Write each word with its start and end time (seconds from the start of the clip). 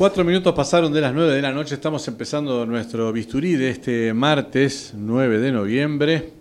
Cuatro 0.00 0.24
minutos 0.24 0.54
pasaron 0.54 0.90
de 0.94 1.02
las 1.02 1.12
nueve 1.12 1.34
de 1.34 1.42
la 1.42 1.52
noche, 1.52 1.74
estamos 1.74 2.08
empezando 2.08 2.64
nuestro 2.64 3.12
bisturí 3.12 3.56
de 3.56 3.68
este 3.68 4.14
martes 4.14 4.94
9 4.96 5.38
de 5.40 5.52
noviembre. 5.52 6.32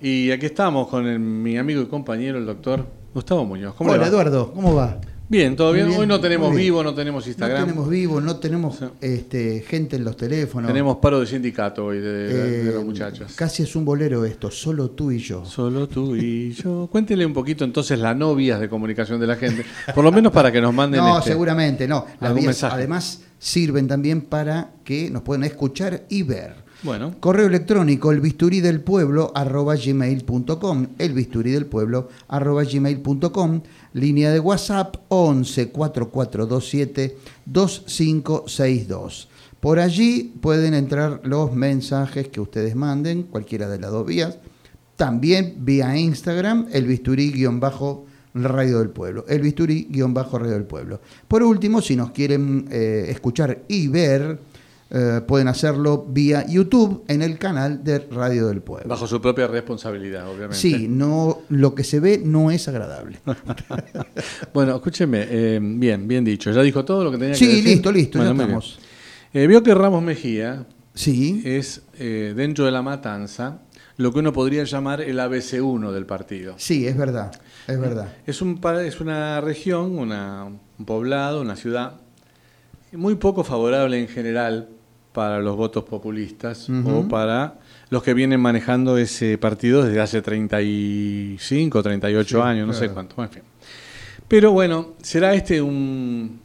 Y 0.00 0.30
aquí 0.30 0.46
estamos 0.46 0.86
con 0.86 1.42
mi 1.42 1.58
amigo 1.58 1.82
y 1.82 1.86
compañero, 1.86 2.38
el 2.38 2.46
doctor 2.46 2.86
Gustavo 3.12 3.44
Muñoz. 3.44 3.74
¿Cómo 3.74 3.90
Hola 3.90 4.06
Eduardo, 4.06 4.52
¿cómo 4.52 4.76
va? 4.76 5.00
Bien, 5.30 5.54
todo 5.54 5.72
bien. 5.72 5.88
Hoy 5.96 6.08
no 6.08 6.20
tenemos 6.20 6.52
vivo, 6.52 6.82
no 6.82 6.92
tenemos 6.92 7.24
Instagram. 7.24 7.60
No 7.60 7.66
tenemos 7.66 7.88
vivo, 7.88 8.20
no 8.20 8.36
tenemos 8.38 8.80
este, 9.00 9.60
gente 9.60 9.94
en 9.94 10.02
los 10.02 10.16
teléfonos. 10.16 10.66
Tenemos 10.66 10.96
paro 10.96 11.20
de 11.20 11.26
sindicato 11.28 11.84
hoy 11.84 12.00
de, 12.00 12.64
los 12.64 12.82
eh, 12.82 12.84
muchachos. 12.84 13.34
Casi 13.36 13.62
es 13.62 13.76
un 13.76 13.84
bolero 13.84 14.24
esto, 14.24 14.50
solo 14.50 14.90
tú 14.90 15.12
y 15.12 15.20
yo. 15.20 15.44
Solo 15.44 15.86
tú 15.86 16.16
y 16.16 16.52
yo. 16.52 16.88
Cuéntele 16.90 17.24
un 17.24 17.32
poquito 17.32 17.64
entonces 17.64 17.96
las 18.00 18.16
novias 18.16 18.58
de 18.58 18.68
comunicación 18.68 19.20
de 19.20 19.28
la 19.28 19.36
gente, 19.36 19.64
por 19.94 20.02
lo 20.02 20.10
menos 20.10 20.32
para 20.32 20.50
que 20.50 20.60
nos 20.60 20.74
manden. 20.74 21.00
No, 21.10 21.18
este, 21.18 21.30
seguramente, 21.30 21.86
no. 21.86 22.04
Las 22.20 22.34
vías, 22.34 22.64
además 22.64 23.22
sirven 23.38 23.86
también 23.86 24.22
para 24.22 24.72
que 24.82 25.10
nos 25.10 25.22
puedan 25.22 25.44
escuchar 25.44 26.02
y 26.08 26.24
ver. 26.24 26.56
Bueno. 26.82 27.14
Correo 27.20 27.46
electrónico, 27.46 28.10
el 28.10 28.20
bisturí 28.20 28.60
del 28.60 28.80
pueblo, 28.80 29.32
arroba 29.34 29.76
gmail.com. 29.76 30.86
El 30.98 31.12
bisturí 31.12 31.50
del 31.50 31.66
pueblo, 31.66 32.08
arroba 32.28 32.64
gmail.com. 32.64 33.60
Línea 33.92 34.30
de 34.30 34.40
WhatsApp 34.40 34.96
11 35.08 35.70
4427 35.70 37.16
2562. 37.44 39.28
Por 39.60 39.78
allí 39.78 40.32
pueden 40.40 40.72
entrar 40.72 41.20
los 41.24 41.52
mensajes 41.52 42.28
que 42.28 42.40
ustedes 42.40 42.74
manden, 42.74 43.24
cualquiera 43.24 43.68
de 43.68 43.78
las 43.78 43.90
dos 43.90 44.06
vías. 44.06 44.38
También 44.96 45.56
vía 45.58 45.96
Instagram, 45.98 46.68
el 46.72 46.86
bisturí-radio 46.86 48.78
del 48.78 48.88
pueblo. 48.88 49.26
El 49.28 49.42
bisturí-radio 49.42 50.50
del 50.50 50.64
pueblo. 50.64 51.00
Por 51.28 51.42
último, 51.42 51.82
si 51.82 51.94
nos 51.94 52.10
quieren 52.12 52.68
eh, 52.70 53.06
escuchar 53.08 53.64
y 53.68 53.88
ver, 53.88 54.38
eh, 54.92 55.20
pueden 55.24 55.46
hacerlo 55.46 56.04
vía 56.08 56.44
YouTube 56.48 57.04
en 57.06 57.22
el 57.22 57.38
canal 57.38 57.84
de 57.84 58.00
Radio 58.10 58.48
del 58.48 58.60
Pueblo. 58.60 58.88
Bajo 58.88 59.06
su 59.06 59.20
propia 59.20 59.46
responsabilidad, 59.46 60.26
obviamente. 60.28 60.56
Sí, 60.56 60.88
no, 60.88 61.42
lo 61.48 61.76
que 61.76 61.84
se 61.84 62.00
ve 62.00 62.20
no 62.24 62.50
es 62.50 62.66
agradable. 62.66 63.20
bueno, 64.52 64.74
escúcheme, 64.74 65.26
eh, 65.30 65.60
bien, 65.62 66.08
bien 66.08 66.24
dicho. 66.24 66.50
Ya 66.50 66.62
dijo 66.62 66.84
todo 66.84 67.04
lo 67.04 67.12
que 67.12 67.18
tenía 67.18 67.34
que 67.34 67.46
decir. 67.46 67.62
Sí, 67.62 67.70
listo, 67.70 67.92
listo, 67.92 68.18
ya 68.18 68.32
estamos. 68.32 68.80
Eh, 69.32 69.46
vio 69.46 69.62
que 69.62 69.74
Ramos 69.74 70.02
Mejía 70.02 70.66
sí. 70.92 71.40
es, 71.44 71.82
dentro 71.96 72.64
de 72.64 72.72
la 72.72 72.82
matanza, 72.82 73.60
lo 73.96 74.12
que 74.12 74.18
uno 74.18 74.32
podría 74.32 74.64
llamar 74.64 75.02
el 75.02 75.20
ABC1 75.20 75.92
del 75.92 76.04
partido. 76.04 76.54
Sí, 76.56 76.88
es 76.88 76.96
verdad, 76.96 77.30
es 77.68 77.78
verdad. 77.78 78.12
Es, 78.26 78.42
un, 78.42 78.60
es 78.84 79.00
una 79.00 79.40
región, 79.40 79.96
una, 79.96 80.46
un 80.46 80.84
poblado, 80.84 81.42
una 81.42 81.54
ciudad 81.54 82.00
muy 82.90 83.14
poco 83.14 83.44
favorable 83.44 84.00
en 84.00 84.08
general 84.08 84.68
para 85.12 85.40
los 85.40 85.56
votos 85.56 85.84
populistas 85.84 86.68
o 86.84 87.08
para 87.08 87.58
los 87.90 88.02
que 88.02 88.14
vienen 88.14 88.40
manejando 88.40 88.96
ese 88.96 89.38
partido 89.38 89.82
desde 89.82 90.00
hace 90.00 90.22
35, 90.22 91.82
38 91.82 92.42
años, 92.42 92.66
no 92.66 92.72
sé 92.72 92.88
cuánto, 92.90 93.22
en 93.22 93.30
fin. 93.30 93.42
Pero 94.28 94.52
bueno, 94.52 94.90
¿será 95.02 95.34
este 95.34 95.60
un, 95.60 96.40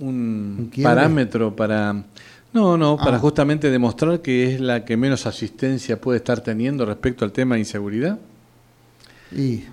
un, 0.00 0.70
parámetro 0.82 1.56
para... 1.56 2.04
No, 2.52 2.76
no, 2.76 2.96
para 2.96 3.16
ah. 3.16 3.20
justamente 3.20 3.70
demostrar 3.70 4.20
que 4.20 4.54
es 4.54 4.60
la 4.60 4.84
que 4.84 4.96
menos 4.96 5.26
asistencia 5.26 6.00
puede 6.00 6.18
estar 6.18 6.40
teniendo 6.40 6.84
respecto 6.84 7.24
al 7.24 7.32
tema 7.32 7.54
de 7.54 7.62
inseguridad? 7.62 8.18
Y 9.34 9.64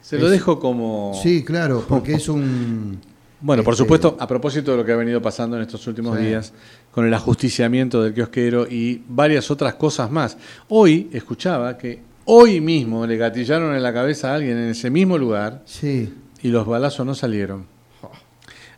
Se 0.00 0.18
lo 0.18 0.30
dejo 0.30 0.58
como... 0.58 1.12
Sí, 1.22 1.44
claro, 1.44 1.84
porque 1.86 2.14
es 2.14 2.28
un 2.28 2.98
bueno, 3.44 3.62
por 3.62 3.74
este, 3.74 3.84
supuesto, 3.84 4.16
a 4.18 4.26
propósito 4.26 4.70
de 4.70 4.78
lo 4.78 4.84
que 4.86 4.92
ha 4.92 4.96
venido 4.96 5.20
pasando 5.20 5.56
en 5.56 5.62
estos 5.64 5.86
últimos 5.86 6.18
días, 6.18 6.54
con 6.94 7.04
el 7.04 7.12
ajusticiamiento 7.12 8.02
del 8.04 8.14
kiosquero 8.14 8.68
y 8.70 9.02
varias 9.08 9.50
otras 9.50 9.74
cosas 9.74 10.12
más. 10.12 10.38
Hoy 10.68 11.10
escuchaba 11.12 11.76
que 11.76 11.98
hoy 12.26 12.60
mismo 12.60 13.04
le 13.04 13.16
gatillaron 13.16 13.74
en 13.74 13.82
la 13.82 13.92
cabeza 13.92 14.30
a 14.30 14.36
alguien 14.36 14.56
en 14.56 14.68
ese 14.70 14.90
mismo 14.90 15.18
lugar 15.18 15.62
sí. 15.64 16.14
y 16.40 16.48
los 16.48 16.64
balazos 16.64 17.04
no 17.04 17.16
salieron. 17.16 17.66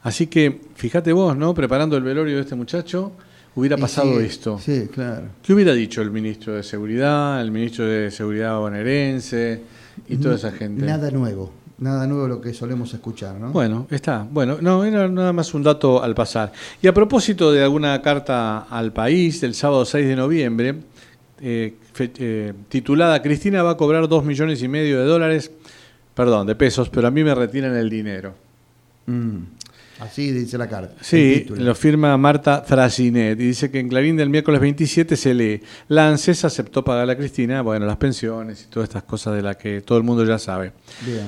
Así 0.02 0.28
que, 0.28 0.60
fíjate 0.76 1.12
vos, 1.12 1.36
¿no? 1.36 1.52
Preparando 1.52 1.96
el 1.96 2.04
velorio 2.04 2.36
de 2.36 2.42
este 2.42 2.54
muchacho, 2.54 3.12
hubiera 3.54 3.76
pasado 3.76 4.18
esto. 4.20 4.58
Sí, 4.64 4.88
claro. 4.90 5.26
¿Qué 5.42 5.52
hubiera 5.52 5.74
dicho 5.74 6.00
el 6.00 6.10
ministro 6.10 6.54
de 6.54 6.62
Seguridad, 6.62 7.42
el 7.42 7.50
ministro 7.50 7.84
de 7.86 8.10
Seguridad 8.10 8.58
bonaerense 8.58 9.60
y 10.08 10.16
toda 10.16 10.36
esa 10.36 10.52
gente? 10.52 10.86
Nada 10.86 11.10
nuevo. 11.10 11.52
Nada 11.78 12.06
nuevo 12.06 12.26
lo 12.26 12.40
que 12.40 12.54
solemos 12.54 12.94
escuchar, 12.94 13.34
¿no? 13.34 13.50
Bueno, 13.50 13.86
está. 13.90 14.26
Bueno, 14.30 14.56
no, 14.62 14.82
era 14.84 15.08
nada 15.08 15.34
más 15.34 15.52
un 15.52 15.62
dato 15.62 16.02
al 16.02 16.14
pasar. 16.14 16.52
Y 16.80 16.86
a 16.86 16.94
propósito 16.94 17.52
de 17.52 17.62
alguna 17.62 18.00
carta 18.00 18.60
al 18.70 18.92
país 18.92 19.42
del 19.42 19.54
sábado 19.54 19.84
6 19.84 20.06
de 20.06 20.16
noviembre, 20.16 20.74
eh, 21.40 21.74
eh, 21.98 22.52
titulada 22.70 23.20
Cristina 23.20 23.62
va 23.62 23.72
a 23.72 23.76
cobrar 23.76 24.08
dos 24.08 24.24
millones 24.24 24.62
y 24.62 24.68
medio 24.68 24.98
de 25.00 25.04
dólares, 25.04 25.50
perdón, 26.14 26.46
de 26.46 26.54
pesos, 26.54 26.88
pero 26.88 27.08
a 27.08 27.10
mí 27.10 27.22
me 27.22 27.34
retiran 27.34 27.76
el 27.76 27.90
dinero. 27.90 28.34
Mm. 29.04 29.38
Así 30.00 30.30
dice 30.30 30.58
la 30.58 30.68
carta. 30.68 30.94
Sí, 31.00 31.46
lo 31.48 31.74
firma 31.74 32.16
Marta 32.18 32.62
Frasinet 32.66 33.40
y 33.40 33.46
dice 33.46 33.70
que 33.70 33.80
en 33.80 33.88
Clarín 33.88 34.16
del 34.16 34.28
miércoles 34.28 34.60
27 34.60 35.16
se 35.16 35.32
lee, 35.32 35.62
la 35.88 36.08
ANSES 36.08 36.44
aceptó 36.44 36.84
pagar 36.84 37.08
a 37.08 37.16
Cristina, 37.16 37.62
bueno, 37.62 37.86
las 37.86 37.96
pensiones 37.96 38.64
y 38.64 38.70
todas 38.70 38.88
estas 38.88 39.04
cosas 39.04 39.34
de 39.34 39.42
las 39.42 39.56
que 39.56 39.80
todo 39.80 39.96
el 39.96 40.04
mundo 40.04 40.24
ya 40.24 40.38
sabe. 40.38 40.72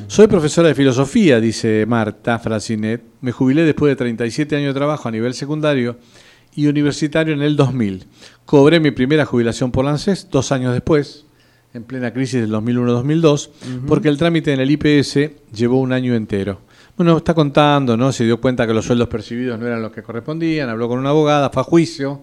Soy 0.06 0.26
profesora 0.26 0.68
de 0.68 0.74
filosofía, 0.74 1.40
dice 1.40 1.86
Marta 1.86 2.38
Frasinet, 2.38 3.02
me 3.22 3.32
jubilé 3.32 3.62
después 3.62 3.90
de 3.90 3.96
37 3.96 4.56
años 4.56 4.74
de 4.74 4.78
trabajo 4.78 5.08
a 5.08 5.12
nivel 5.12 5.32
secundario 5.32 5.96
y 6.54 6.66
universitario 6.66 7.34
en 7.34 7.42
el 7.42 7.56
2000. 7.56 8.04
Cobré 8.44 8.80
mi 8.80 8.90
primera 8.90 9.24
jubilación 9.24 9.70
por 9.70 9.84
la 9.84 9.92
ANSES 9.92 10.28
dos 10.30 10.52
años 10.52 10.74
después, 10.74 11.24
en 11.74 11.84
plena 11.84 12.12
crisis 12.12 12.40
del 12.40 12.50
2001-2002, 12.50 13.50
porque 13.86 14.08
el 14.08 14.18
trámite 14.18 14.52
en 14.52 14.60
el 14.60 14.70
IPS 14.70 15.30
llevó 15.54 15.80
un 15.80 15.92
año 15.92 16.14
entero. 16.14 16.60
Bueno, 16.98 17.18
está 17.18 17.32
contando, 17.32 17.96
¿no? 17.96 18.10
Se 18.10 18.24
dio 18.24 18.40
cuenta 18.40 18.66
que 18.66 18.74
los 18.74 18.84
sueldos 18.84 19.06
percibidos 19.06 19.56
no 19.56 19.68
eran 19.68 19.80
los 19.80 19.92
que 19.92 20.02
correspondían, 20.02 20.68
habló 20.68 20.88
con 20.88 20.98
una 20.98 21.10
abogada, 21.10 21.48
fue 21.48 21.60
a 21.60 21.64
juicio, 21.64 22.22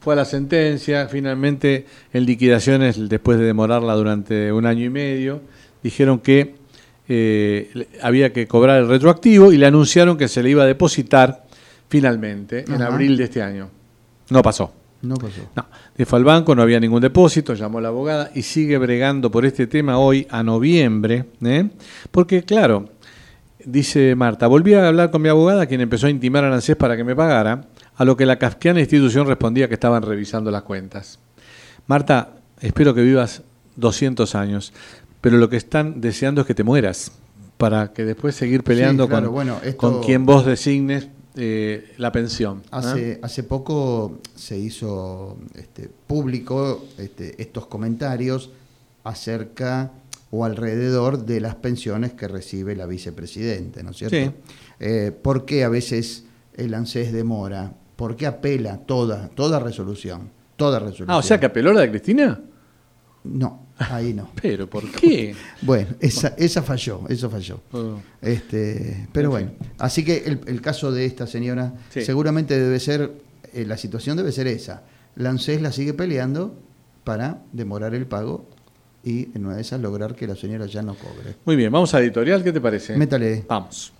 fue 0.00 0.14
a 0.14 0.16
la 0.16 0.24
sentencia, 0.24 1.06
finalmente 1.06 1.86
en 2.12 2.26
liquidaciones, 2.26 3.08
después 3.08 3.38
de 3.38 3.44
demorarla 3.44 3.94
durante 3.94 4.50
un 4.50 4.66
año 4.66 4.84
y 4.84 4.90
medio, 4.90 5.42
dijeron 5.80 6.18
que 6.18 6.56
eh, 7.08 7.86
había 8.02 8.32
que 8.32 8.48
cobrar 8.48 8.80
el 8.80 8.88
retroactivo 8.88 9.52
y 9.52 9.58
le 9.58 9.66
anunciaron 9.66 10.18
que 10.18 10.26
se 10.26 10.42
le 10.42 10.50
iba 10.50 10.64
a 10.64 10.66
depositar 10.66 11.44
finalmente 11.88 12.64
en 12.66 12.82
abril 12.82 13.16
de 13.16 13.22
este 13.22 13.42
año. 13.42 13.70
No 14.30 14.42
pasó. 14.42 14.72
No 15.02 15.14
pasó. 15.14 15.42
No, 15.54 15.66
fue 16.04 16.18
al 16.18 16.24
banco, 16.24 16.56
no 16.56 16.62
había 16.62 16.80
ningún 16.80 17.00
depósito, 17.00 17.54
llamó 17.54 17.78
a 17.78 17.82
la 17.82 17.88
abogada 17.88 18.32
y 18.34 18.42
sigue 18.42 18.76
bregando 18.76 19.30
por 19.30 19.46
este 19.46 19.68
tema 19.68 19.98
hoy 19.98 20.26
a 20.30 20.42
noviembre, 20.42 21.26
¿eh? 21.44 21.68
porque 22.10 22.42
claro, 22.42 22.88
Dice 23.66 24.14
Marta, 24.14 24.46
volví 24.46 24.74
a 24.74 24.86
hablar 24.86 25.10
con 25.10 25.20
mi 25.20 25.28
abogada, 25.28 25.66
quien 25.66 25.80
empezó 25.80 26.06
a 26.06 26.10
intimar 26.10 26.44
a 26.44 26.54
ANSES 26.54 26.76
para 26.76 26.96
que 26.96 27.02
me 27.02 27.16
pagara, 27.16 27.66
a 27.96 28.04
lo 28.04 28.16
que 28.16 28.24
la 28.24 28.38
kafkiana 28.38 28.78
institución 28.78 29.26
respondía 29.26 29.66
que 29.66 29.74
estaban 29.74 30.04
revisando 30.04 30.52
las 30.52 30.62
cuentas. 30.62 31.18
Marta, 31.88 32.36
espero 32.60 32.94
que 32.94 33.02
vivas 33.02 33.42
200 33.74 34.36
años, 34.36 34.72
pero 35.20 35.38
lo 35.38 35.48
que 35.48 35.56
están 35.56 36.00
deseando 36.00 36.42
es 36.42 36.46
que 36.46 36.54
te 36.54 36.62
mueras 36.62 37.10
para 37.56 37.92
que 37.92 38.04
después 38.04 38.36
seguir 38.36 38.62
peleando 38.62 39.08
con, 39.08 39.50
con 39.76 40.00
quien 40.00 40.26
vos 40.26 40.46
designes 40.46 41.08
eh, 41.34 41.92
la 41.96 42.12
pensión. 42.12 42.62
Hace, 42.70 43.18
hace 43.20 43.42
poco 43.42 44.20
se 44.36 44.56
hizo 44.56 45.38
este, 45.56 45.90
público 46.06 46.84
este, 46.98 47.42
estos 47.42 47.66
comentarios 47.66 48.50
acerca 49.02 49.90
o 50.30 50.44
alrededor 50.44 51.24
de 51.24 51.40
las 51.40 51.54
pensiones 51.56 52.12
que 52.14 52.28
recibe 52.28 52.74
la 52.74 52.86
vicepresidenta, 52.86 53.82
¿no 53.82 53.90
es 53.90 53.96
cierto? 53.96 54.16
Sí. 54.16 54.30
Eh, 54.80 55.12
¿Por 55.12 55.44
qué 55.44 55.64
a 55.64 55.68
veces 55.68 56.24
el 56.54 56.74
ANSES 56.74 57.12
demora? 57.12 57.74
¿Por 57.96 58.16
qué 58.16 58.26
apela 58.26 58.78
toda, 58.78 59.28
toda 59.28 59.60
resolución? 59.60 60.30
Toda 60.56 60.78
resolución. 60.78 61.10
Ah, 61.10 61.18
o 61.18 61.22
sea 61.22 61.38
que 61.38 61.46
apeló 61.46 61.72
la 61.72 61.82
de 61.82 61.90
Cristina. 61.90 62.40
No, 63.24 63.66
ahí 63.78 64.14
no. 64.14 64.30
¿Pero 64.42 64.68
por 64.68 64.90
qué? 64.90 65.34
bueno, 65.62 65.94
esa, 66.00 66.34
esa 66.36 66.62
falló, 66.62 67.02
eso 67.08 67.30
falló. 67.30 67.60
Oh. 67.72 67.98
Este, 68.20 69.08
pero 69.12 69.30
bueno, 69.30 69.52
así 69.78 70.04
que 70.04 70.24
el, 70.24 70.60
caso 70.60 70.92
de 70.92 71.04
esta 71.04 71.26
señora 71.26 71.74
seguramente 71.90 72.58
debe 72.58 72.80
ser, 72.80 73.12
eh, 73.52 73.64
la 73.64 73.76
situación 73.76 74.16
debe 74.16 74.32
ser 74.32 74.46
esa. 74.48 74.82
La 75.14 75.30
ANSES 75.30 75.62
la 75.62 75.72
sigue 75.72 75.94
peleando 75.94 76.58
para 77.04 77.42
demorar 77.52 77.94
el 77.94 78.06
pago 78.06 78.48
y 79.06 79.28
en 79.36 79.46
una 79.46 79.54
de 79.54 79.62
esas 79.62 79.80
lograr 79.80 80.16
que 80.16 80.26
la 80.26 80.34
señora 80.34 80.66
ya 80.66 80.82
no 80.82 80.96
cobre. 80.96 81.36
Muy 81.44 81.54
bien, 81.54 81.70
vamos 81.70 81.94
a 81.94 82.00
editorial, 82.00 82.42
¿qué 82.42 82.52
te 82.52 82.60
parece? 82.60 82.96
Métale. 82.96 83.44
Vamos. 83.48 83.92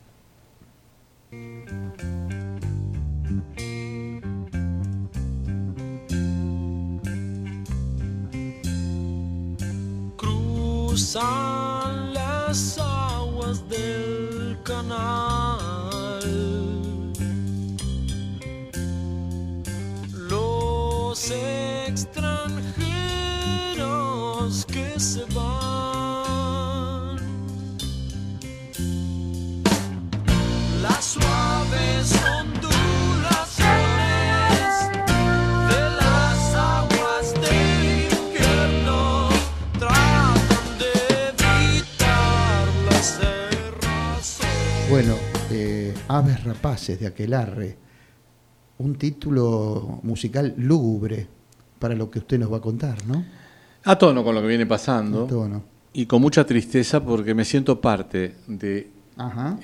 cruzan 10.97 12.13
las 12.13 12.79
aguas 12.79 13.63
del 13.69 14.59
canal. 14.65 16.21
Los 20.29 21.31
extranjeros 21.31 22.36
Bueno, 44.89 45.17
eh, 45.51 45.93
Aves 46.09 46.45
Rapaces 46.45 46.99
de 46.99 47.07
Aquelarre, 47.09 47.77
un 48.79 48.95
título 48.95 50.01
musical 50.03 50.55
lúgubre 50.57 51.27
para 51.79 51.95
lo 51.95 52.09
que 52.11 52.21
usted 52.21 52.39
nos 52.39 52.51
va 52.51 52.57
a 52.57 52.61
contar, 52.63 53.07
¿no? 53.07 53.23
A 53.85 53.99
tono 53.99 54.25
con 54.25 54.35
lo 54.35 54.41
que 54.41 54.47
viene 54.47 54.65
pasando. 54.65 55.25
A 55.25 55.27
tono. 55.27 55.63
Y 55.93 56.07
con 56.07 56.23
mucha 56.23 56.47
tristeza 56.47 57.05
porque 57.05 57.35
me 57.35 57.45
siento 57.45 57.83
parte 57.83 58.37
de 58.47 58.96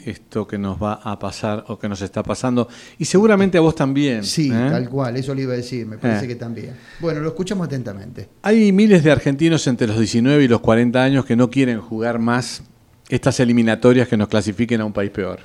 esto 0.04 0.46
que 0.46 0.56
nos 0.56 0.82
va 0.82 0.94
a 0.94 1.18
pasar 1.18 1.64
o 1.68 1.78
que 1.78 1.88
nos 1.88 2.00
está 2.00 2.22
pasando. 2.22 2.68
Y 2.98 3.04
seguramente 3.04 3.58
a 3.58 3.60
vos 3.60 3.74
también. 3.74 4.24
Sí, 4.24 4.48
¿eh? 4.48 4.68
tal 4.70 4.88
cual, 4.88 5.16
eso 5.16 5.34
le 5.34 5.42
iba 5.42 5.52
a 5.52 5.56
decir, 5.56 5.86
me 5.86 5.98
parece 5.98 6.24
eh. 6.24 6.28
que 6.28 6.34
también. 6.36 6.74
Bueno, 7.00 7.20
lo 7.20 7.28
escuchamos 7.28 7.66
atentamente. 7.66 8.28
Hay 8.42 8.72
miles 8.72 9.04
de 9.04 9.10
argentinos 9.10 9.66
entre 9.66 9.86
los 9.86 9.98
19 9.98 10.44
y 10.44 10.48
los 10.48 10.60
40 10.60 11.02
años 11.02 11.24
que 11.26 11.36
no 11.36 11.50
quieren 11.50 11.80
jugar 11.80 12.18
más 12.18 12.62
estas 13.08 13.40
eliminatorias 13.40 14.08
que 14.08 14.16
nos 14.16 14.28
clasifiquen 14.28 14.80
a 14.80 14.86
un 14.86 14.92
país 14.92 15.10
peor. 15.10 15.40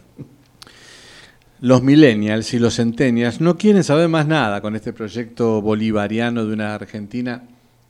Los 1.60 1.84
millennials 1.84 2.54
y 2.54 2.60
los 2.60 2.76
centennials 2.76 3.42
no 3.42 3.58
quieren 3.58 3.84
saber 3.84 4.08
más 4.08 4.28
nada 4.28 4.62
con 4.62 4.76
este 4.76 4.94
proyecto 4.94 5.62
bolivariano 5.62 6.46
de 6.46 6.54
una 6.54 6.76
Argentina 6.76 7.44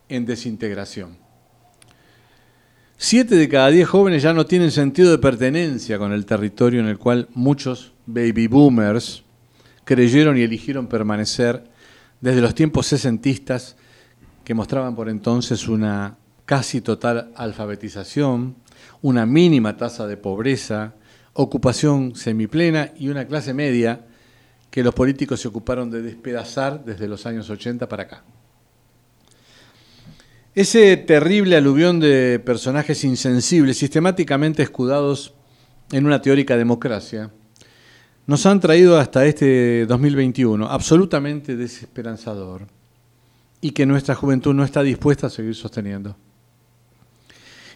en 0.10 0.26
desintegración. 0.26 1.27
Siete 3.00 3.36
de 3.36 3.48
cada 3.48 3.70
diez 3.70 3.88
jóvenes 3.88 4.24
ya 4.24 4.34
no 4.34 4.48
tienen 4.48 4.72
sentido 4.72 5.12
de 5.12 5.20
pertenencia 5.20 6.00
con 6.00 6.14
el 6.14 6.26
territorio 6.26 6.80
en 6.80 6.88
el 6.88 6.98
cual 6.98 7.28
muchos 7.36 7.94
baby 8.08 8.48
boomers 8.48 9.24
creyeron 9.84 10.36
y 10.36 10.42
eligieron 10.42 10.88
permanecer 10.88 11.64
desde 12.22 12.42
los 12.42 12.56
tiempos 12.56 12.88
sesentistas 12.88 13.76
que 14.44 14.56
mostraban 14.56 14.96
por 14.96 15.10
entonces 15.10 15.68
una 15.68 16.18
casi 16.46 16.82
total 16.82 17.32
alfabetización, 17.36 18.56
una 19.04 19.28
mínima 19.28 19.78
tasa 19.78 20.08
de 20.08 20.18
pobreza, 20.18 20.96
ocupación 21.34 22.16
semiplena 22.16 22.94
y 22.98 23.10
una 23.10 23.28
clase 23.28 23.54
media 23.54 24.08
que 24.72 24.82
los 24.82 24.96
políticos 24.96 25.40
se 25.40 25.48
ocuparon 25.48 25.92
de 25.92 26.02
despedazar 26.02 26.84
desde 26.84 27.08
los 27.08 27.28
años 27.28 27.48
80 27.48 27.88
para 27.88 28.04
acá. 28.04 28.24
Ese 30.58 30.98
terrible 30.98 31.56
aluvión 31.56 32.00
de 32.00 32.42
personajes 32.44 33.04
insensibles, 33.04 33.78
sistemáticamente 33.78 34.64
escudados 34.64 35.36
en 35.92 36.08
una 36.08 36.20
teórica 36.20 36.58
democracia, 36.58 37.30
nos 38.26 38.44
han 38.48 38.60
traído 38.60 38.98
hasta 38.98 39.24
este 39.28 39.86
2021 39.86 40.66
absolutamente 40.66 41.56
desesperanzador 41.56 42.66
y 43.62 43.70
que 43.70 43.86
nuestra 43.86 44.16
juventud 44.16 44.56
no 44.56 44.64
está 44.64 44.82
dispuesta 44.82 45.28
a 45.28 45.30
seguir 45.30 45.54
sosteniendo. 45.54 46.18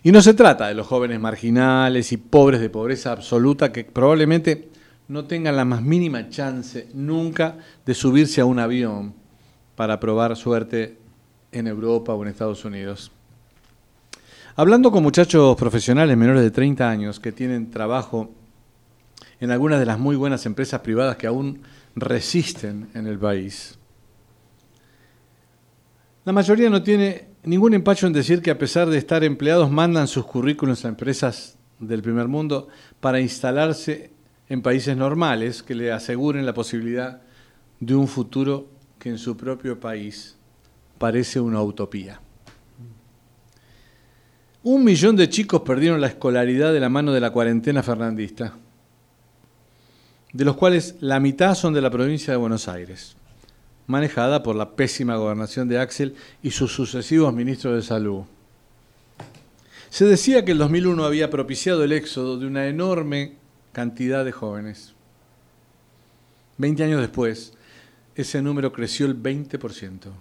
Y 0.01 0.11
no 0.11 0.23
se 0.23 0.33
trata 0.33 0.67
de 0.67 0.73
los 0.73 0.87
jóvenes 0.87 1.19
marginales 1.19 2.11
y 2.11 2.17
pobres 2.17 2.61
de 2.61 2.71
pobreza 2.71 3.11
absoluta 3.11 3.71
que 3.71 3.83
probablemente 3.83 4.69
no 5.07 5.25
tengan 5.25 5.55
la 5.55 5.65
más 5.65 5.83
mínima 5.83 6.29
chance 6.29 6.87
nunca 6.95 7.59
de 7.85 7.93
subirse 7.93 8.41
a 8.41 8.45
un 8.45 8.57
avión 8.57 9.13
para 9.75 9.99
probar 9.99 10.35
suerte 10.35 11.00
en 11.51 11.67
Europa 11.67 12.13
o 12.13 12.23
en 12.23 12.29
Estados 12.29 12.63
Unidos. 12.65 13.11
Hablando 14.55 14.91
con 14.91 15.03
muchachos 15.03 15.55
profesionales 15.55 16.17
menores 16.17 16.43
de 16.43 16.51
30 16.51 16.89
años 16.89 17.19
que 17.19 17.31
tienen 17.31 17.71
trabajo 17.71 18.29
en 19.39 19.51
algunas 19.51 19.79
de 19.79 19.85
las 19.85 19.97
muy 19.97 20.15
buenas 20.15 20.45
empresas 20.45 20.81
privadas 20.81 21.15
que 21.15 21.27
aún 21.27 21.61
resisten 21.95 22.89
en 22.93 23.07
el 23.07 23.17
país, 23.17 23.77
la 26.23 26.33
mayoría 26.33 26.69
no 26.69 26.83
tiene 26.83 27.29
ningún 27.43 27.73
empacho 27.73 28.05
en 28.05 28.13
decir 28.13 28.41
que 28.41 28.51
a 28.51 28.57
pesar 28.57 28.89
de 28.89 28.97
estar 28.97 29.23
empleados 29.23 29.71
mandan 29.71 30.07
sus 30.07 30.25
currículos 30.25 30.85
a 30.85 30.89
empresas 30.89 31.57
del 31.79 32.01
primer 32.01 32.27
mundo 32.27 32.67
para 32.99 33.19
instalarse 33.19 34.11
en 34.47 34.61
países 34.61 34.95
normales 34.95 35.63
que 35.63 35.73
le 35.73 35.91
aseguren 35.91 36.45
la 36.45 36.53
posibilidad 36.53 37.21
de 37.79 37.95
un 37.95 38.07
futuro 38.07 38.67
que 38.99 39.09
en 39.09 39.17
su 39.17 39.35
propio 39.35 39.79
país 39.79 40.37
parece 41.01 41.41
una 41.41 41.61
utopía. 41.61 42.21
Un 44.63 44.85
millón 44.85 45.17
de 45.17 45.27
chicos 45.27 45.61
perdieron 45.61 45.99
la 45.99 46.07
escolaridad 46.07 46.71
de 46.71 46.79
la 46.79 46.87
mano 46.87 47.11
de 47.11 47.19
la 47.19 47.31
cuarentena 47.31 47.83
fernandista, 47.83 48.53
de 50.31 50.45
los 50.45 50.55
cuales 50.55 50.95
la 51.01 51.19
mitad 51.19 51.55
son 51.55 51.73
de 51.73 51.81
la 51.81 51.89
provincia 51.89 52.31
de 52.31 52.37
Buenos 52.37 52.69
Aires 52.69 53.17
manejada 53.91 54.41
por 54.41 54.55
la 54.55 54.75
pésima 54.75 55.17
gobernación 55.17 55.67
de 55.67 55.77
Axel 55.77 56.15
y 56.41 56.51
sus 56.51 56.71
sucesivos 56.71 57.33
ministros 57.33 57.75
de 57.75 57.81
salud. 57.81 58.23
Se 59.89 60.05
decía 60.05 60.45
que 60.45 60.53
el 60.53 60.57
2001 60.57 61.03
había 61.03 61.29
propiciado 61.29 61.83
el 61.83 61.91
éxodo 61.91 62.39
de 62.39 62.47
una 62.47 62.67
enorme 62.67 63.35
cantidad 63.73 64.23
de 64.23 64.31
jóvenes. 64.31 64.93
Veinte 66.57 66.83
años 66.83 67.01
después, 67.01 67.53
ese 68.15 68.41
número 68.41 68.71
creció 68.71 69.05
el 69.05 69.21
20%. 69.21 70.11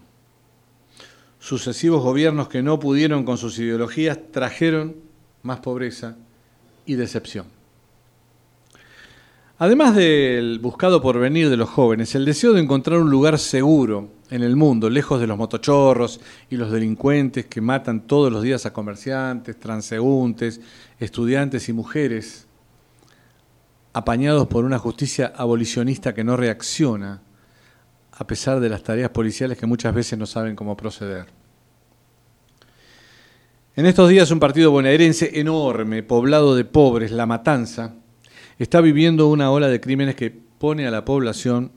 Sucesivos 1.41 2.03
gobiernos 2.03 2.49
que 2.49 2.63
no 2.63 2.79
pudieron 2.79 3.25
con 3.25 3.39
sus 3.39 3.59
ideologías 3.59 4.19
trajeron 4.31 4.95
más 5.43 5.61
pobreza 5.61 6.17
y 6.87 6.95
decepción. 6.95 7.47
Además 9.59 9.95
del 9.95 10.59
buscado 10.59 11.03
porvenir 11.03 11.51
de 11.51 11.57
los 11.57 11.69
jóvenes, 11.69 12.15
el 12.15 12.25
deseo 12.25 12.53
de 12.53 12.63
encontrar 12.63 13.01
un 13.01 13.11
lugar 13.11 13.39
seguro 13.39 14.09
en 14.31 14.43
el 14.43 14.55
mundo, 14.55 14.89
lejos 14.89 15.21
de 15.21 15.27
los 15.27 15.37
motochorros 15.37 16.21
y 16.49 16.57
los 16.57 16.71
delincuentes 16.71 17.47
que 17.47 17.61
matan 17.61 18.07
todos 18.07 18.33
los 18.33 18.43
días 18.43 18.65
a 18.65 18.73
comerciantes, 18.73 19.59
transeúntes, 19.59 20.61
estudiantes 20.99 21.69
y 21.69 21.73
mujeres, 21.73 22.47
apañados 23.93 24.47
por 24.47 24.65
una 24.65 24.79
justicia 24.79 25.33
abolicionista 25.37 26.15
que 26.15 26.25
no 26.25 26.37
reacciona, 26.37 27.21
a 28.21 28.27
pesar 28.27 28.61
de 28.61 28.69
las 28.69 28.83
tareas 28.83 29.09
policiales 29.09 29.57
que 29.57 29.65
muchas 29.65 29.95
veces 29.95 30.19
no 30.19 30.27
saben 30.27 30.55
cómo 30.55 30.77
proceder. 30.77 31.25
En 33.75 33.87
estos 33.87 34.11
días 34.11 34.31
un 34.31 34.39
partido 34.39 34.71
bonaerense 34.71 35.41
enorme, 35.41 36.03
poblado 36.03 36.55
de 36.55 36.67
pobres, 36.67 37.13
La 37.13 37.25
Matanza, 37.25 37.95
está 38.59 38.83
viviendo 38.83 39.29
una 39.29 39.51
ola 39.51 39.69
de 39.69 39.81
crímenes 39.81 40.17
que 40.17 40.31
pone 40.31 40.87
a 40.87 40.91
la 40.91 41.03
población 41.03 41.73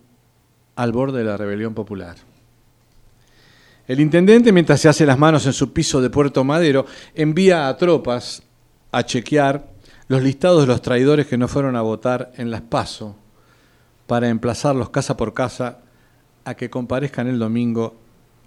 al 0.76 0.92
borde 0.92 1.20
de 1.20 1.24
la 1.24 1.38
rebelión 1.38 1.74
popular. 1.74 2.18
El 3.88 4.02
intendente, 4.02 4.52
mientras 4.52 4.82
se 4.82 4.90
hace 4.90 5.06
las 5.06 5.18
manos 5.18 5.46
en 5.46 5.54
su 5.54 5.72
piso 5.72 6.02
de 6.02 6.10
Puerto 6.10 6.44
Madero, 6.44 6.86
envía 7.16 7.70
a 7.70 7.78
tropas 7.78 8.44
a 8.92 9.04
chequear 9.04 9.70
los 10.10 10.22
listados 10.22 10.62
de 10.62 10.68
los 10.68 10.82
traidores 10.82 11.26
que 11.26 11.38
no 11.38 11.48
fueron 11.48 11.78
a 11.78 11.82
votar 11.82 12.34
en 12.36 12.52
las 12.52 12.62
PASO 12.62 13.16
para 14.08 14.28
emplazarlos 14.28 14.90
casa 14.90 15.16
por 15.16 15.34
casa 15.34 15.80
a 16.46 16.56
que 16.56 16.70
comparezcan 16.70 17.28
el 17.28 17.40
domingo 17.40 17.96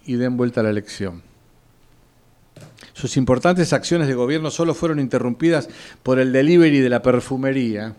y 0.05 0.17
den 0.17 0.37
vuelta 0.37 0.61
a 0.61 0.65
la 0.65 0.71
elección. 0.71 1.23
Sus 2.93 3.17
importantes 3.17 3.73
acciones 3.73 4.09
de 4.09 4.15
gobierno 4.15 4.51
solo 4.51 4.75
fueron 4.75 5.01
interrumpidas 5.01 5.69
por 6.03 6.19
el 6.19 6.33
delivery 6.33 6.81
de 6.81 6.89
la 6.89 7.03
perfumería, 7.03 7.95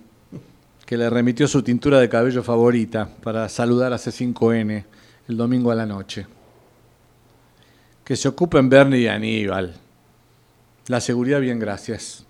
que 0.86 0.98
le 0.98 1.10
remitió 1.10 1.48
su 1.48 1.62
tintura 1.62 2.00
de 2.00 2.10
cabello 2.10 2.42
favorita 2.42 3.10
para 3.22 3.48
saludar 3.50 3.94
a 3.94 3.98
C5N 3.98 4.86
el 5.28 5.38
domingo 5.38 5.72
a 5.72 5.76
la 5.76 5.86
noche. 5.86 6.26
Que 8.04 8.16
se 8.16 8.28
ocupen 8.28 8.70
Bernie 8.70 9.02
y 9.02 9.08
Aníbal. 9.08 9.76
La 10.88 11.02
seguridad, 11.02 11.42
bien, 11.42 11.60
gracias. 11.60 12.26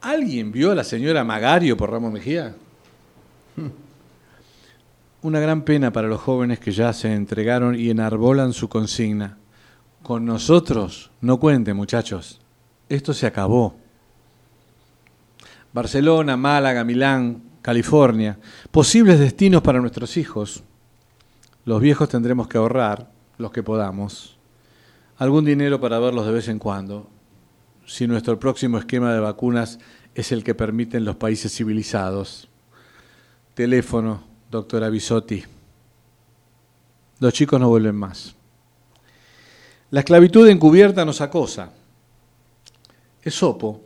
¿Alguien 0.00 0.50
vio 0.50 0.72
a 0.72 0.74
la 0.74 0.84
señora 0.84 1.22
Magario 1.22 1.76
por 1.76 1.90
Ramos 1.90 2.12
Mejía? 2.12 2.54
Una 5.22 5.38
gran 5.38 5.62
pena 5.62 5.92
para 5.92 6.08
los 6.08 6.20
jóvenes 6.20 6.58
que 6.58 6.72
ya 6.72 6.92
se 6.92 7.14
entregaron 7.14 7.78
y 7.78 7.90
enarbolan 7.90 8.52
su 8.52 8.68
consigna. 8.68 9.38
Con 10.02 10.24
nosotros 10.24 11.12
no 11.20 11.38
cuente, 11.38 11.74
muchachos. 11.74 12.40
Esto 12.88 13.14
se 13.14 13.28
acabó. 13.28 13.76
Barcelona, 15.72 16.36
Málaga, 16.36 16.82
Milán, 16.82 17.40
California, 17.62 18.36
posibles 18.72 19.20
destinos 19.20 19.62
para 19.62 19.80
nuestros 19.80 20.16
hijos. 20.16 20.64
Los 21.64 21.80
viejos 21.80 22.08
tendremos 22.08 22.48
que 22.48 22.58
ahorrar, 22.58 23.12
los 23.38 23.52
que 23.52 23.62
podamos, 23.62 24.36
algún 25.18 25.44
dinero 25.44 25.80
para 25.80 26.00
verlos 26.00 26.26
de 26.26 26.32
vez 26.32 26.48
en 26.48 26.58
cuando, 26.58 27.08
si 27.86 28.08
nuestro 28.08 28.40
próximo 28.40 28.76
esquema 28.76 29.14
de 29.14 29.20
vacunas 29.20 29.78
es 30.16 30.32
el 30.32 30.42
que 30.42 30.56
permiten 30.56 31.04
los 31.04 31.14
países 31.14 31.54
civilizados. 31.54 32.48
Teléfono, 33.54 34.31
doctora 34.52 34.90
Bisotti. 34.90 35.42
Los 37.20 37.32
chicos 37.32 37.58
no 37.58 37.70
vuelven 37.70 37.96
más. 37.96 38.34
La 39.90 40.00
esclavitud 40.00 40.46
encubierta 40.46 41.06
nos 41.06 41.22
acosa. 41.22 41.72
Esopo, 43.22 43.80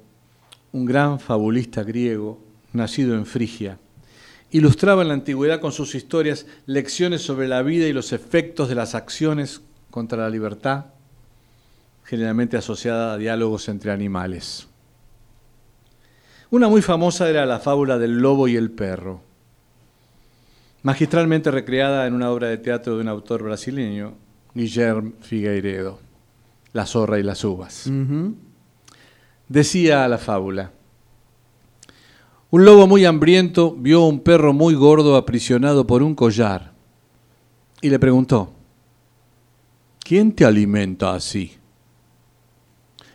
un 0.72 0.84
gran 0.84 1.20
fabulista 1.20 1.84
griego, 1.84 2.40
nacido 2.72 3.14
en 3.14 3.26
Frigia, 3.26 3.78
ilustraba 4.50 5.02
en 5.02 5.08
la 5.08 5.14
antigüedad 5.14 5.60
con 5.60 5.70
sus 5.70 5.94
historias 5.94 6.46
lecciones 6.66 7.22
sobre 7.22 7.46
la 7.46 7.62
vida 7.62 7.86
y 7.86 7.92
los 7.92 8.12
efectos 8.12 8.68
de 8.68 8.74
las 8.74 8.96
acciones 8.96 9.60
contra 9.92 10.18
la 10.18 10.30
libertad, 10.30 10.86
generalmente 12.02 12.56
asociada 12.56 13.12
a 13.12 13.18
diálogos 13.18 13.68
entre 13.68 13.92
animales. 13.92 14.66
Una 16.50 16.68
muy 16.68 16.82
famosa 16.82 17.30
era 17.30 17.46
la 17.46 17.60
fábula 17.60 17.98
del 17.98 18.18
lobo 18.18 18.48
y 18.48 18.56
el 18.56 18.72
perro, 18.72 19.25
magistralmente 20.86 21.50
recreada 21.50 22.06
en 22.06 22.14
una 22.14 22.30
obra 22.30 22.46
de 22.46 22.58
teatro 22.58 22.94
de 22.94 23.00
un 23.00 23.08
autor 23.08 23.42
brasileño, 23.42 24.14
Guillermo 24.54 25.14
Figueiredo, 25.20 25.98
La 26.72 26.86
zorra 26.86 27.18
y 27.18 27.24
las 27.24 27.42
uvas. 27.42 27.90
Decía 29.48 30.06
la 30.06 30.18
fábula, 30.18 30.70
un 32.50 32.64
lobo 32.64 32.86
muy 32.86 33.04
hambriento 33.04 33.74
vio 33.76 34.02
a 34.02 34.06
un 34.06 34.20
perro 34.20 34.52
muy 34.52 34.74
gordo 34.74 35.16
aprisionado 35.16 35.88
por 35.88 36.04
un 36.04 36.14
collar 36.14 36.70
y 37.80 37.90
le 37.90 37.98
preguntó, 37.98 38.52
¿quién 39.98 40.30
te 40.30 40.44
alimenta 40.44 41.16
así? 41.16 41.56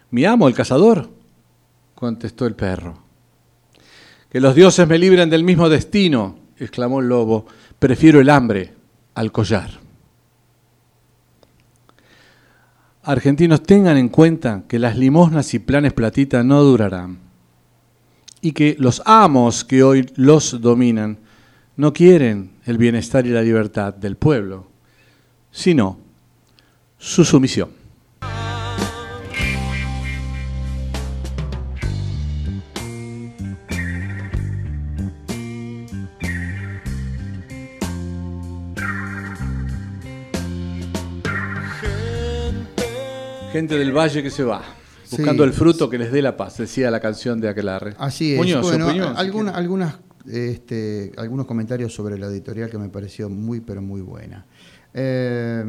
Mi 0.10 0.26
amo, 0.26 0.50
el 0.50 0.54
cazador, 0.54 1.10
contestó 1.96 2.46
el 2.48 2.54
perro. 2.54 2.98
Que 4.30 4.42
los 4.42 4.56
dioses 4.56 4.86
me 4.90 4.98
libren 4.98 5.30
del 5.30 5.46
mismo 5.46 5.70
destino, 5.70 6.36
exclamó 6.58 7.00
el 7.00 7.08
lobo, 7.08 7.46
prefiero 7.82 8.22
el 8.22 8.30
hambre 8.30 8.76
al 9.16 9.32
collar. 9.32 9.72
Argentinos, 13.02 13.64
tengan 13.64 13.98
en 13.98 14.10
cuenta 14.10 14.66
que 14.68 14.78
las 14.78 14.96
limosnas 14.96 15.52
y 15.56 15.60
planes 15.60 15.92
platita 15.92 16.44
no 16.44 16.62
durarán 16.62 17.18
y 18.40 18.52
que 18.52 18.76
los 18.78 19.02
amos 19.04 19.66
que 19.66 19.82
hoy 19.82 20.08
los 20.16 20.62
dominan 20.62 21.18
no 21.76 21.92
quieren 21.92 22.52
el 22.66 22.78
bienestar 22.78 23.26
y 23.26 23.32
la 23.32 23.42
libertad 23.42 23.96
del 23.96 24.16
pueblo, 24.16 24.68
sino 25.50 25.98
su 27.00 27.26
sumisión. 27.26 27.81
Gente 43.62 43.78
del 43.78 43.92
valle 43.96 44.24
que 44.24 44.32
se 44.32 44.44
va, 44.44 44.64
buscando 45.12 45.44
Sí. 45.44 45.50
el 45.50 45.54
fruto 45.54 45.88
que 45.88 46.00
les 46.00 46.12
dé 46.12 46.20
la 46.24 46.36
paz, 46.36 46.58
decía 46.58 46.90
la 46.90 47.00
canción 47.00 47.40
de 47.40 47.48
Aquelarre. 47.48 47.94
Así 48.00 48.32
es. 48.32 48.38
Muñoz, 48.40 48.64
bueno, 48.64 48.88
opinión, 48.88 49.14
si 49.14 49.20
algunas, 49.54 49.96
este, 50.28 51.12
algunos 51.16 51.46
comentarios 51.46 51.94
sobre 51.94 52.18
la 52.18 52.26
editorial 52.26 52.72
que 52.72 52.80
me 52.80 52.90
pareció 52.90 53.30
muy, 53.30 53.60
pero 53.60 53.84
muy 53.84 54.02
buena. 54.02 54.48
Eh, 54.96 55.64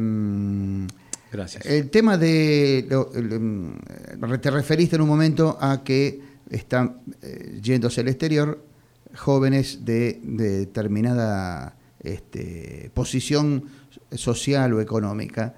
Gracias. 1.31 1.63
el 1.67 1.91
tema 1.91 2.17
de. 2.17 2.87
lo- 2.89 3.11
mm, 3.13 4.39
te 4.41 4.49
referiste 4.49 4.95
en 4.95 5.03
un 5.03 5.07
momento 5.09 5.55
a 5.61 5.83
que 5.83 6.19
están 6.49 6.97
eh, 7.21 7.59
yéndose 7.61 8.01
al 8.01 8.07
exterior 8.07 8.59
jóvenes 9.15 9.85
de, 9.85 10.19
de 10.23 10.49
determinada 10.65 11.75
este, 12.01 12.89
posición 12.95 13.65
social 14.11 14.73
o 14.73 14.81
económica. 14.81 15.53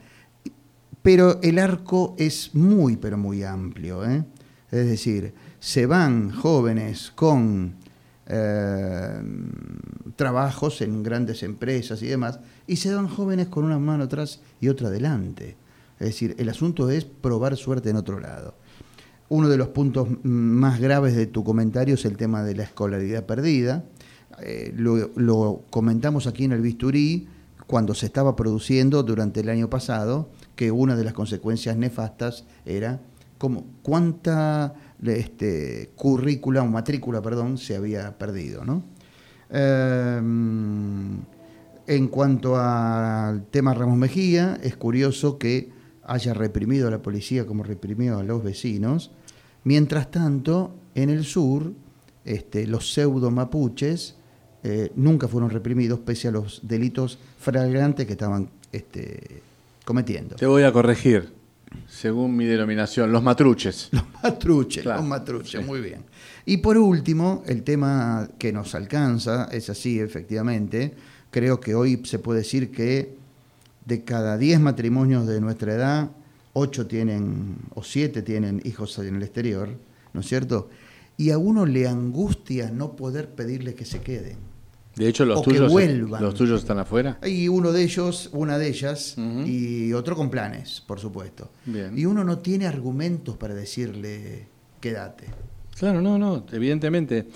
Pero 1.05 1.39
el 1.43 1.59
arco 1.59 2.15
es 2.17 2.55
muy, 2.55 2.97
pero 2.97 3.15
muy 3.15 3.43
amplio. 3.43 4.03
¿eh? 4.03 4.25
Es 4.71 4.87
decir, 4.87 5.35
se 5.59 5.85
van 5.85 6.31
jóvenes 6.31 7.11
con 7.13 7.75
eh, 8.25 9.21
trabajos 10.15 10.81
en 10.81 11.03
grandes 11.03 11.43
empresas 11.43 12.01
y 12.01 12.07
demás, 12.07 12.39
y 12.65 12.77
se 12.77 12.91
van 12.91 13.07
jóvenes 13.07 13.49
con 13.49 13.65
una 13.65 13.77
mano 13.77 14.05
atrás 14.05 14.41
y 14.59 14.67
otra 14.67 14.87
adelante. 14.87 15.55
Es 15.99 16.07
decir, 16.07 16.35
el 16.39 16.49
asunto 16.49 16.89
es 16.89 17.05
probar 17.05 17.55
suerte 17.55 17.91
en 17.91 17.97
otro 17.97 18.19
lado. 18.19 18.55
Uno 19.29 19.47
de 19.47 19.57
los 19.57 19.67
puntos 19.67 20.07
más 20.23 20.79
graves 20.79 21.15
de 21.15 21.27
tu 21.27 21.43
comentario 21.43 21.93
es 21.93 22.05
el 22.05 22.17
tema 22.17 22.41
de 22.41 22.55
la 22.55 22.63
escolaridad 22.63 23.27
perdida. 23.27 23.85
Eh, 24.41 24.73
lo, 24.75 25.11
lo 25.15 25.65
comentamos 25.69 26.25
aquí 26.25 26.45
en 26.45 26.53
el 26.53 26.61
bisturí 26.61 27.27
cuando 27.67 27.93
se 27.93 28.07
estaba 28.07 28.35
produciendo 28.35 29.03
durante 29.03 29.41
el 29.41 29.49
año 29.49 29.69
pasado, 29.69 30.29
que 30.55 30.71
una 30.71 30.95
de 30.95 31.03
las 31.03 31.13
consecuencias 31.13 31.77
nefastas 31.77 32.45
era 32.65 32.99
como 33.37 33.65
cuánta 33.81 34.73
este, 35.03 35.91
currícula 35.95 36.63
o 36.63 36.67
matrícula, 36.67 37.21
perdón, 37.21 37.57
se 37.57 37.75
había 37.75 38.17
perdido, 38.17 38.63
¿no? 38.63 38.83
Eh, 39.49 40.21
en 41.87 42.07
cuanto 42.07 42.57
al 42.57 43.45
tema 43.51 43.73
Ramos 43.73 43.97
Mejía, 43.97 44.57
es 44.63 44.75
curioso 44.75 45.37
que 45.37 45.69
haya 46.03 46.33
reprimido 46.33 46.87
a 46.87 46.91
la 46.91 47.01
policía 47.01 47.45
como 47.45 47.63
reprimió 47.63 48.17
a 48.17 48.23
los 48.23 48.43
vecinos. 48.43 49.11
Mientras 49.63 50.09
tanto, 50.09 50.75
en 50.95 51.09
el 51.09 51.25
sur, 51.25 51.73
este, 52.23 52.65
los 52.65 52.91
pseudo 52.91 53.29
mapuches 53.29 54.15
eh, 54.63 54.91
nunca 54.95 55.27
fueron 55.27 55.51
reprimidos 55.51 55.99
pese 55.99 56.29
a 56.29 56.31
los 56.31 56.61
delitos 56.63 57.19
flagrantes 57.37 58.07
que 58.07 58.13
estaban 58.13 58.49
este, 58.71 59.43
cometiendo. 59.85 60.35
Te 60.35 60.45
voy 60.45 60.63
a 60.63 60.71
corregir, 60.73 61.31
según 61.87 62.35
mi 62.35 62.45
denominación, 62.45 63.11
los 63.11 63.23
matruches. 63.23 63.89
Los 63.93 64.03
matruches, 64.23 64.83
Claro, 64.83 65.01
los 65.01 65.07
matruches, 65.09 65.61
sí. 65.61 65.65
muy 65.67 65.79
bien. 65.81 66.03
Y 66.45 66.57
por 66.57 66.77
último, 66.77 67.43
el 67.45 67.63
tema 67.63 68.29
que 68.37 68.51
nos 68.51 68.75
alcanza, 68.75 69.45
es 69.51 69.69
así 69.69 69.99
efectivamente, 69.99 70.93
creo 71.31 71.59
que 71.59 71.75
hoy 71.75 72.01
se 72.05 72.19
puede 72.19 72.39
decir 72.39 72.71
que 72.71 73.15
de 73.85 74.03
cada 74.03 74.37
10 74.37 74.59
matrimonios 74.61 75.27
de 75.27 75.39
nuestra 75.41 75.73
edad, 75.73 76.09
8 76.53 76.87
tienen 76.87 77.57
o 77.75 77.83
7 77.83 78.21
tienen 78.21 78.61
hijos 78.65 78.97
en 78.99 79.15
el 79.17 79.23
exterior, 79.23 79.69
¿no 80.13 80.21
es 80.21 80.27
cierto? 80.27 80.69
Y 81.17 81.29
a 81.31 81.37
uno 81.37 81.65
le 81.65 81.87
angustia 81.87 82.71
no 82.71 82.95
poder 82.95 83.29
pedirle 83.29 83.75
que 83.75 83.85
se 83.85 84.01
queden. 84.01 84.37
De 84.95 85.07
hecho, 85.07 85.25
los 85.25 85.39
O 85.39 85.43
que 85.43 85.51
tuyos, 85.51 85.71
vuelvan. 85.71 86.21
los 86.23 86.33
tuyos 86.33 86.61
están 86.61 86.79
afuera. 86.79 87.19
Y 87.25 87.47
uno 87.47 87.71
de 87.71 87.83
ellos, 87.83 88.29
una 88.31 88.57
de 88.57 88.69
ellas, 88.69 89.15
y 89.45 89.91
otro 89.93 90.15
con 90.15 90.29
planes, 90.29 90.81
por 90.85 90.99
supuesto. 90.99 91.51
Bien. 91.65 91.97
Y 91.97 92.05
uno 92.05 92.23
no 92.23 92.39
tiene 92.39 92.65
argumentos 92.65 93.35
para 93.37 93.53
decirle, 93.53 94.47
quédate. 94.79 95.25
Claro, 95.77 96.01
no, 96.01 96.17
no, 96.17 96.45
evidentemente. 96.51 97.27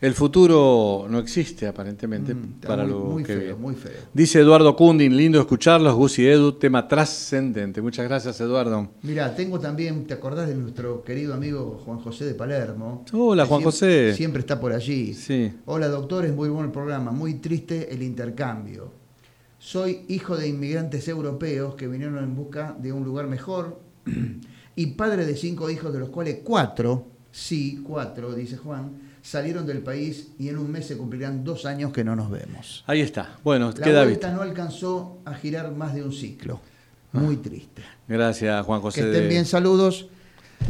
El 0.00 0.14
futuro 0.14 1.06
no 1.10 1.18
existe 1.18 1.66
aparentemente 1.66 2.32
Mm, 2.32 2.60
para 2.64 2.84
muy- 2.84 2.92
lo 2.92 2.98
muy 3.00 3.24
que 3.24 3.36
feo, 3.36 3.58
muy 3.58 3.74
feo. 3.74 3.90
Dice 4.14 4.38
Eduardo 4.38 4.76
Kundin, 4.76 5.16
lindo 5.16 5.40
escucharlos, 5.40 5.92
Gus 5.96 6.20
y 6.20 6.26
Edu, 6.28 6.52
tema 6.52 6.86
trascendente. 6.86 7.82
Muchas 7.82 8.06
gracias, 8.06 8.40
Eduardo. 8.40 8.90
Mira, 9.02 9.34
tengo 9.34 9.58
también, 9.58 10.06
¿te 10.06 10.14
acordás 10.14 10.46
de 10.48 10.54
nuestro 10.54 11.02
querido 11.02 11.34
amigo 11.34 11.80
Juan 11.84 11.98
José 11.98 12.26
de 12.26 12.34
Palermo? 12.34 13.04
Hola, 13.12 13.44
Juan 13.44 13.60
siempre- 13.60 13.64
José. 13.72 14.14
Siempre 14.14 14.40
está 14.40 14.60
por 14.60 14.72
allí. 14.72 15.14
Sí. 15.14 15.52
Hola, 15.66 15.88
doctores, 15.88 16.32
muy 16.32 16.48
bueno 16.48 16.66
el 16.66 16.72
programa. 16.72 17.10
Muy 17.10 17.34
triste 17.34 17.92
el 17.92 18.04
intercambio. 18.04 18.92
Soy 19.58 20.02
hijo 20.06 20.36
de 20.36 20.46
inmigrantes 20.46 21.08
europeos 21.08 21.74
que 21.74 21.88
vinieron 21.88 22.18
en 22.22 22.36
busca 22.36 22.76
de 22.80 22.92
un 22.92 23.02
lugar 23.04 23.26
mejor 23.26 23.80
y 24.76 24.86
padre 24.86 25.26
de 25.26 25.36
cinco 25.36 25.68
hijos, 25.68 25.92
de 25.92 25.98
los 25.98 26.10
cuales 26.10 26.38
cuatro, 26.44 27.06
sí, 27.32 27.82
cuatro, 27.84 28.32
dice 28.32 28.56
Juan, 28.56 29.07
salieron 29.22 29.66
del 29.66 29.78
país 29.78 30.28
y 30.38 30.48
en 30.48 30.58
un 30.58 30.70
mes 30.70 30.86
se 30.86 30.96
cumplirán 30.96 31.44
dos 31.44 31.66
años 31.66 31.92
que 31.92 32.04
no 32.04 32.16
nos 32.16 32.30
vemos. 32.30 32.84
Ahí 32.86 33.00
está. 33.00 33.36
Bueno, 33.44 33.72
La 33.76 33.84
queda 33.84 34.32
no 34.32 34.42
alcanzó 34.42 35.18
a 35.24 35.34
girar 35.34 35.70
más 35.72 35.94
de 35.94 36.02
un 36.02 36.12
ciclo. 36.12 36.60
Muy 37.12 37.36
triste. 37.38 37.82
Gracias, 38.06 38.64
Juan 38.66 38.80
José. 38.80 39.00
Que 39.00 39.06
estén 39.08 39.22
de- 39.24 39.28
bien, 39.28 39.44
saludos. 39.46 40.08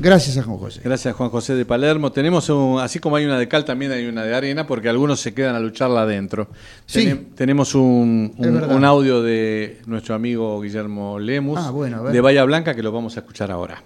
Gracias 0.00 0.37
a 0.37 0.43
Juan 0.43 0.59
José. 0.59 0.81
Gracias, 0.85 1.14
Juan 1.17 1.31
José 1.31 1.55
de 1.55 1.64
Palermo. 1.64 2.12
Tenemos 2.12 2.49
un, 2.50 2.78
así 2.78 2.99
como 2.99 3.17
hay 3.17 3.25
una 3.25 3.38
de 3.38 3.49
cal, 3.49 3.64
también 3.64 3.90
hay 3.90 4.07
una 4.07 4.23
de 4.23 4.35
arena, 4.35 4.67
porque 4.67 4.88
algunos 4.88 5.19
se 5.19 5.33
quedan 5.33 5.55
a 5.57 5.61
lucharla 5.61 6.02
adentro. 6.02 6.49
Sí. 6.87 7.07
Tenem- 7.07 7.35
tenemos 7.35 7.75
un, 7.75 8.35
un- 8.37 8.85
audio 8.85 9.23
de 9.23 9.81
nuestro 9.87 10.14
amigo 10.14 10.61
Guillermo 10.61 11.19
Lemus, 11.19 11.59
Ah, 11.61 11.71
bueno, 11.71 12.05
de 12.05 12.21
Bahía 12.21 12.45
Blanca, 12.45 12.75
que 12.75 12.83
lo 12.83 12.93
vamos 12.93 13.17
a 13.17 13.21
escuchar 13.21 13.50
ahora. 13.50 13.83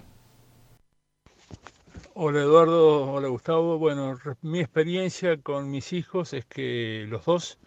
Hola 2.15 2.41
Eduardo, 2.41 3.11
hola 3.11 3.27
Gustavo. 3.27 3.79
Bueno, 3.79 4.19
mi 4.43 4.59
experiencia 4.59 5.35
con 5.37 5.71
mis 5.71 5.93
hijos 5.93 6.33
es 6.33 6.45
que 6.45 7.07
los 7.09 7.25
dos 7.25 7.57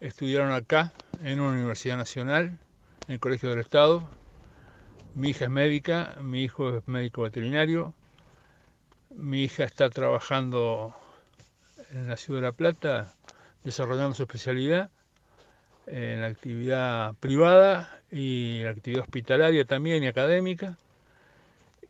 estudiaron 0.00 0.52
acá 0.52 0.92
en 1.24 1.40
una 1.40 1.52
universidad 1.52 1.96
nacional, 1.96 2.58
en 3.08 3.14
el 3.14 3.20
Colegio 3.20 3.48
del 3.48 3.60
Estado. 3.60 4.06
Mi 5.14 5.30
hija 5.30 5.46
es 5.46 5.50
médica, 5.50 6.14
mi 6.20 6.42
hijo 6.44 6.76
es 6.76 6.86
médico 6.88 7.22
veterinario. 7.22 7.94
Mi 9.08 9.44
hija 9.44 9.64
está 9.64 9.88
trabajando 9.88 10.94
en 11.90 12.06
la 12.06 12.18
ciudad 12.18 12.42
de 12.42 12.46
La 12.48 12.52
Plata, 12.52 13.14
desarrollando 13.64 14.14
su 14.14 14.24
especialidad 14.24 14.90
en 15.86 16.20
la 16.20 16.26
actividad 16.26 17.14
privada 17.14 17.98
y 18.12 18.62
la 18.62 18.72
actividad 18.72 19.04
hospitalaria 19.04 19.64
también 19.64 20.04
y 20.04 20.06
académica. 20.06 20.76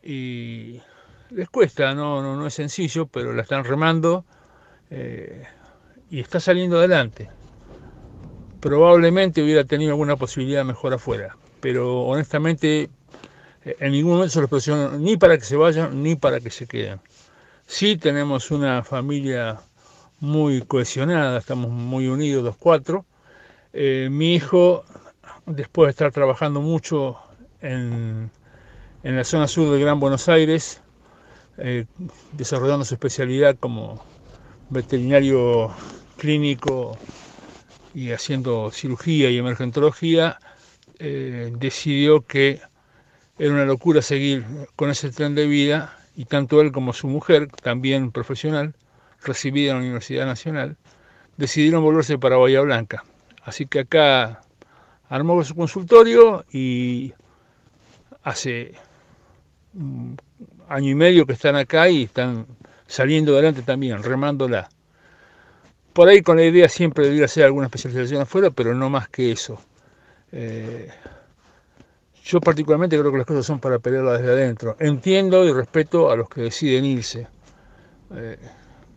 Y 0.01 0.81
les 1.31 1.49
cuesta, 1.49 1.93
no, 1.95 2.21
no, 2.21 2.35
no 2.35 2.47
es 2.47 2.53
sencillo, 2.53 3.05
pero 3.05 3.33
la 3.33 3.43
están 3.43 3.63
remando 3.63 4.25
eh, 4.89 5.43
y 6.09 6.19
está 6.19 6.39
saliendo 6.39 6.77
adelante. 6.77 7.29
Probablemente 8.59 9.41
hubiera 9.41 9.63
tenido 9.63 9.91
alguna 9.91 10.17
posibilidad 10.17 10.63
mejor 10.65 10.93
afuera, 10.93 11.35
pero 11.61 12.01
honestamente 12.01 12.89
eh, 13.63 13.75
en 13.79 13.91
ningún 13.93 14.13
momento 14.13 14.33
se 14.33 14.41
los 14.41 14.49
presiono 14.49 14.97
ni 14.97 15.17
para 15.17 15.37
que 15.37 15.45
se 15.45 15.55
vayan 15.55 16.03
ni 16.03 16.15
para 16.15 16.39
que 16.39 16.51
se 16.51 16.67
queden. 16.67 16.99
Sí 17.65 17.95
tenemos 17.97 18.51
una 18.51 18.83
familia 18.83 19.61
muy 20.19 20.61
cohesionada, 20.61 21.39
estamos 21.39 21.71
muy 21.71 22.07
unidos 22.07 22.43
los 22.43 22.57
cuatro. 22.57 23.05
Eh, 23.73 24.09
mi 24.11 24.35
hijo, 24.35 24.83
después 25.45 25.87
de 25.87 25.91
estar 25.91 26.11
trabajando 26.11 26.59
mucho 26.59 27.17
en, 27.61 28.29
en 29.03 29.15
la 29.15 29.23
zona 29.23 29.47
sur 29.47 29.71
del 29.71 29.79
Gran 29.79 29.99
Buenos 29.99 30.27
Aires, 30.27 30.80
eh, 31.57 31.85
desarrollando 32.31 32.85
su 32.85 32.93
especialidad 32.95 33.57
como 33.59 34.03
veterinario 34.69 35.71
clínico 36.17 36.97
y 37.93 38.11
haciendo 38.11 38.71
cirugía 38.71 39.29
y 39.29 39.37
emergentología, 39.37 40.39
eh, 40.99 41.51
decidió 41.57 42.21
que 42.21 42.61
era 43.37 43.53
una 43.53 43.65
locura 43.65 44.01
seguir 44.01 44.45
con 44.75 44.89
ese 44.89 45.09
tren 45.09 45.35
de 45.35 45.47
vida 45.47 45.97
y 46.15 46.25
tanto 46.25 46.61
él 46.61 46.71
como 46.71 46.93
su 46.93 47.07
mujer, 47.07 47.47
también 47.47 48.11
profesional, 48.11 48.75
recibida 49.23 49.71
en 49.71 49.77
la 49.77 49.83
Universidad 49.83 50.25
Nacional, 50.25 50.77
decidieron 51.37 51.83
volverse 51.83 52.17
para 52.17 52.37
Bahía 52.37 52.61
Blanca. 52.61 53.03
Así 53.43 53.65
que 53.65 53.79
acá 53.79 54.41
armó 55.09 55.43
su 55.43 55.55
consultorio 55.55 56.45
y 56.51 57.13
hace 58.23 58.73
un 59.73 60.17
año 60.71 60.89
y 60.89 60.95
medio 60.95 61.25
que 61.25 61.33
están 61.33 61.55
acá 61.55 61.89
y 61.89 62.03
están 62.03 62.45
saliendo 62.87 63.33
adelante 63.33 63.61
también, 63.61 64.01
remándola. 64.01 64.69
Por 65.93 66.07
ahí 66.07 66.21
con 66.21 66.37
la 66.37 66.45
idea 66.45 66.69
siempre 66.69 67.09
de 67.09 67.15
ir 67.15 67.21
a 67.23 67.25
hacer 67.25 67.43
alguna 67.43 67.65
especialización 67.67 68.21
afuera, 68.21 68.49
pero 68.49 68.73
no 68.73 68.89
más 68.89 69.09
que 69.09 69.31
eso. 69.31 69.61
Eh, 70.31 70.89
yo 72.23 72.39
particularmente 72.39 72.97
creo 72.97 73.11
que 73.11 73.17
las 73.17 73.27
cosas 73.27 73.45
son 73.45 73.59
para 73.59 73.79
pelearlas 73.79 74.19
desde 74.19 74.31
adentro. 74.31 74.77
Entiendo 74.79 75.45
y 75.45 75.51
respeto 75.51 76.09
a 76.11 76.15
los 76.15 76.29
que 76.29 76.41
deciden 76.41 76.85
irse. 76.85 77.27
Eh, 78.15 78.37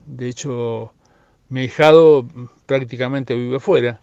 de 0.06 0.28
hecho, 0.28 0.92
mi 1.48 1.60
ahijado 1.60 2.28
prácticamente 2.66 3.34
vive 3.34 3.56
afuera, 3.56 4.00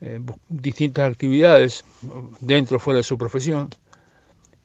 eh, 0.00 0.20
distintas 0.48 1.10
actividades 1.10 1.84
dentro 2.40 2.76
o 2.76 2.80
fuera 2.80 2.98
de 2.98 3.04
su 3.04 3.16
profesión 3.16 3.70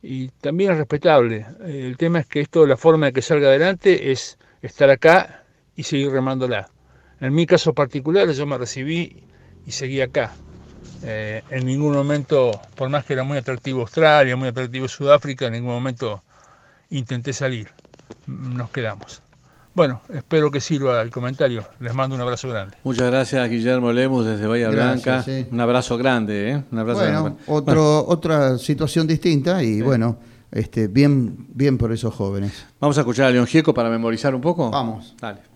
y 0.02 0.30
también 0.30 0.72
es 0.72 0.78
respetable. 0.78 1.46
Eh, 1.66 1.88
El 1.88 1.98
tema 1.98 2.20
es 2.20 2.28
que 2.28 2.42
esto, 2.42 2.66
la 2.66 2.78
forma 2.78 3.08
de 3.08 3.14
que 3.14 3.22
salga 3.22 3.48
adelante 3.48 4.12
es 4.12 4.38
estar 4.62 4.90
acá 4.90 5.44
y 5.76 5.84
seguir 5.84 6.12
remándola. 6.12 6.70
En 7.20 7.34
mi 7.34 7.46
caso 7.46 7.74
particular, 7.74 8.30
yo 8.32 8.46
me 8.46 8.58
recibí 8.58 9.24
y 9.66 9.72
seguí 9.72 10.02
acá. 10.02 10.34
Eh, 11.04 11.44
en 11.50 11.66
ningún 11.66 11.94
momento, 11.94 12.52
por 12.76 12.90
más 12.90 13.06
que 13.06 13.14
era 13.14 13.24
muy 13.24 13.38
atractivo 13.38 13.82
Australia, 13.82 14.36
muy 14.36 14.50
atractivo 14.50 14.88
Sudáfrica, 14.88 15.48
en 15.48 15.54
ningún 15.54 15.74
momento 15.74 16.24
intenté 16.90 17.34
salir. 17.34 17.70
Nos 18.28 18.70
quedamos. 18.72 19.22
Bueno, 19.80 20.02
espero 20.14 20.52
que 20.52 20.60
sirva 20.60 21.02
el 21.02 21.10
comentario. 21.10 21.64
Les 21.80 21.94
mando 21.94 22.14
un 22.14 22.20
abrazo 22.22 22.50
grande. 22.50 22.76
Muchas 22.84 23.10
gracias, 23.10 23.50
Guillermo 23.50 23.94
Lemus, 23.94 24.26
desde 24.26 24.46
Bahía 24.46 24.70
Gracias, 24.70 25.06
Blanca. 25.06 25.24
sí. 25.24 25.48
Un 25.50 25.62
abrazo 25.62 25.98
grande, 25.98 26.52
¿eh? 26.52 26.64
Un 26.70 26.80
abrazo 26.80 27.00
Bueno, 27.00 27.24
grande. 27.24 27.42
otro, 27.48 28.06
otra 28.06 28.58
situación 28.58 29.08
distinta 29.08 29.64
y 29.64 29.82
bueno, 29.82 30.18
este, 30.52 30.90
bien, 30.90 31.48
bien 31.54 31.78
por 31.78 31.94
esos 31.94 32.14
jóvenes. 32.14 32.66
Vamos 32.82 32.98
a 32.98 33.02
escuchar 33.02 33.28
a 33.28 33.30
León 33.32 33.48
Gieco 33.48 33.74
para 33.74 33.90
memorizar 33.90 34.36
un 34.36 34.42
poco. 34.42 34.70
Vamos. 34.70 35.16
Dale. 35.22 35.49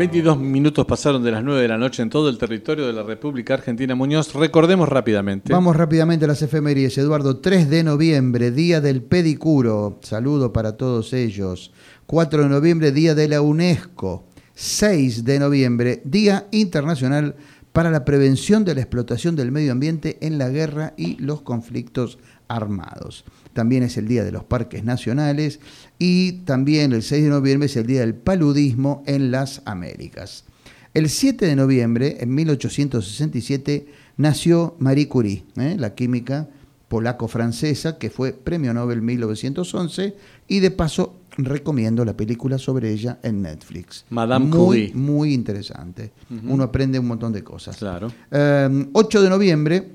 22 0.00 0.38
minutos 0.38 0.86
pasaron 0.86 1.22
de 1.22 1.30
las 1.30 1.44
9 1.44 1.60
de 1.60 1.68
la 1.68 1.76
noche 1.76 2.02
en 2.02 2.08
todo 2.08 2.30
el 2.30 2.38
territorio 2.38 2.86
de 2.86 2.94
la 2.94 3.02
República 3.02 3.52
Argentina 3.52 3.94
Muñoz. 3.94 4.32
Recordemos 4.32 4.88
rápidamente. 4.88 5.52
Vamos 5.52 5.76
rápidamente 5.76 6.24
a 6.24 6.28
las 6.28 6.40
efemérides. 6.40 6.96
Eduardo, 6.96 7.40
3 7.40 7.68
de 7.68 7.84
noviembre, 7.84 8.50
Día 8.50 8.80
del 8.80 9.02
Pedicuro. 9.02 9.98
Saludo 10.00 10.54
para 10.54 10.78
todos 10.78 11.12
ellos. 11.12 11.70
4 12.06 12.44
de 12.44 12.48
noviembre, 12.48 12.92
Día 12.92 13.14
de 13.14 13.28
la 13.28 13.42
UNESCO. 13.42 14.24
6 14.54 15.26
de 15.26 15.38
noviembre, 15.38 16.00
Día 16.06 16.46
Internacional 16.50 17.36
para 17.72 17.90
la 17.90 18.04
Prevención 18.04 18.64
de 18.64 18.74
la 18.74 18.80
Explotación 18.80 19.36
del 19.36 19.52
Medio 19.52 19.72
Ambiente 19.72 20.18
en 20.20 20.38
la 20.38 20.48
Guerra 20.48 20.94
y 20.96 21.16
los 21.16 21.42
Conflictos 21.42 22.18
Armados. 22.48 23.24
También 23.52 23.82
es 23.82 23.96
el 23.96 24.08
Día 24.08 24.24
de 24.24 24.32
los 24.32 24.44
Parques 24.44 24.84
Nacionales 24.84 25.60
y 25.98 26.32
también 26.44 26.92
el 26.92 27.02
6 27.02 27.24
de 27.24 27.30
noviembre 27.30 27.66
es 27.66 27.76
el 27.76 27.86
Día 27.86 28.00
del 28.00 28.14
Paludismo 28.14 29.02
en 29.06 29.30
las 29.30 29.62
Américas. 29.66 30.44
El 30.92 31.08
7 31.08 31.46
de 31.46 31.54
noviembre, 31.54 32.16
en 32.20 32.34
1867, 32.34 33.86
nació 34.16 34.74
Marie 34.80 35.06
Curie, 35.06 35.44
¿eh? 35.56 35.76
la 35.78 35.94
química 35.94 36.48
polaco-francesa, 36.88 37.98
que 37.98 38.10
fue 38.10 38.32
Premio 38.32 38.74
Nobel 38.74 39.00
1911 39.00 40.16
y 40.48 40.58
de 40.58 40.72
paso 40.72 41.19
recomiendo 41.44 42.04
la 42.04 42.16
película 42.16 42.58
sobre 42.58 42.90
ella 42.90 43.18
en 43.22 43.42
Netflix. 43.42 44.04
Madame 44.10 44.46
muy, 44.46 44.56
Curie. 44.56 44.92
muy 44.94 45.34
interesante. 45.34 46.12
Uno 46.44 46.64
aprende 46.64 46.98
un 46.98 47.06
montón 47.06 47.32
de 47.32 47.42
cosas. 47.42 47.76
Claro. 47.76 48.10
Eh, 48.30 48.86
8 48.92 49.22
de 49.22 49.28
noviembre, 49.30 49.90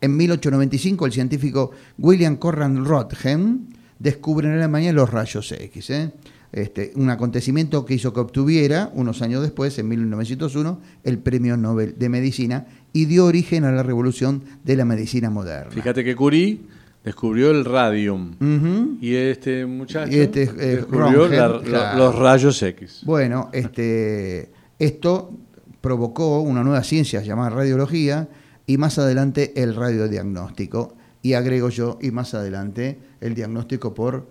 en 0.00 0.16
1895, 0.16 1.06
el 1.06 1.12
científico 1.12 1.70
William 1.98 2.36
Conrad 2.36 2.76
Roentgen 2.76 3.68
descubre 3.98 4.46
en 4.48 4.54
Alemania 4.54 4.92
los 4.92 5.10
rayos 5.10 5.52
X. 5.52 5.90
¿eh? 5.90 6.12
Este, 6.52 6.92
un 6.94 7.10
acontecimiento 7.10 7.84
que 7.84 7.94
hizo 7.94 8.12
que 8.12 8.20
obtuviera, 8.20 8.90
unos 8.94 9.20
años 9.22 9.42
después, 9.42 9.78
en 9.78 9.88
1901, 9.88 10.80
el 11.04 11.18
Premio 11.18 11.56
Nobel 11.56 11.94
de 11.98 12.08
Medicina 12.08 12.66
y 12.92 13.06
dio 13.06 13.26
origen 13.26 13.64
a 13.64 13.72
la 13.72 13.82
revolución 13.82 14.42
de 14.64 14.76
la 14.76 14.84
medicina 14.84 15.28
moderna. 15.28 15.70
Fíjate 15.70 16.04
que 16.04 16.14
Curie 16.14 16.60
descubrió 17.06 17.52
el 17.52 17.64
radium. 17.64 18.32
Y 19.00 19.14
este 19.14 19.64
muchacho 19.64 20.12
Y 20.12 20.18
este, 20.18 20.42
eh, 20.42 20.46
descubrió 20.76 21.28
la- 21.28 21.60
claro. 21.62 21.98
los 21.98 22.14
rayos 22.16 22.60
X. 22.62 23.02
Bueno, 23.04 23.48
este, 23.52 24.50
esto 24.78 25.30
provocó 25.80 26.40
una 26.40 26.64
nueva 26.64 26.82
ciencia 26.82 27.22
llamada 27.22 27.50
radiología 27.50 28.28
y 28.66 28.76
más 28.76 28.98
adelante 28.98 29.52
el 29.62 29.76
radiodiagnóstico. 29.76 30.96
Y 31.22 31.34
agrego 31.34 31.68
yo, 31.70 31.98
y 32.02 32.10
más 32.10 32.34
adelante, 32.34 32.98
el 33.20 33.34
diagnóstico 33.34 33.94
por 33.94 34.26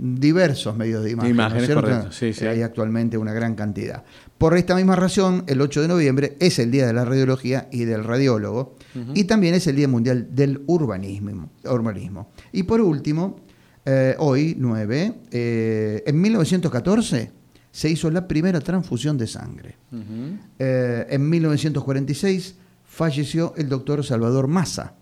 diversos 0.00 0.74
medios 0.76 1.04
de 1.04 1.10
imagen. 1.10 1.30
Imágenes, 1.30 1.68
¿no 1.68 1.74
correcto, 1.74 2.12
sí, 2.12 2.32
sí. 2.32 2.40
Que 2.40 2.48
Hay 2.48 2.62
actualmente 2.62 3.18
una 3.18 3.34
gran 3.34 3.54
cantidad. 3.54 4.02
Por 4.38 4.56
esta 4.56 4.74
misma 4.74 4.96
razón, 4.96 5.44
el 5.46 5.60
8 5.60 5.82
de 5.82 5.88
noviembre 5.88 6.36
es 6.40 6.58
el 6.58 6.70
Día 6.70 6.86
de 6.86 6.94
la 6.94 7.04
Radiología 7.04 7.68
y 7.70 7.84
del 7.84 8.04
Radiólogo, 8.04 8.76
y 9.14 9.24
también 9.24 9.54
es 9.54 9.66
el 9.66 9.76
Día 9.76 9.88
Mundial 9.88 10.28
del 10.30 10.62
Urbanismo. 10.66 11.50
urbanismo. 11.64 12.30
Y 12.50 12.62
por 12.62 12.80
último, 12.80 13.40
eh, 13.84 14.14
hoy, 14.18 14.56
9, 14.58 15.14
eh, 15.30 16.02
en 16.06 16.20
1914 16.20 17.32
se 17.70 17.90
hizo 17.90 18.10
la 18.10 18.26
primera 18.26 18.60
transfusión 18.60 19.18
de 19.18 19.26
sangre. 19.26 19.76
Eh, 20.58 21.06
en 21.10 21.28
1946 21.28 22.54
falleció 22.84 23.52
el 23.56 23.68
doctor 23.68 24.02
Salvador 24.02 24.48
Massa, 24.48 24.94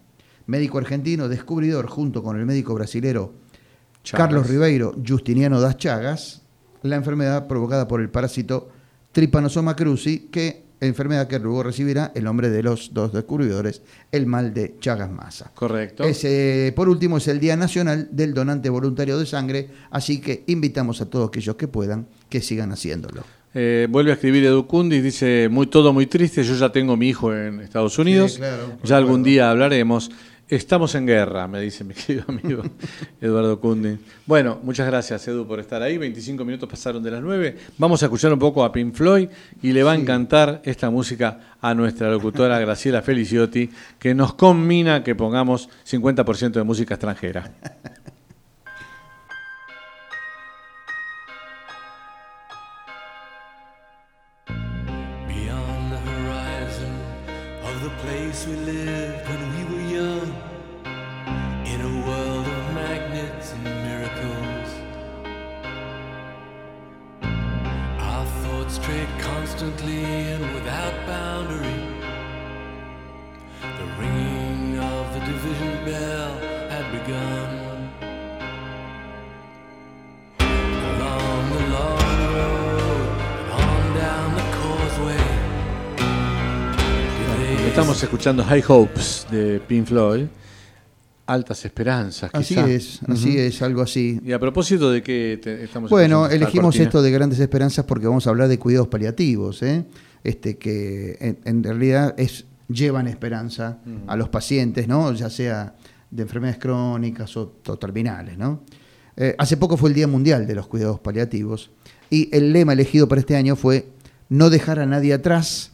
médico 0.46 0.78
argentino 0.78 1.28
descubridor 1.28 1.87
junto 1.87 2.22
con 2.22 2.38
el 2.38 2.44
médico 2.44 2.74
brasilero 2.74 3.47
Chagas. 4.02 4.26
Carlos 4.26 4.46
Ribeiro 4.46 4.94
Justiniano 5.06 5.61
das 5.61 5.76
Chagas, 5.76 6.42
la 6.82 6.96
enfermedad 6.96 7.46
provocada 7.46 7.87
por 7.87 8.00
el 8.00 8.11
parásito 8.11 8.70
Trypanosoma 9.12 9.74
cruzi, 9.74 10.28
que 10.30 10.68
enfermedad 10.80 11.26
que 11.26 11.38
luego 11.38 11.62
recibirá 11.62 12.12
el 12.14 12.24
nombre 12.24 12.50
de 12.50 12.62
los 12.62 12.94
dos 12.94 13.12
descubridores, 13.12 13.82
el 14.12 14.26
mal 14.26 14.54
de 14.54 14.76
Chagas 14.80 15.11
Massa. 15.11 15.50
Correcto. 15.54 16.04
Ese, 16.04 16.72
por 16.76 16.88
último, 16.88 17.18
es 17.18 17.28
el 17.28 17.40
Día 17.40 17.56
Nacional 17.56 18.08
del 18.12 18.34
Donante 18.34 18.68
Voluntario 18.70 19.18
de 19.18 19.26
Sangre, 19.26 19.68
así 19.90 20.20
que 20.20 20.44
invitamos 20.46 21.00
a 21.00 21.11
todos 21.11 21.28
aquellos 21.28 21.56
que 21.56 21.68
puedan 21.68 22.06
que 22.28 22.40
sigan 22.40 22.72
haciéndolo. 22.72 23.24
Eh, 23.54 23.88
vuelve 23.90 24.11
a 24.11 24.14
escribir 24.14 24.44
Edu 24.44 24.66
Cundis, 24.66 25.02
dice, 25.02 25.48
muy 25.50 25.66
todo 25.66 25.92
muy 25.92 26.06
triste, 26.06 26.44
yo 26.44 26.54
ya 26.54 26.70
tengo 26.70 26.96
mi 26.96 27.08
hijo 27.08 27.34
en 27.34 27.61
Estados 27.61 27.98
Unidos, 27.98 28.37
claro, 28.37 28.78
ya 28.84 28.96
algún 28.98 29.22
día 29.22 29.50
hablaremos. 29.50 30.11
Estamos 30.48 30.94
en 30.94 31.06
guerra, 31.06 31.46
me 31.46 31.61
dice 31.61 31.84
mi 31.84 31.92
querido 32.06 32.24
amigo 32.26 32.62
Eduardo 33.20 33.61
Cundis. 33.61 33.98
Bueno, 34.24 34.58
muchas 34.62 34.87
gracias 34.87 35.28
Edu 35.28 35.46
por 35.46 35.61
estar 35.61 35.82
ahí, 35.82 35.98
25 35.98 36.42
minutos 36.42 36.66
pasaron 36.66 37.02
de 37.02 37.11
las 37.11 37.20
9. 37.20 37.58
Vamos 37.76 38.02
a 38.02 38.06
escuchar 38.06 38.32
un 38.32 38.38
poco 38.38 38.64
a 38.64 38.72
Pink 38.72 38.94
Floyd 38.94 39.28
y 39.61 39.72
le 39.72 39.82
va 39.82 39.92
a 39.92 39.94
encantar 39.94 40.62
esta 40.64 40.88
música 40.88 41.40
a 41.61 41.74
nuestra 41.74 42.11
locutora 42.11 42.58
Graciela 42.61 43.02
Feliciotti, 43.02 43.68
que 43.98 44.14
nos 44.14 44.32
combina 44.34 45.04
que 45.04 45.14
pongamos 45.14 45.68
50% 45.87 46.52
de 46.52 46.62
música 46.62 46.94
extranjera. 46.94 47.52
escuchando 88.28 88.44
High 88.44 88.64
Hopes 88.68 89.26
de 89.30 89.58
Pink 89.66 89.86
Floyd, 89.86 90.26
Altas 91.26 91.64
Esperanzas. 91.64 92.30
Así 92.34 92.54
quizá. 92.54 92.68
es, 92.68 93.00
así 93.08 93.38
es, 93.38 93.62
algo 93.62 93.80
así. 93.80 94.20
Y 94.22 94.32
a 94.32 94.38
propósito 94.38 94.90
de 94.90 95.02
que 95.02 95.40
te- 95.42 95.64
estamos 95.64 95.88
Bueno, 95.88 96.26
elegimos 96.26 96.76
esto 96.76 97.00
de 97.00 97.10
grandes 97.10 97.40
esperanzas 97.40 97.86
porque 97.86 98.06
vamos 98.06 98.26
a 98.26 98.30
hablar 98.30 98.48
de 98.48 98.58
cuidados 98.58 98.88
paliativos, 98.88 99.62
¿eh? 99.62 99.86
este, 100.24 100.58
que 100.58 101.16
en, 101.20 101.38
en 101.44 101.64
realidad 101.64 102.14
es, 102.18 102.44
llevan 102.68 103.08
esperanza 103.08 103.78
a 104.06 104.14
los 104.16 104.28
pacientes, 104.28 104.86
¿no? 104.88 105.10
ya 105.14 105.30
sea 105.30 105.74
de 106.10 106.22
enfermedades 106.22 106.60
crónicas 106.60 107.34
o, 107.38 107.54
o 107.66 107.78
terminales. 107.78 108.36
¿no? 108.36 108.60
Eh, 109.16 109.34
hace 109.38 109.56
poco 109.56 109.78
fue 109.78 109.88
el 109.88 109.94
Día 109.94 110.06
Mundial 110.06 110.46
de 110.46 110.54
los 110.54 110.66
Cuidados 110.66 111.00
Paliativos 111.00 111.70
y 112.10 112.28
el 112.36 112.52
lema 112.52 112.74
elegido 112.74 113.08
para 113.08 113.22
este 113.22 113.36
año 113.36 113.56
fue 113.56 113.88
no 114.28 114.50
dejar 114.50 114.80
a 114.80 114.84
nadie 114.86 115.14
atrás, 115.14 115.72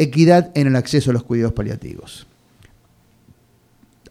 equidad 0.00 0.50
en 0.54 0.66
el 0.66 0.76
acceso 0.76 1.10
a 1.10 1.12
los 1.12 1.24
cuidados 1.24 1.52
paliativos. 1.52 2.26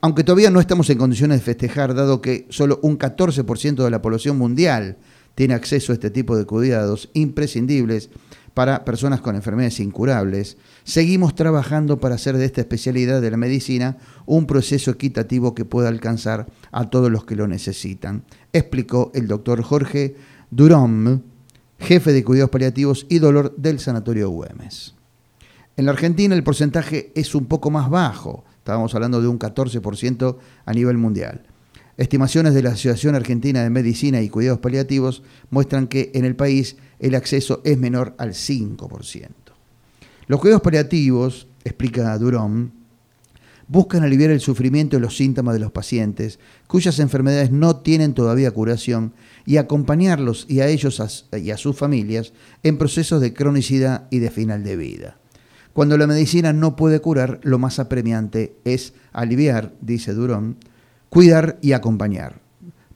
Aunque 0.01 0.23
todavía 0.23 0.51
no 0.51 0.59
estamos 0.59 0.89
en 0.89 0.99
condiciones 0.99 1.39
de 1.39 1.45
festejar, 1.45 1.95
dado 1.95 2.21
que 2.21 2.45
solo 2.49 2.79
un 2.83 2.97
14% 2.97 3.83
de 3.83 3.89
la 3.89 4.01
población 4.01 4.37
mundial 4.37 4.97
tiene 5.33 5.55
acceso 5.55 5.91
a 5.91 5.95
este 5.95 6.11
tipo 6.11 6.37
de 6.37 6.45
cuidados 6.45 7.09
imprescindibles 7.13 8.09
para 8.53 8.85
personas 8.85 9.21
con 9.21 9.35
enfermedades 9.35 9.79
incurables, 9.79 10.57
seguimos 10.83 11.33
trabajando 11.33 11.99
para 11.99 12.15
hacer 12.15 12.37
de 12.37 12.45
esta 12.45 12.61
especialidad 12.61 13.21
de 13.21 13.31
la 13.31 13.37
medicina 13.37 13.97
un 14.25 14.45
proceso 14.45 14.91
equitativo 14.91 15.55
que 15.55 15.65
pueda 15.65 15.89
alcanzar 15.89 16.47
a 16.71 16.89
todos 16.89 17.11
los 17.11 17.25
que 17.25 17.35
lo 17.35 17.47
necesitan, 17.47 18.23
explicó 18.53 19.11
el 19.15 19.27
doctor 19.27 19.63
Jorge 19.63 20.15
Durón, 20.51 21.23
jefe 21.79 22.13
de 22.13 22.23
cuidados 22.23 22.51
paliativos 22.51 23.05
y 23.09 23.19
dolor 23.19 23.55
del 23.57 23.79
Sanatorio 23.79 24.29
Güemes. 24.29 24.98
En 25.77 25.85
la 25.85 25.91
Argentina 25.91 26.35
el 26.35 26.43
porcentaje 26.43 27.11
es 27.15 27.35
un 27.35 27.45
poco 27.45 27.71
más 27.71 27.89
bajo, 27.89 28.43
estábamos 28.57 28.93
hablando 28.95 29.21
de 29.21 29.27
un 29.27 29.39
14% 29.39 30.37
a 30.65 30.73
nivel 30.73 30.97
mundial. 30.97 31.45
Estimaciones 31.97 32.53
de 32.53 32.63
la 32.63 32.69
Asociación 32.69 33.15
Argentina 33.15 33.61
de 33.61 33.69
Medicina 33.69 34.21
y 34.21 34.29
Cuidados 34.29 34.59
Paliativos 34.59 35.21
muestran 35.49 35.87
que 35.87 36.11
en 36.13 36.23
el 36.23 36.35
país 36.35 36.77
el 36.99 37.15
acceso 37.15 37.61
es 37.65 37.77
menor 37.77 38.15
al 38.17 38.29
5%. 38.29 39.29
Los 40.27 40.39
cuidados 40.39 40.61
paliativos, 40.61 41.47
explica 41.63 42.17
Durón, 42.17 42.71
buscan 43.67 44.03
aliviar 44.03 44.31
el 44.31 44.39
sufrimiento 44.41 44.97
y 44.97 44.99
los 44.99 45.17
síntomas 45.17 45.53
de 45.53 45.59
los 45.59 45.71
pacientes 45.71 46.39
cuyas 46.67 46.99
enfermedades 46.99 47.51
no 47.51 47.77
tienen 47.77 48.13
todavía 48.13 48.51
curación 48.51 49.13
y 49.45 49.57
acompañarlos 49.57 50.45
y 50.47 50.59
a 50.59 50.67
ellos 50.67 51.25
y 51.33 51.51
a 51.51 51.57
sus 51.57 51.75
familias 51.75 52.33
en 52.63 52.77
procesos 52.77 53.21
de 53.21 53.33
cronicidad 53.33 54.07
y 54.09 54.19
de 54.19 54.31
final 54.31 54.63
de 54.63 54.75
vida. 54.75 55.17
Cuando 55.79 55.97
la 55.97 56.07
medicina 56.07 56.51
no 56.51 56.75
puede 56.75 56.99
curar, 56.99 57.39
lo 57.41 57.57
más 57.57 57.79
apremiante 57.79 58.53
es 58.65 58.91
aliviar, 59.13 59.71
dice 59.79 60.13
Durón, 60.13 60.57
cuidar 61.07 61.57
y 61.61 61.71
acompañar. 61.71 62.41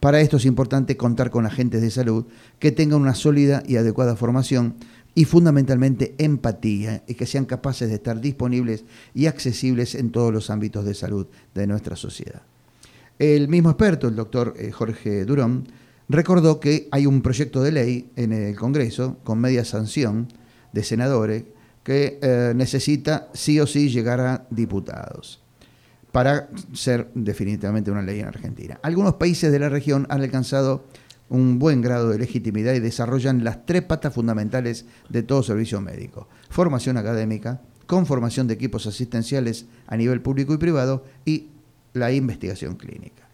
Para 0.00 0.20
esto 0.20 0.36
es 0.36 0.44
importante 0.44 0.98
contar 0.98 1.30
con 1.30 1.46
agentes 1.46 1.80
de 1.80 1.90
salud 1.90 2.26
que 2.58 2.72
tengan 2.72 3.00
una 3.00 3.14
sólida 3.14 3.62
y 3.66 3.76
adecuada 3.76 4.16
formación 4.16 4.74
y 5.14 5.24
fundamentalmente 5.24 6.14
empatía 6.18 7.02
y 7.06 7.14
que 7.14 7.24
sean 7.24 7.46
capaces 7.46 7.88
de 7.88 7.94
estar 7.94 8.20
disponibles 8.20 8.84
y 9.14 9.28
accesibles 9.28 9.94
en 9.94 10.10
todos 10.10 10.30
los 10.30 10.50
ámbitos 10.50 10.84
de 10.84 10.92
salud 10.92 11.26
de 11.54 11.66
nuestra 11.66 11.96
sociedad. 11.96 12.42
El 13.18 13.48
mismo 13.48 13.70
experto, 13.70 14.08
el 14.08 14.14
doctor 14.14 14.56
eh, 14.58 14.70
Jorge 14.72 15.24
Durón, 15.24 15.68
recordó 16.10 16.60
que 16.60 16.88
hay 16.90 17.06
un 17.06 17.22
proyecto 17.22 17.62
de 17.62 17.72
ley 17.72 18.10
en 18.16 18.34
el 18.34 18.54
Congreso 18.56 19.16
con 19.24 19.40
media 19.40 19.64
sanción 19.64 20.28
de 20.74 20.84
senadores 20.84 21.44
que 21.84 22.18
eh, 22.20 22.52
necesita 22.56 23.28
sí 23.34 23.60
o 23.60 23.66
sí 23.66 23.90
llegar 23.90 24.20
a 24.20 24.46
diputados 24.50 25.40
para 26.10 26.48
ser 26.72 27.10
definitivamente 27.14 27.90
una 27.90 28.02
ley 28.02 28.20
en 28.20 28.26
Argentina. 28.26 28.80
Algunos 28.82 29.14
países 29.14 29.52
de 29.52 29.58
la 29.58 29.68
región 29.68 30.06
han 30.08 30.22
alcanzado 30.22 30.84
un 31.28 31.58
buen 31.58 31.82
grado 31.82 32.10
de 32.10 32.18
legitimidad 32.18 32.74
y 32.74 32.80
desarrollan 32.80 33.44
las 33.44 33.66
tres 33.66 33.82
patas 33.82 34.14
fundamentales 34.14 34.86
de 35.08 35.22
todo 35.22 35.42
servicio 35.42 35.80
médico. 35.80 36.28
Formación 36.50 36.96
académica, 36.96 37.60
conformación 37.86 38.46
de 38.46 38.54
equipos 38.54 38.86
asistenciales 38.86 39.66
a 39.86 39.96
nivel 39.96 40.20
público 40.20 40.54
y 40.54 40.58
privado 40.58 41.04
y 41.24 41.48
la 41.92 42.12
investigación 42.12 42.76
clínica. 42.76 43.28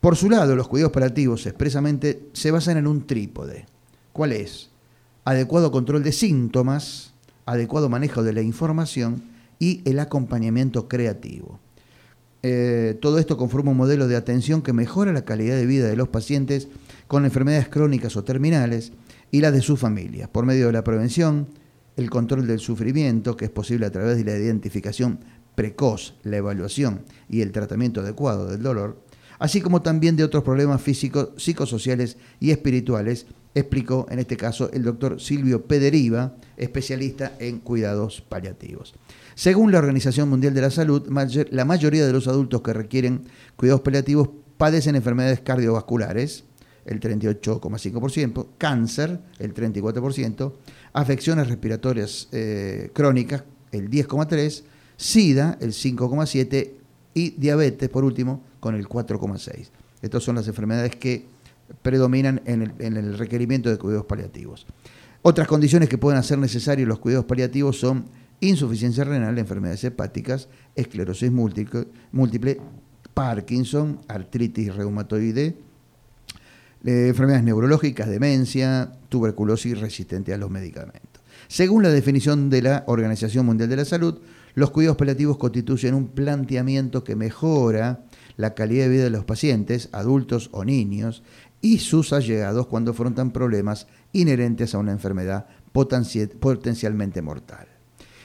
Por 0.00 0.16
su 0.16 0.30
lado, 0.30 0.56
los 0.56 0.68
cuidados 0.68 0.92
paliativos 0.92 1.46
expresamente 1.46 2.28
se 2.32 2.50
basan 2.50 2.78
en 2.78 2.86
un 2.86 3.06
trípode. 3.06 3.66
¿Cuál 4.12 4.32
es? 4.32 4.70
Adecuado 5.24 5.70
control 5.70 6.02
de 6.02 6.12
síntomas, 6.12 7.14
adecuado 7.50 7.88
manejo 7.88 8.22
de 8.22 8.32
la 8.32 8.42
información 8.42 9.22
y 9.58 9.82
el 9.84 9.98
acompañamiento 9.98 10.88
creativo. 10.88 11.58
Eh, 12.42 12.96
todo 13.02 13.18
esto 13.18 13.36
conforma 13.36 13.72
un 13.72 13.76
modelo 13.76 14.06
de 14.06 14.16
atención 14.16 14.62
que 14.62 14.72
mejora 14.72 15.12
la 15.12 15.24
calidad 15.24 15.56
de 15.56 15.66
vida 15.66 15.88
de 15.88 15.96
los 15.96 16.08
pacientes 16.08 16.68
con 17.08 17.24
enfermedades 17.24 17.68
crónicas 17.68 18.16
o 18.16 18.24
terminales 18.24 18.92
y 19.32 19.40
las 19.40 19.52
de 19.52 19.62
sus 19.62 19.80
familias, 19.80 20.28
por 20.28 20.46
medio 20.46 20.66
de 20.66 20.72
la 20.72 20.84
prevención, 20.84 21.48
el 21.96 22.08
control 22.08 22.46
del 22.46 22.60
sufrimiento, 22.60 23.36
que 23.36 23.46
es 23.46 23.50
posible 23.50 23.86
a 23.86 23.90
través 23.90 24.16
de 24.16 24.24
la 24.24 24.38
identificación 24.38 25.18
precoz, 25.56 26.14
la 26.22 26.36
evaluación 26.36 27.02
y 27.28 27.40
el 27.40 27.50
tratamiento 27.50 28.00
adecuado 28.00 28.46
del 28.46 28.62
dolor, 28.62 29.02
así 29.40 29.60
como 29.60 29.82
también 29.82 30.14
de 30.14 30.22
otros 30.22 30.44
problemas 30.44 30.80
físicos, 30.80 31.30
psicosociales 31.36 32.16
y 32.38 32.52
espirituales, 32.52 33.26
explicó 33.54 34.06
en 34.10 34.18
este 34.18 34.36
caso 34.36 34.70
el 34.72 34.84
doctor 34.84 35.20
Silvio 35.20 35.64
Pederiva, 35.64 36.34
especialista 36.56 37.32
en 37.38 37.58
cuidados 37.58 38.20
paliativos. 38.20 38.94
Según 39.34 39.72
la 39.72 39.78
Organización 39.78 40.28
Mundial 40.28 40.54
de 40.54 40.60
la 40.60 40.70
Salud, 40.70 41.08
la 41.50 41.64
mayoría 41.64 42.06
de 42.06 42.12
los 42.12 42.28
adultos 42.28 42.62
que 42.62 42.72
requieren 42.72 43.24
cuidados 43.56 43.80
paliativos 43.80 44.28
padecen 44.56 44.94
enfermedades 44.94 45.40
cardiovasculares, 45.40 46.44
el 46.84 47.00
38,5%, 47.00 48.46
cáncer, 48.58 49.20
el 49.38 49.54
34%, 49.54 50.52
afecciones 50.92 51.48
respiratorias 51.48 52.28
eh, 52.32 52.90
crónicas, 52.92 53.44
el 53.72 53.90
10,3%, 53.90 54.62
SIDA, 54.96 55.56
el 55.60 55.72
5,7% 55.72 56.70
y 57.14 57.30
diabetes, 57.30 57.88
por 57.88 58.04
último, 58.04 58.42
con 58.60 58.74
el 58.74 58.86
4,6%. 58.86 59.68
Estas 60.02 60.22
son 60.22 60.36
las 60.36 60.46
enfermedades 60.48 60.96
que 60.96 61.26
predominan 61.82 62.42
en 62.44 62.62
el, 62.62 62.72
en 62.78 62.96
el 62.96 63.18
requerimiento 63.18 63.70
de 63.70 63.78
cuidados 63.78 64.06
paliativos. 64.06 64.66
Otras 65.22 65.46
condiciones 65.48 65.88
que 65.88 65.98
pueden 65.98 66.18
hacer 66.18 66.38
necesarios 66.38 66.88
los 66.88 66.98
cuidados 66.98 67.26
paliativos 67.26 67.78
son 67.78 68.06
insuficiencia 68.40 69.04
renal, 69.04 69.38
enfermedades 69.38 69.84
hepáticas, 69.84 70.48
esclerosis 70.74 71.30
múltiple, 71.30 71.88
múltiple 72.12 72.58
Parkinson, 73.12 74.00
artritis 74.08 74.74
reumatoide, 74.74 75.56
eh, 76.84 77.08
enfermedades 77.08 77.44
neurológicas, 77.44 78.08
demencia, 78.08 78.92
tuberculosis 79.10 79.78
resistente 79.78 80.32
a 80.32 80.38
los 80.38 80.50
medicamentos. 80.50 81.22
Según 81.48 81.82
la 81.82 81.90
definición 81.90 82.48
de 82.48 82.62
la 82.62 82.84
Organización 82.86 83.44
Mundial 83.44 83.68
de 83.68 83.76
la 83.76 83.84
Salud, 83.84 84.20
los 84.54 84.70
cuidados 84.70 84.96
paliativos 84.96 85.36
constituyen 85.36 85.94
un 85.94 86.08
planteamiento 86.08 87.04
que 87.04 87.16
mejora 87.16 88.04
la 88.36 88.54
calidad 88.54 88.84
de 88.84 88.90
vida 88.90 89.04
de 89.04 89.10
los 89.10 89.24
pacientes, 89.24 89.90
adultos 89.92 90.48
o 90.52 90.64
niños, 90.64 91.22
y 91.60 91.78
sus 91.78 92.12
allegados 92.12 92.66
cuando 92.66 92.92
afrontan 92.92 93.30
problemas 93.32 93.86
inherentes 94.12 94.74
a 94.74 94.78
una 94.78 94.92
enfermedad 94.92 95.46
potencialmente 95.72 97.22
mortal. 97.22 97.68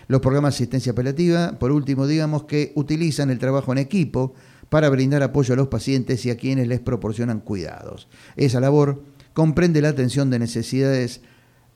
Los 0.08 0.22
programas 0.22 0.54
de 0.54 0.58
asistencia 0.58 0.94
paliativa, 0.94 1.58
por 1.60 1.72
último, 1.72 2.06
digamos 2.08 2.44
que 2.44 2.72
utilizan 2.76 3.30
el 3.30 3.40
trabajo 3.40 3.72
en 3.72 3.80
equipo 3.80 4.34
para 4.70 4.90
brindar 4.90 5.24
apoyo 5.24 5.54
a 5.54 5.58
los 5.58 5.68
pacientes 5.68 6.26
y 6.26 6.30
a 6.30 6.38
quienes 6.38 6.68
les 6.68 6.80
proporcionan 6.80 7.40
cuidados. 7.40 8.08
Esa 8.36 8.60
labor 8.60 9.02
comprende 9.34 9.82
la 9.82 9.90
atención 9.90 10.30
de 10.30 10.40
necesidades 10.40 11.22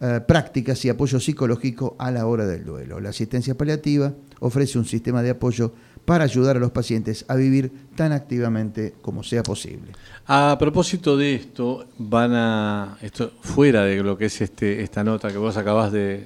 eh, 0.02 0.22
prácticas 0.28 0.84
y 0.86 0.90
apoyo 0.90 1.20
psicológico 1.20 1.96
a 2.00 2.12
la 2.12 2.26
hora 2.26 2.46
del 2.46 2.66
duelo. 2.66 3.00
La 3.00 3.10
asistencia 3.10 3.58
paliativa 3.58 4.14
ofrece 4.40 4.78
un 4.78 4.86
sistema 4.86 5.22
de 5.22 5.32
apoyo 5.32 5.74
para 6.10 6.24
ayudar 6.24 6.58
a 6.58 6.60
los 6.60 6.72
pacientes 6.72 7.24
a 7.28 7.36
vivir 7.36 7.72
tan 7.96 8.14
activamente 8.14 8.96
como 9.00 9.22
sea 9.22 9.44
posible. 9.44 9.92
A 10.26 10.58
propósito 10.58 11.16
de 11.16 11.36
esto, 11.36 11.86
van 12.00 12.32
a, 12.34 12.98
esto 13.04 13.32
fuera 13.42 13.84
de 13.84 14.02
lo 14.02 14.18
que 14.18 14.26
es 14.26 14.42
este, 14.42 14.82
esta 14.82 15.04
nota 15.04 15.32
que 15.32 15.38
vos 15.38 15.56
acabas 15.56 15.92
de, 15.92 16.26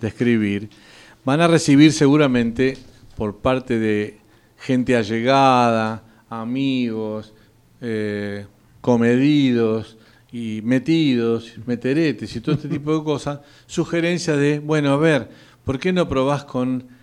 de 0.00 0.06
escribir, 0.06 0.70
van 1.24 1.40
a 1.40 1.48
recibir 1.48 1.92
seguramente 1.92 2.78
por 3.16 3.38
parte 3.38 3.80
de 3.80 4.20
gente 4.58 4.96
allegada, 4.96 6.04
amigos, 6.30 7.34
eh, 7.80 8.46
comedidos 8.80 9.96
y 10.30 10.60
metidos, 10.62 11.52
meteretes 11.66 12.36
y 12.36 12.40
todo 12.40 12.54
este 12.54 12.68
tipo 12.68 12.96
de 12.96 13.02
cosas, 13.02 13.40
sugerencias 13.66 14.38
de, 14.38 14.60
bueno, 14.60 14.92
a 14.92 14.96
ver, 14.96 15.28
¿por 15.64 15.80
qué 15.80 15.92
no 15.92 16.08
probás 16.08 16.44
con 16.44 16.94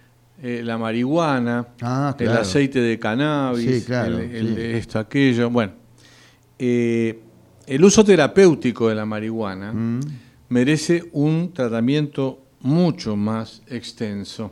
eh, 0.45 0.61
la 0.61 0.77
marihuana, 0.77 1.69
ah, 1.81 2.13
el 2.19 2.27
aceite 2.27 2.81
de 2.81 2.99
cannabis, 2.99 3.89
esto, 3.89 4.99
aquello? 4.99 5.49
Bueno, 5.49 5.71
eh, 6.59 7.17
el 7.65 7.85
uso 7.85 8.03
terapéutico 8.03 8.89
de 8.89 8.95
la 8.95 9.05
marihuana 9.05 9.71
mm. 9.71 9.99
merece 10.49 11.05
un 11.13 11.53
tratamiento 11.53 12.43
mucho 12.59 13.15
más 13.15 13.61
extenso. 13.67 14.51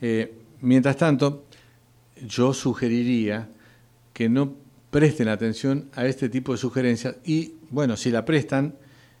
Eh, 0.00 0.34
mientras 0.62 0.96
tanto, 0.96 1.44
yo 2.26 2.54
sugeriría 2.54 3.50
que 4.14 4.30
no 4.30 4.54
presten 4.90 5.28
atención 5.28 5.90
a 5.94 6.06
este 6.06 6.30
tipo 6.30 6.52
de 6.52 6.58
sugerencias 6.58 7.16
y, 7.26 7.56
bueno, 7.68 7.94
si 7.94 8.10
la 8.10 8.24
prestan, 8.24 8.74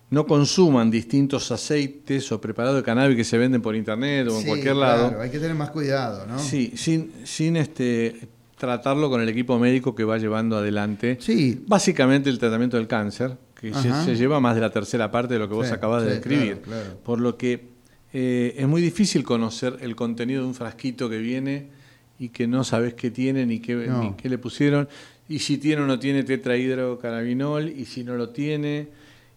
no 0.08 0.26
consuman 0.26 0.90
distintos 0.90 1.50
aceites 1.50 2.30
o 2.30 2.40
preparados 2.40 2.76
de 2.76 2.82
cannabis 2.82 3.16
que 3.16 3.24
se 3.24 3.38
venden 3.38 3.60
por 3.60 3.74
internet 3.74 4.28
o 4.28 4.38
en 4.38 4.46
cualquier 4.46 4.76
lado. 4.76 5.20
Hay 5.20 5.30
que 5.30 5.38
tener 5.38 5.56
más 5.56 5.70
cuidado, 5.70 6.26
¿no? 6.26 6.38
Sí, 6.38 6.72
sin, 6.76 7.12
sin 7.24 7.56
este 7.56 8.28
tratarlo 8.56 9.10
con 9.10 9.20
el 9.20 9.28
equipo 9.28 9.58
médico 9.58 9.94
que 9.94 10.04
va 10.04 10.16
llevando 10.16 10.56
adelante 10.56 11.18
sí. 11.20 11.62
básicamente 11.66 12.30
el 12.30 12.38
tratamiento 12.38 12.76
del 12.78 12.86
cáncer, 12.86 13.36
que 13.60 13.72
se, 13.74 14.16
lleva 14.16 14.40
más 14.40 14.54
de 14.54 14.60
la 14.60 14.70
tercera 14.70 15.10
parte 15.10 15.34
de 15.34 15.40
lo 15.40 15.48
que 15.48 15.54
vos 15.54 15.70
acabas 15.72 16.04
de 16.04 16.10
describir. 16.10 16.62
Por 17.04 17.20
lo 17.20 17.36
que 17.36 17.68
eh, 18.12 18.54
es 18.56 18.66
muy 18.66 18.80
difícil 18.80 19.24
conocer 19.24 19.76
el 19.80 19.96
contenido 19.96 20.42
de 20.42 20.48
un 20.48 20.54
frasquito 20.54 21.10
que 21.10 21.18
viene 21.18 21.68
y 22.18 22.30
que 22.30 22.46
no 22.46 22.64
sabes 22.64 22.94
qué 22.94 23.10
tiene 23.10 23.44
ni 23.44 23.60
qué, 23.60 23.90
qué 24.16 24.28
le 24.28 24.38
pusieron, 24.38 24.88
y 25.28 25.40
si 25.40 25.58
tiene 25.58 25.82
o 25.82 25.86
no 25.86 25.98
tiene 25.98 26.22
tetrahidrocannabinol, 26.22 27.68
y 27.68 27.84
si 27.84 28.04
no 28.04 28.14
lo 28.14 28.30
tiene, 28.30 28.88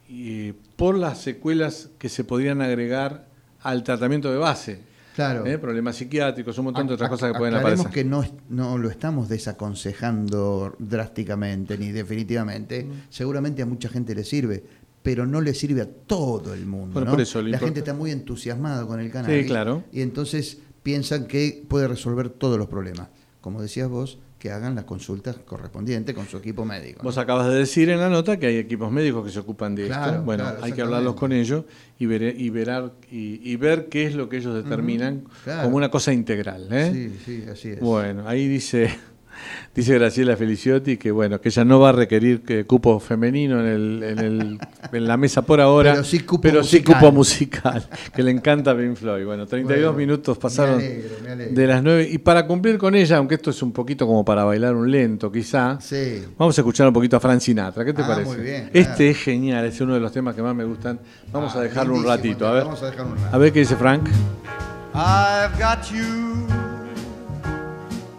y, 0.09 0.53
por 0.75 0.97
las 0.97 1.21
secuelas 1.21 1.89
que 1.99 2.09
se 2.09 2.23
podrían 2.23 2.61
agregar 2.61 3.27
al 3.61 3.83
tratamiento 3.83 4.31
de 4.31 4.37
base. 4.37 4.79
Claro. 5.15 5.45
¿Eh? 5.45 5.57
Problemas 5.57 5.97
psiquiátricos, 5.97 6.57
un 6.57 6.65
montón 6.65 6.87
de 6.87 6.93
otras 6.93 7.09
cosas 7.09 7.31
que 7.31 7.37
pueden 7.37 7.55
aparecer. 7.55 7.87
que 7.87 8.03
no, 8.03 8.23
no 8.49 8.77
lo 8.77 8.89
estamos 8.89 9.27
desaconsejando 9.27 10.75
drásticamente 10.79 11.77
ni 11.77 11.91
definitivamente. 11.91 12.85
Mm. 12.85 12.91
Seguramente 13.09 13.61
a 13.61 13.65
mucha 13.65 13.89
gente 13.89 14.15
le 14.15 14.23
sirve, 14.23 14.63
pero 15.03 15.25
no 15.25 15.41
le 15.41 15.53
sirve 15.53 15.81
a 15.81 15.89
todo 15.89 16.53
el 16.53 16.65
mundo. 16.65 17.01
la 17.01 17.59
gente 17.59 17.79
está 17.79 17.93
muy 17.93 18.11
entusiasmada 18.11 18.85
con 18.87 18.99
el 18.99 19.11
cannabis. 19.11 19.41
Sí, 19.43 19.47
claro. 19.47 19.83
Y 19.91 20.01
entonces 20.01 20.59
piensan 20.83 21.27
que 21.27 21.63
puede 21.67 21.87
resolver 21.87 22.29
todos 22.29 22.57
los 22.57 22.67
problemas. 22.67 23.09
Como 23.41 23.61
decías 23.61 23.89
vos, 23.89 24.19
que 24.39 24.51
hagan 24.51 24.73
las 24.73 24.85
consultas 24.85 25.35
correspondientes 25.45 26.15
con 26.15 26.25
su 26.25 26.37
equipo 26.37 26.63
médico. 26.63 27.01
Vos 27.03 27.17
acabas 27.17 27.49
de 27.49 27.55
decir 27.55 27.89
en 27.89 27.99
la 27.99 28.09
nota 28.09 28.39
que 28.39 28.47
hay 28.47 28.55
equipos 28.55 28.89
médicos 28.89 29.25
que 29.25 29.31
se 29.31 29.39
ocupan 29.39 29.75
de 29.75 29.87
esto. 29.87 30.23
Bueno, 30.23 30.45
hay 30.61 30.71
que 30.71 30.81
hablarlos 30.81 31.15
con 31.15 31.33
ellos 31.33 31.65
y 31.99 32.05
ver, 32.05 32.39
y, 32.39 32.49
verar, 32.49 32.93
y, 33.11 33.55
ver 33.57 33.89
qué 33.89 34.05
es 34.05 34.15
lo 34.15 34.29
que 34.29 34.37
ellos 34.37 34.55
determinan 34.55 35.25
como 35.61 35.75
una 35.75 35.91
cosa 35.91 36.13
integral. 36.13 36.69
¿eh? 36.71 36.91
Sí, 36.93 37.19
sí, 37.25 37.49
así 37.51 37.69
es. 37.71 37.81
Bueno, 37.81 38.27
ahí 38.27 38.47
dice 38.47 38.89
Dice 39.75 39.93
Graciela 39.93 40.35
Feliciotti 40.35 40.97
que 40.97 41.11
bueno, 41.11 41.39
que 41.39 41.49
ella 41.49 41.63
no 41.63 41.79
va 41.79 41.89
a 41.89 41.91
requerir 41.91 42.41
que 42.41 42.65
cupo 42.65 42.99
femenino 42.99 43.59
en, 43.59 43.67
el, 43.67 44.59
en, 44.91 45.07
la 45.07 45.17
mesa 45.17 45.41
por 45.41 45.61
ahora, 45.61 45.93
pero 45.93 46.03
sí 46.03 46.19
cupo, 46.21 46.41
pero 46.41 46.59
musical. 46.59 46.79
Sí 46.79 46.99
cupo 46.99 47.11
musical, 47.11 47.89
que 48.15 48.23
le 48.23 48.31
encanta 48.31 48.75
Pink 48.75 48.95
Floyd. 48.95 49.25
Bueno, 49.25 49.45
32 49.45 49.95
minutos 49.95 50.37
pasaron 50.37 50.79
de 50.79 51.67
las 51.67 51.83
9 51.83 52.09
y 52.11 52.17
para 52.17 52.45
cumplir 52.45 52.77
con 52.77 52.95
ella, 52.95 53.17
aunque 53.17 53.35
esto 53.35 53.49
es 53.49 53.61
un 53.61 53.71
poquito 53.71 54.05
como 54.05 54.25
para 54.25 54.43
bailar 54.43 54.75
un 54.75 54.89
lento 54.89 55.31
quizá, 55.31 55.79
vamos 56.37 56.57
a 56.57 56.61
escuchar 56.61 56.87
un 56.87 56.93
poquito 56.93 57.17
a 57.17 57.19
Frank 57.19 57.39
Sinatra, 57.39 57.85
¿qué 57.85 57.93
te 57.93 58.01
ah, 58.01 58.07
parece? 58.07 58.35
Muy 58.35 58.43
bien, 58.43 58.69
este 58.73 59.09
es 59.09 59.17
genial, 59.17 59.65
es 59.65 59.79
uno 59.81 59.93
de 59.93 59.99
los 59.99 60.11
temas 60.11 60.35
que 60.35 60.41
más 60.41 60.55
me 60.55 60.63
gustan. 60.63 60.99
Vamos 61.31 61.55
a 61.55 61.59
ah, 61.59 61.63
dejarlo 61.63 61.95
un 61.95 62.03
ratito, 62.03 62.47
a 62.47 62.53
ver. 62.53 62.63
Vamos 62.63 62.81
a, 62.83 62.87
dejarlo 62.87 63.11
un 63.11 63.17
ratito. 63.17 63.35
a 63.35 63.37
ver 63.37 63.53
qué 63.53 63.59
dice 63.59 63.75
Frank. 63.75 64.09
I've 64.93 65.57
got 65.57 65.91
you 65.91 66.68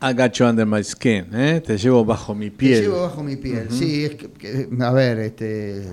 I 0.00 0.12
got 0.14 0.32
you 0.34 0.46
under 0.46 0.66
my 0.66 0.82
skin, 0.84 1.26
¿eh? 1.34 1.60
Te 1.60 1.76
llevo 1.76 2.04
bajo 2.04 2.34
mi 2.34 2.50
Te 2.50 2.56
piel. 2.56 2.82
llevo 2.82 3.02
bajo 3.02 3.22
mi 3.22 3.36
piel. 3.36 3.68
Sí, 3.70 4.04
es 4.04 4.14
que, 4.14 4.30
que- 4.30 4.68
a 4.80 4.92
ver, 4.92 5.18
este, 5.18 5.88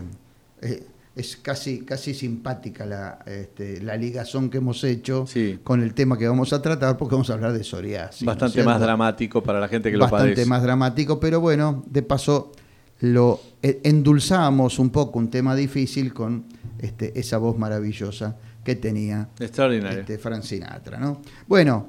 eh, 0.62 0.84
es 1.16 1.38
casi, 1.38 1.80
casi 1.80 2.14
simpática 2.14 2.86
la, 2.86 3.20
este, 3.26 3.82
la 3.82 3.96
ligazón 3.98 4.50
que 4.50 4.58
hemos 4.58 4.84
hecho 4.84 5.26
Sí. 5.26 5.60
con 5.64 5.82
el 5.82 5.94
tema 5.94 6.18
que 6.18 6.28
vamos 6.28 6.52
a 6.54 6.62
tratar, 6.62 6.98
porque 6.98 7.16
vamos 7.16 7.30
a 7.30 7.34
hablar 7.34 7.54
de 7.54 7.64
psoriasis. 7.64 8.24
¿no 8.24 8.32
es 8.34 8.38
Bastante 8.40 8.64
más 8.64 8.80
dramático 8.80 9.42
para 9.42 9.60
la 9.60 9.68
gente 9.68 9.90
que 9.90 9.98
lo 9.98 10.04
Bastante 10.04 10.34
padece. 10.34 10.46
más 10.50 10.62
dramático, 10.62 11.20
pero 11.20 11.40
bueno, 11.40 11.84
de 11.88 12.04
paso 12.04 12.52
lo 13.00 13.40
eh, 13.64 13.80
endulzamos 13.84 14.78
un 14.80 14.90
poco 14.90 15.20
un 15.20 15.30
tema 15.30 15.56
difícil 15.56 16.14
con 16.14 16.46
este, 16.80 17.18
esa 17.20 17.38
voz 17.38 17.58
maravillosa 17.58 18.36
que 18.64 18.76
tenía 18.76 19.30
este, 19.40 20.18
Frank 20.18 20.44
Sinatra, 20.44 21.00
¿no? 21.00 21.22
Bueno, 21.48 21.88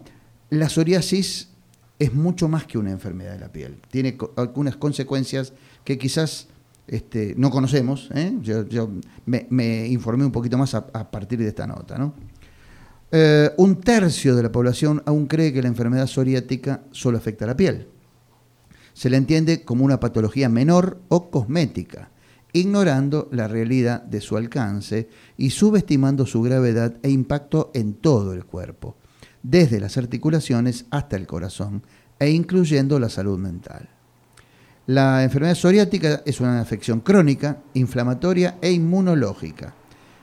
la 0.51 0.69
psoriasis 0.69 1.49
es 1.99 2.13
mucho 2.13 2.49
más 2.49 2.67
que 2.67 2.79
una 2.79 2.91
enfermedad 2.91 3.33
de 3.33 3.41
la 3.41 3.53
piel. 3.53 3.79
Tiene 3.91 4.17
algunas 4.37 4.77
consecuencias 4.77 5.53
que 5.85 5.99
quizás 5.99 6.49
este, 6.87 7.35
no 7.37 7.51
conocemos. 7.51 8.11
¿eh? 8.15 8.35
Yo, 8.43 8.91
me, 9.25 9.87
informé 9.89 10.25
un 10.25 10.33
poquito 10.33 10.59
más 10.59 10.75
a, 10.75 11.11
partir 11.11 11.39
de 11.39 11.49
esta 11.49 11.67
nota, 11.67 11.99
¿no? 11.99 12.15
Eh, 13.13 13.51
un 13.57 13.81
tercio 13.81 14.35
de 14.35 14.43
la 14.43 14.51
población 14.51 15.03
aún 15.07 15.27
cree 15.27 15.53
que 15.53 15.63
la 15.63 15.69
enfermedad 15.69 16.09
psoriática 16.09 16.83
solo 16.91 17.19
afecta 17.19 17.45
a 17.45 17.49
la 17.49 17.57
piel. 17.57 17.87
Se 18.95 19.09
le 19.11 19.17
entiende 19.17 19.63
como 19.63 19.85
una 19.85 20.01
patología 20.01 20.49
menor 20.49 21.01
o 21.09 21.31
cosmética, 21.31 22.11
ignorando 22.53 23.29
la 23.31 23.47
realidad 23.47 24.03
de 24.03 24.21
su 24.21 24.37
alcance 24.37 25.09
y 25.37 25.51
subestimando 25.51 26.27
su 26.27 26.43
gravedad 26.43 26.97
e 27.03 27.11
impacto 27.11 27.71
en 27.75 27.95
todo 27.95 28.33
el 28.33 28.45
cuerpo, 28.45 28.97
desde 29.49 29.79
las 29.79 29.97
articulaciones 29.97 30.87
hasta 30.91 31.15
el 31.17 31.27
corazón, 31.27 31.83
e 32.19 32.31
incluyendo 32.31 32.99
la 32.99 33.09
salud 33.09 33.39
mental. 33.39 33.89
La 34.87 35.23
enfermedad 35.23 35.55
psoriática 35.55 36.23
es 36.25 36.41
una 36.41 36.61
afección 36.61 37.01
crónica, 37.01 37.59
inflamatoria 37.75 38.59
e 38.61 38.73
inmunológica. 38.73 39.75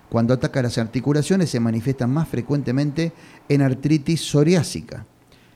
Cuando 0.10 0.34
ataca 0.34 0.62
las 0.62 0.78
articulaciones 0.78 1.50
se 1.50 1.60
manifiesta 1.60 2.06
más 2.06 2.28
frecuentemente 2.28 3.14
en 3.48 3.62
artritis 3.62 4.22
psoriásica. 4.22 5.06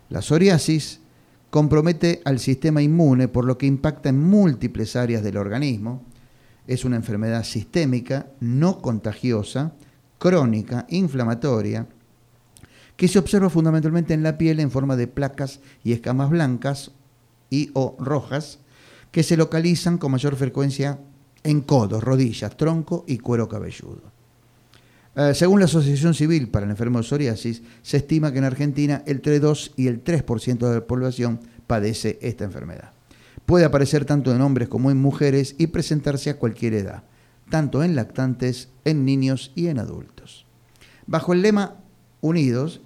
La 0.10 0.22
psoriasis 0.22 1.02
compromete 1.50 2.22
al 2.24 2.40
sistema 2.40 2.82
inmune 2.82 3.28
por 3.28 3.44
lo 3.46 3.58
que 3.58 3.66
impacta 3.66 4.10
en 4.10 4.24
múltiples 4.24 4.96
áreas 4.96 5.24
del 5.24 5.38
organismo. 5.38 6.04
Es 6.68 6.86
una 6.86 6.96
enfermedad 6.96 7.44
sistémica, 7.44 8.28
no 8.40 8.82
contagiosa, 8.82 9.74
crónica, 10.20 10.86
inflamatoria, 10.90 11.88
que 12.98 13.08
se 13.08 13.20
observa 13.20 13.50
fundamentalmente 13.50 14.14
en 14.14 14.24
la 14.24 14.38
piel 14.38 14.60
en 14.60 14.72
forma 14.72 14.96
de 14.98 15.08
placas 15.08 15.62
y 15.84 15.94
escamas 15.94 16.30
blancas 16.30 16.92
y 17.50 17.70
o 17.74 17.96
rojas 18.00 18.60
que 19.12 19.24
se 19.24 19.38
localizan 19.38 19.98
con 19.98 20.12
mayor 20.12 20.36
frecuencia 20.36 21.00
en 21.44 21.62
codos, 21.62 22.04
rodillas, 22.04 22.58
tronco 22.58 23.06
y 23.08 23.20
cuero 23.20 23.48
cabelludo. 23.48 24.02
Eh, 25.16 25.34
según 25.34 25.60
la 25.60 25.66
Asociación 25.66 26.14
Civil 26.14 26.50
para 26.50 26.66
el 26.66 26.72
Enfermo 26.72 27.00
de 27.00 27.06
Psoriasis, 27.06 27.62
se 27.82 27.98
estima 27.98 28.32
que 28.32 28.40
en 28.40 28.44
Argentina 28.44 29.04
entre 29.06 29.40
2 29.40 29.74
y 29.78 29.88
el 29.88 30.04
3% 30.04 30.58
de 30.68 30.76
la 30.76 30.86
población 30.86 31.40
padece 31.68 32.20
esta 32.22 32.44
enfermedad. 32.44 32.92
Puede 33.46 33.66
aparecer 33.66 34.06
tanto 34.06 34.36
en 34.36 34.42
hombres 34.42 34.68
como 34.68 34.92
en 34.92 34.98
mujeres 34.98 35.56
y 35.58 35.68
presentarse 35.68 36.30
a 36.30 36.38
cualquier 36.38 36.74
edad, 36.74 37.04
tanto 37.50 37.84
en 37.84 37.96
lactantes, 37.96 38.70
en 38.86 39.06
niños 39.06 39.52
y 39.56 39.68
en 39.68 39.80
adultos. 39.80 40.46
Bajo 41.06 41.34
el 41.34 41.42
lema 41.42 41.78
Unidos 42.20 42.82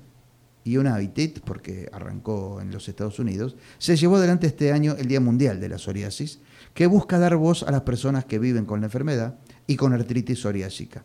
y 0.64 0.78
United, 0.78 1.42
porque 1.44 1.90
arrancó 1.92 2.62
en 2.62 2.72
los 2.72 2.88
Estados 2.88 3.20
Unidos, 3.20 3.56
se 3.78 3.96
llevó 3.96 4.18
adelante 4.18 4.48
este 4.48 4.72
año 4.72 4.96
el 4.98 5.08
Día 5.08 5.20
Mundial 5.20 5.60
de 5.60 5.70
la 5.70 5.78
Psoriasis, 5.78 6.40
que 6.74 6.88
busca 6.88 7.20
dar 7.20 7.36
voz 7.36 7.64
a 7.64 7.72
las 7.72 7.82
personas 7.82 8.26
que 8.26 8.40
viven 8.40 8.66
con 8.66 8.82
la 8.82 8.88
enfermedad 8.88 9.40
y 9.68 9.76
con 9.76 9.94
artritis 9.94 10.40
psoriásica. 10.40 11.04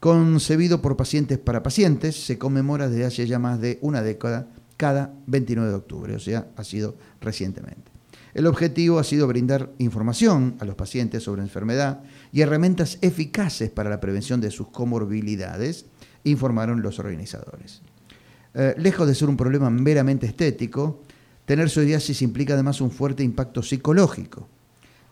Concebido 0.00 0.80
por 0.80 0.96
pacientes 0.96 1.38
para 1.38 1.62
pacientes, 1.62 2.24
se 2.24 2.38
conmemora 2.38 2.88
desde 2.88 3.04
hace 3.04 3.26
ya 3.26 3.38
más 3.38 3.60
de 3.60 3.78
una 3.82 4.02
década 4.02 4.48
cada 4.76 5.12
29 5.26 5.68
de 5.68 5.76
octubre, 5.76 6.14
o 6.14 6.18
sea, 6.18 6.48
ha 6.56 6.64
sido 6.64 6.96
recientemente. 7.20 7.90
El 8.32 8.46
objetivo 8.46 8.98
ha 8.98 9.04
sido 9.04 9.26
brindar 9.26 9.72
información 9.78 10.56
a 10.60 10.64
los 10.64 10.76
pacientes 10.76 11.24
sobre 11.24 11.42
enfermedad 11.42 12.02
y 12.32 12.40
herramientas 12.40 12.98
eficaces 13.02 13.70
para 13.70 13.90
la 13.90 14.00
prevención 14.00 14.40
de 14.40 14.50
sus 14.50 14.68
comorbilidades, 14.68 15.86
informaron 16.24 16.80
los 16.80 16.98
organizadores. 16.98 17.82
Eh, 18.54 18.74
lejos 18.78 19.06
de 19.06 19.14
ser 19.14 19.28
un 19.28 19.36
problema 19.36 19.70
meramente 19.70 20.26
estético, 20.26 21.02
tener 21.44 21.70
psoriasis 21.70 22.22
implica 22.22 22.54
además 22.54 22.80
un 22.80 22.90
fuerte 22.90 23.22
impacto 23.22 23.62
psicológico, 23.62 24.48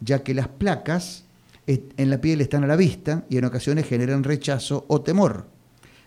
ya 0.00 0.22
que 0.22 0.34
las 0.34 0.48
placas 0.48 1.24
en 1.66 2.08
la 2.10 2.20
piel 2.20 2.40
están 2.40 2.64
a 2.64 2.66
la 2.66 2.76
vista 2.76 3.26
y 3.28 3.36
en 3.36 3.44
ocasiones 3.44 3.86
generan 3.86 4.24
rechazo 4.24 4.86
o 4.88 5.02
temor. 5.02 5.46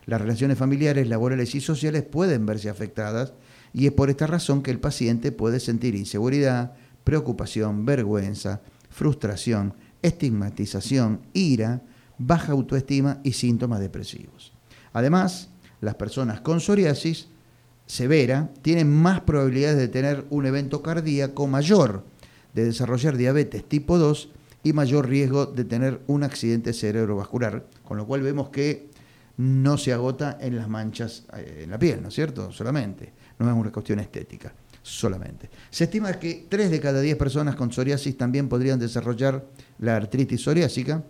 Las 0.08 0.20
relaciones 0.20 0.58
familiares, 0.58 1.08
laborales 1.08 1.54
y 1.54 1.62
sociales 1.62 2.04
pueden 2.04 2.48
verse 2.48 2.70
afectadas 2.70 3.34
y 3.72 3.86
es 3.86 3.91
por 3.91 4.10
esta 4.10 4.26
razón 4.26 4.63
que 4.63 4.72
el 4.72 4.80
paciente 4.80 5.32
puede 5.32 5.60
sentir 5.60 5.94
inseguridad, 5.94 6.74
preocupación, 7.04 7.86
vergüenza, 7.86 8.62
frustración, 8.89 9.76
estigmatización, 10.02 11.22
ira, 11.34 11.84
baja 12.17 12.54
autoestima 12.54 13.20
y 13.24 13.34
síntomas 13.34 13.80
depresivos. 13.80 14.54
Además, 14.94 15.51
las 15.82 15.96
personas 15.96 16.41
con 16.41 16.62
psoriasis 16.62 17.28
severa 17.86 18.50
tienen 18.62 18.89
más 18.89 19.22
probabilidades 19.22 19.78
de 19.78 19.88
tener 19.88 20.26
un 20.30 20.46
evento 20.46 20.82
cardíaco 20.82 21.48
mayor, 21.48 22.06
de 22.54 22.65
desarrollar 22.65 23.17
diabetes 23.17 23.67
tipo 23.67 23.98
2 23.98 24.30
y 24.63 24.74
mayor 24.74 25.10
riesgo 25.10 25.48
de 25.48 25.65
tener 25.65 26.02
un 26.08 26.24
accidente 26.24 26.72
cerebrovascular, 26.72 27.65
con 27.84 27.98
lo 27.98 28.06
cual 28.06 28.22
vemos 28.22 28.50
que 28.50 28.89
no 29.38 29.78
se 29.78 29.91
agota 29.91 30.38
en 30.39 30.56
las 30.56 30.70
manchas 30.70 31.26
eh, 31.36 31.62
en 31.63 31.72
la 31.72 31.80
piel, 31.80 32.02
¿no 32.02 32.10
es 32.10 32.13
cierto? 32.13 32.52
Solamente, 32.52 33.12
no 33.39 33.50
es 33.50 33.56
una 33.56 33.72
cuestión 33.72 34.00
estética, 34.00 34.54
solamente. 34.84 35.50
Se 35.70 35.86
estima 35.86 36.13
que 36.13 36.46
3 36.48 36.70
de 36.70 36.80
cada 36.80 37.02
10 37.02 37.17
personas 37.17 37.56
con 37.56 37.72
psoriasis 37.72 38.17
también 38.17 38.48
podrían 38.48 38.80
desarrollar 38.80 39.44
la 39.80 39.96
artritis 39.96 40.41
psoriásica, 40.41 41.04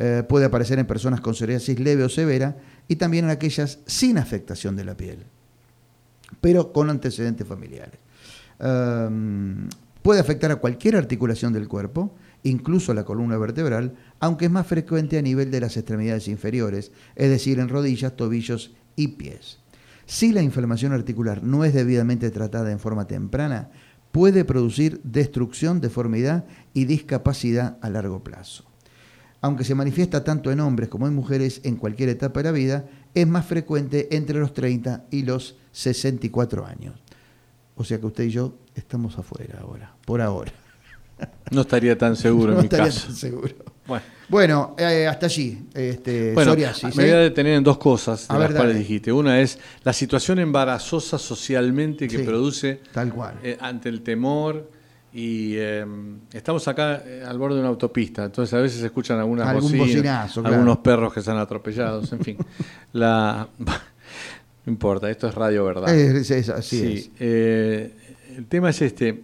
eh, 0.00 0.22
puede 0.28 0.46
aparecer 0.46 0.78
en 0.78 0.86
personas 0.86 1.20
con 1.20 1.34
psoriasis 1.34 1.80
leve 1.80 2.04
o 2.04 2.08
severa 2.08 2.56
y 2.86 2.94
también 2.94 3.24
en 3.24 3.32
aquellas 3.32 3.80
sin 3.84 4.16
afectación 4.16 4.76
de 4.76 4.84
la 4.84 4.96
piel, 4.96 5.24
pero 6.40 6.72
con 6.72 6.88
antecedentes 6.88 7.44
familiares. 7.44 7.98
Um, 8.60 9.68
puede 10.02 10.20
afectar 10.20 10.52
a 10.52 10.56
cualquier 10.56 10.94
articulación 10.94 11.52
del 11.52 11.66
cuerpo, 11.66 12.14
incluso 12.44 12.94
la 12.94 13.04
columna 13.04 13.36
vertebral, 13.38 13.96
aunque 14.20 14.44
es 14.44 14.52
más 14.52 14.68
frecuente 14.68 15.18
a 15.18 15.22
nivel 15.22 15.50
de 15.50 15.62
las 15.62 15.76
extremidades 15.76 16.28
inferiores, 16.28 16.92
es 17.16 17.28
decir, 17.28 17.58
en 17.58 17.68
rodillas, 17.68 18.14
tobillos 18.14 18.76
y 18.94 19.08
pies. 19.08 19.58
Si 20.06 20.32
la 20.32 20.42
inflamación 20.42 20.92
articular 20.92 21.42
no 21.42 21.64
es 21.64 21.74
debidamente 21.74 22.30
tratada 22.30 22.70
en 22.70 22.78
forma 22.78 23.08
temprana, 23.08 23.70
puede 24.12 24.44
producir 24.44 25.00
destrucción, 25.02 25.80
deformidad 25.80 26.44
y 26.72 26.84
discapacidad 26.84 27.78
a 27.82 27.90
largo 27.90 28.22
plazo. 28.22 28.67
Aunque 29.40 29.62
se 29.64 29.74
manifiesta 29.74 30.24
tanto 30.24 30.50
en 30.50 30.60
hombres 30.60 30.88
como 30.88 31.06
en 31.06 31.14
mujeres 31.14 31.60
en 31.64 31.76
cualquier 31.76 32.08
etapa 32.08 32.40
de 32.40 32.44
la 32.44 32.52
vida, 32.52 32.84
es 33.14 33.26
más 33.26 33.46
frecuente 33.46 34.08
entre 34.16 34.38
los 34.40 34.52
30 34.52 35.04
y 35.10 35.22
los 35.22 35.56
64 35.72 36.66
años. 36.66 36.94
O 37.76 37.84
sea 37.84 37.98
que 38.00 38.06
usted 38.06 38.24
y 38.24 38.30
yo 38.30 38.54
estamos 38.74 39.16
afuera 39.18 39.58
ahora, 39.60 39.94
por 40.04 40.20
ahora. 40.20 40.52
No 41.50 41.62
estaría 41.62 41.96
tan 41.98 42.14
seguro 42.14 42.52
no 42.52 42.58
en 42.58 42.58
mi 42.58 42.64
estaría 42.64 42.86
caso. 42.86 43.06
tan 43.08 43.16
seguro. 43.16 43.54
Bueno, 43.86 44.04
Bueno, 44.28 44.76
eh, 44.78 45.06
hasta 45.08 45.26
allí. 45.26 45.66
Este, 45.74 46.32
Bueno, 46.34 46.52
psoriasis. 46.52 46.94
me 46.94 47.04
voy 47.04 47.12
a 47.12 47.16
detener 47.18 47.54
en 47.54 47.64
dos 47.64 47.78
cosas 47.78 48.28
de 48.28 48.34
A 48.34 48.38
las 48.38 48.48
ver, 48.48 48.56
cuales 48.56 48.74
dale. 48.74 48.78
dijiste. 48.86 49.10
Una 49.12 49.40
es 49.40 49.58
la 49.82 49.92
situación 49.92 50.38
embarazosa 50.38 51.18
socialmente 51.18 52.06
que 52.06 52.18
Sí, 52.18 52.22
produce 52.24 52.80
Tal 52.92 53.12
cual. 53.12 53.34
eh, 53.42 53.56
ante 53.60 53.88
el 53.88 54.02
temor 54.02 54.70
y 55.20 55.54
eh, 55.56 55.84
estamos 56.32 56.68
acá 56.68 57.02
eh, 57.04 57.24
al 57.26 57.38
borde 57.38 57.54
de 57.56 57.60
una 57.60 57.70
autopista, 57.70 58.24
entonces 58.24 58.52
a 58.54 58.58
veces 58.58 58.78
se 58.80 58.86
escuchan 58.86 59.18
algunas 59.18 59.52
bocinas, 59.54 59.86
bocinazo, 59.88 60.40
claro. 60.42 60.54
algunos 60.56 60.78
perros 60.78 61.12
que 61.12 61.20
están 61.20 61.38
atropellados, 61.38 62.12
en 62.12 62.20
fin. 62.20 62.36
La 62.92 63.48
no 63.58 64.72
importa, 64.72 65.10
esto 65.10 65.28
es 65.28 65.34
radio 65.34 65.64
verdad. 65.64 65.88
Es- 65.94 66.30
es- 66.30 66.48
así 66.50 66.78
Sí, 66.78 66.92
es. 66.94 67.10
eh, 67.20 67.94
el 68.36 68.46
tema 68.46 68.70
es 68.70 68.80
este, 68.82 69.22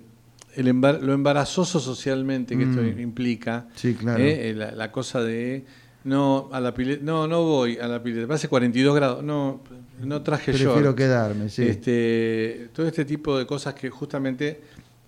el 0.57 0.67
embar- 0.69 1.01
lo 1.01 1.13
embarazoso 1.13 1.79
socialmente 1.81 2.57
que 2.57 2.65
Mm. 2.67 2.71
esto 2.71 3.01
implica, 3.01 3.67
Sí, 3.75 3.95
claro. 3.95 4.23
eh, 4.23 4.53
la, 4.57 4.73
la 4.73 4.91
cosa 4.91 5.23
de 5.23 5.65
No, 6.05 6.51
a 6.53 6.61
la 6.61 6.75
pileta, 6.75 7.03
no, 7.03 7.27
no 7.27 7.45
voy 7.45 7.79
a 7.79 7.89
la 7.89 8.03
pileta. 8.03 8.35
Hace 8.35 8.47
42 8.49 8.95
grados. 8.95 9.25
No, 9.25 9.63
no 10.03 10.21
traje 10.21 10.53
yo. 10.53 10.73
Prefiero 10.73 10.95
quedarme, 10.95 11.49
sí. 11.49 11.63
Este, 11.63 12.69
todo 12.75 12.87
este 12.87 13.07
tipo 13.07 13.39
de 13.39 13.47
cosas 13.47 13.73
que 13.73 13.89
justamente 13.89 14.61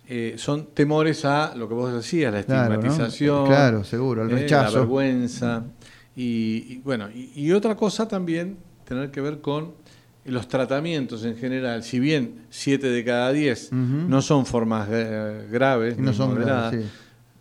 eh, 0.09 0.35
son 0.37 0.67
temores 0.75 1.25
a 1.25 1.55
lo 1.57 1.69
que 1.69 1.75
vos 1.75 1.93
decías, 1.93 2.33
la 2.33 2.43
Claro, 2.43 2.75
¿no? 2.75 2.81
estigmatización. 2.81 3.47
Claro, 3.47 3.85
seguro, 3.85 4.23
el 4.25 4.31
eh, 4.31 4.35
rechazo. 4.43 4.75
La 4.75 4.81
vergüenza. 4.81 5.65
Y, 6.15 6.23
y 6.69 6.81
bueno, 6.85 7.09
y, 7.11 7.33
y 7.35 7.53
otra 7.53 7.77
cosa 7.77 8.07
también 8.09 8.57
tener 8.85 9.11
que 9.11 9.21
ver 9.21 9.41
con 9.41 9.73
los 10.25 10.49
tratamientos 10.49 11.25
en 11.25 11.37
general. 11.37 11.83
Si 11.83 12.01
bien 12.01 12.47
7 12.51 12.89
de 12.89 13.05
cada 13.05 13.33
10 13.33 13.67
Ujú. 13.73 13.77
no 14.09 14.23
son 14.23 14.47
formas 14.47 14.89
eh, 14.91 15.47
graves, 15.51 15.99
No 15.99 16.13
son 16.13 16.35
moderadas, 16.35 16.73
graves, 16.73 16.89
sí. 16.91 16.99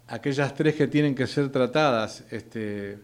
aquellas 0.08 0.54
tres 0.54 0.76
que 0.76 0.88
tienen 0.88 1.16
que 1.16 1.26
ser 1.28 1.50
tratadas 1.50 2.24
este, 2.32 3.00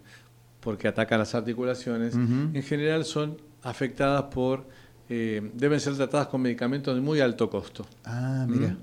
porque 0.59 0.87
atacan 0.87 1.19
las 1.19 1.33
articulaciones, 1.33 2.13
en 2.15 2.61
general 2.63 3.05
son 3.05 3.37
afectadas 3.63 4.23
por, 4.23 4.65
eh, 5.09 5.51
deben 5.55 5.79
ser 5.79 5.95
tratadas 5.95 6.27
con 6.27 6.41
medicamentos 6.41 6.93
de 6.93 7.01
muy 7.01 7.19
alto 7.19 7.49
costo. 7.49 7.85
Ah, 8.05 8.45
mira. 8.47 8.75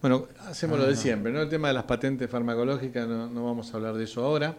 Bueno, 0.00 0.26
hacemos 0.48 0.78
lo 0.78 0.84
Ah. 0.84 0.88
de 0.88 0.96
siempre, 0.96 1.32
¿no? 1.32 1.42
El 1.42 1.48
tema 1.48 1.68
de 1.68 1.74
las 1.74 1.84
patentes 1.84 2.28
farmacológicas, 2.30 3.06
no, 3.06 3.28
no 3.28 3.44
vamos 3.44 3.72
a 3.72 3.76
hablar 3.76 3.94
de 3.94 4.04
eso 4.04 4.24
ahora, 4.24 4.56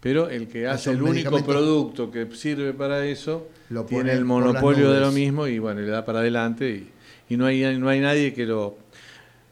pero 0.00 0.28
el 0.30 0.46
que 0.46 0.68
hace 0.68 0.90
el 0.92 1.02
único 1.02 1.44
producto 1.44 2.10
que 2.10 2.28
sirve 2.34 2.72
para 2.72 3.04
eso 3.04 3.48
Lo 3.70 3.84
tiene 3.84 4.12
el 4.12 4.24
monopolio 4.24 4.92
de 4.92 5.00
lo 5.00 5.10
mismo 5.10 5.46
y 5.48 5.58
bueno, 5.58 5.80
le 5.80 5.88
da 5.88 6.04
para 6.04 6.20
adelante 6.20 6.70
y, 6.70 7.34
y 7.34 7.36
no, 7.36 7.46
hay, 7.46 7.76
no 7.78 7.88
hay 7.88 8.00
nadie 8.00 8.32
que 8.32 8.46
lo... 8.46 8.78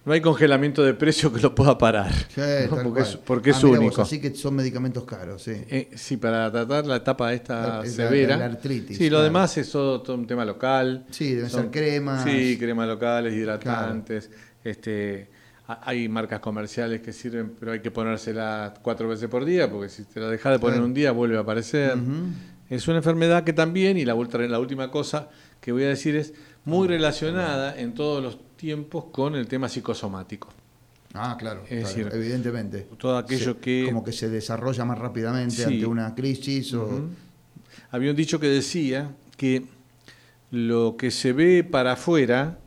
No 0.06 0.12
hay 0.12 0.20
congelamiento 0.20 0.84
de 0.84 0.92
precio 0.92 1.32
que 1.32 1.40
lo 1.40 1.54
pueda 1.54 1.78
parar, 1.78 2.12
Sí, 2.12 2.42
porque, 2.68 3.00
es, 3.00 3.16
porque 3.16 3.50
es 3.50 3.56
Ah, 3.56 3.66
vos, 3.68 3.78
único. 3.78 4.02
así 4.02 4.20
que 4.20 4.34
son 4.34 4.54
medicamentos 4.54 5.04
caros, 5.04 5.42
sí. 5.42 5.52
Eh, 5.70 5.88
sí, 5.94 6.18
para 6.18 6.52
tratar 6.52 6.84
la 6.86 6.96
etapa 6.96 7.32
esta 7.32 7.78
La- 7.78 7.86
severa. 7.86 8.36
la 8.36 8.44
artritis, 8.44 8.98
sí, 8.98 9.04
lo 9.04 9.12
claro. 9.16 9.24
demás 9.24 9.56
es 9.56 9.70
todo, 9.72 10.02
todo 10.02 10.14
un 10.16 10.26
tema 10.26 10.44
local. 10.44 11.06
Sí, 11.10 11.32
deben 11.34 11.48
ser 11.48 11.70
cremas. 11.70 12.22
Sí, 12.22 12.58
cremas 12.58 12.86
locales, 12.86 13.32
hidratantes. 13.32 14.30
Este, 14.64 15.28
ha- 15.68 15.80
hay 15.88 16.08
marcas 16.08 16.40
comerciales 16.40 17.00
que 17.02 17.12
sirven, 17.12 17.54
pero 17.60 17.72
hay 17.72 17.80
que 17.80 17.90
ponérselas 17.90 18.72
cuatro 18.82 19.08
veces 19.08 19.28
por 19.28 19.44
día, 19.44 19.70
porque 19.70 19.88
si 19.88 20.04
te 20.04 20.18
la 20.20 20.28
dejas 20.28 20.52
de 20.54 20.58
poner 20.58 20.80
un 20.80 20.94
día 20.94 21.12
vuelve 21.12 21.36
a 21.36 21.40
aparecer. 21.40 21.96
Es 22.70 22.88
una 22.88 22.96
enfermedad 22.96 23.44
que 23.44 23.52
también, 23.52 23.98
y 23.98 24.04
la, 24.06 24.14
última 24.14 24.90
cosa 24.90 25.28
que 25.60 25.70
voy 25.70 25.84
a 25.84 25.88
decir 25.88 26.16
es 26.16 26.32
muy 26.64 26.88
relacionada 26.88 27.78
en 27.78 27.92
todos 27.94 28.22
los 28.22 28.38
tiempos 28.56 29.04
con 29.12 29.34
el 29.34 29.46
tema 29.46 29.68
psicosomático. 29.68 30.48
Ah, 31.12 31.36
claro, 31.38 31.60
Es 31.68 31.68
claro, 31.68 31.86
decir, 31.88 32.08
evidentemente. 32.12 32.88
todo 32.98 33.16
aquello 33.18 33.52
Se- 33.54 33.58
que- 33.60 33.84
Como 33.86 34.02
que 34.02 34.12
se 34.12 34.28
desarrolla 34.30 34.84
más 34.84 34.98
rápidamente 34.98 35.54
Sí. 35.56 35.62
ante 35.64 35.86
una 35.86 36.14
crisis 36.14 36.72
o... 36.74 37.08
Había 37.90 38.10
un 38.10 38.16
dicho 38.16 38.40
que 38.40 38.48
decía 38.48 39.14
que 39.36 39.64
lo 40.50 40.96
que 40.96 41.10
se 41.10 41.32
ve 41.32 41.62
para 41.64 41.92
afuera 41.92 42.58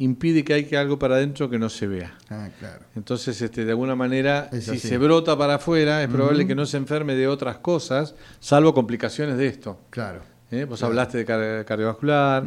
impide 0.00 0.44
que 0.44 0.52
haya 0.54 0.80
algo 0.80 0.98
para 0.98 1.14
adentro 1.14 1.48
que 1.48 1.58
no 1.58 1.68
se 1.70 1.86
vea. 1.86 2.16
Ah, 2.28 2.48
claro. 2.58 2.84
Entonces, 2.96 3.40
este, 3.40 3.64
de 3.64 3.70
alguna 3.70 3.94
manera, 3.94 4.48
Es 4.52 4.64
si 4.64 4.70
así. 4.72 4.88
se 4.88 4.98
brota 4.98 5.36
para 5.38 5.54
afuera, 5.54 6.02
es 6.02 6.08
probable 6.08 6.46
que 6.46 6.54
no 6.54 6.66
se 6.66 6.76
enferme 6.76 7.14
de 7.14 7.28
otras 7.28 7.58
cosas, 7.58 8.14
salvo 8.40 8.74
complicaciones 8.74 9.36
de 9.38 9.46
esto. 9.46 9.78
Claro. 9.90 10.20
¿eh? 10.50 10.64
Vos 10.64 10.80
Claro. 10.80 10.90
hablaste 10.92 11.18
de 11.18 11.24
car- 11.24 11.64
cardiovascular. 11.64 12.42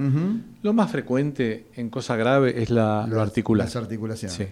Lo 0.61 0.73
más 0.73 0.91
frecuente 0.91 1.67
en 1.75 1.89
cosa 1.89 2.15
grave 2.17 2.61
es 2.61 2.69
la, 2.69 3.05
lo 3.07 3.15
Las- 3.15 3.27
articular. 3.29 3.65
Las 3.67 3.75
articulaciones. 3.77 4.35
Sí. 4.35 4.47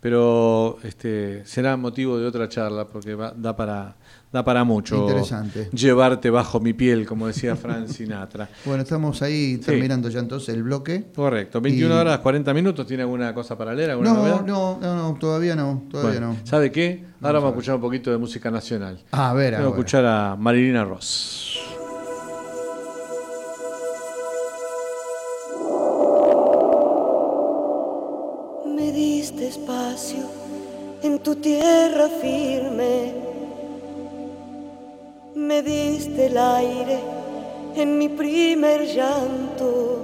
Pero 0.00 0.78
este, 0.82 1.44
será 1.46 1.76
motivo 1.76 2.18
de 2.18 2.26
otra 2.26 2.48
charla 2.48 2.86
porque 2.88 3.14
va- 3.14 3.32
da, 3.36 3.54
para, 3.56 3.96
da 4.32 4.42
para 4.44 4.64
mucho 4.64 4.96
Interesante. 4.96 5.68
llevarte 5.72 6.30
bajo 6.30 6.58
mi 6.58 6.72
piel, 6.72 7.06
como 7.06 7.26
decía 7.26 7.54
Frank 7.54 7.86
Sinatra. 7.88 8.48
Bueno, 8.64 8.82
estamos 8.82 9.20
ahí 9.22 9.56
Sí. 9.56 9.58
terminando 9.66 10.08
ya 10.08 10.20
entonces 10.20 10.48
el 10.54 10.62
bloque. 10.62 11.04
Correcto, 11.14 11.60
21 11.60 11.94
Y- 11.94 11.98
horas 11.98 12.18
40 12.20 12.54
minutos. 12.54 12.86
¿Tiene 12.86 13.02
alguna 13.02 13.34
cosa 13.34 13.56
para 13.58 13.74
leer? 13.74 13.90
¿Alguna 13.90 14.10
No, 14.10 14.16
novedad? 14.20 14.40
no, 14.46 14.78
no, 14.80 14.96
no, 14.96 15.18
todavía 15.18 15.54
no, 15.54 15.82
todavía 15.90 16.18
Bueno, 16.20 16.34
no. 16.40 16.46
¿Sabe 16.46 16.72
qué? 16.72 17.04
Ahora 17.20 17.20
Vamos 17.20 17.24
a 17.24 17.32
vamos 17.32 17.44
a 17.44 17.48
escuchar 17.50 17.74
un 17.76 17.80
poquito 17.82 18.10
de 18.10 18.18
música 18.18 18.50
nacional. 18.50 18.98
A 19.12 19.32
ver, 19.34 19.52
Vamos 19.52 19.64
a 19.64 19.68
ahora. 19.68 19.78
escuchar 19.78 20.04
a 20.06 20.36
Marilina 20.36 20.84
Ross. 20.84 21.58
Me 28.76 28.90
diste 28.92 29.48
espacio 29.48 30.24
en 31.02 31.18
tu 31.20 31.36
tierra 31.36 32.08
firme. 32.20 33.31
Me 35.42 35.60
diste 35.60 36.26
el 36.26 36.38
aire 36.38 37.00
en 37.74 37.98
mi 37.98 38.08
primer 38.08 38.86
llanto. 38.86 39.98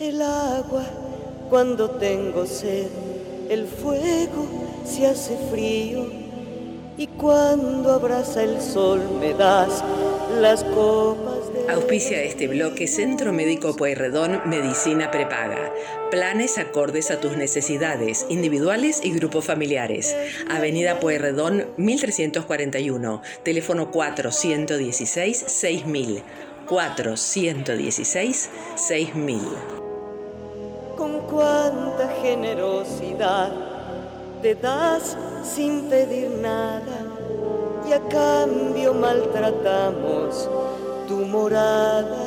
El 0.00 0.20
agua 0.20 0.82
cuando 1.48 1.90
tengo 1.90 2.44
sed. 2.44 2.88
El 3.48 3.68
fuego 3.68 4.46
se 4.84 5.06
hace 5.06 5.36
frío. 5.48 6.06
Y 6.96 7.06
cuando 7.06 7.92
abraza 7.92 8.42
el 8.42 8.60
sol 8.60 9.00
me 9.20 9.32
das 9.32 9.84
las 10.40 10.64
copas. 10.64 11.43
Auspicia 11.68 12.22
este 12.22 12.46
bloque 12.46 12.86
Centro 12.86 13.32
Médico 13.32 13.74
Pueyrredón 13.74 14.42
Medicina 14.44 15.10
Prepaga. 15.10 15.72
Planes 16.10 16.58
acordes 16.58 17.10
a 17.10 17.20
tus 17.20 17.36
necesidades, 17.36 18.26
individuales 18.28 19.00
y 19.02 19.12
grupos 19.12 19.46
familiares. 19.46 20.14
Avenida 20.50 21.00
Pueyrredón 21.00 21.66
1341, 21.76 23.22
teléfono 23.42 23.90
416 23.90 25.44
6000. 25.46 26.22
416 26.68 28.50
6000. 28.76 29.40
con 30.96 31.20
cuánta 31.22 32.08
generosidad 32.22 33.52
te 34.40 34.54
das 34.54 35.16
sin 35.42 35.88
pedir 35.88 36.30
nada 36.30 37.04
y 37.88 37.92
a 37.92 38.00
cambio 38.08 38.94
maltratamos 38.94 40.48
morada. 41.34 42.22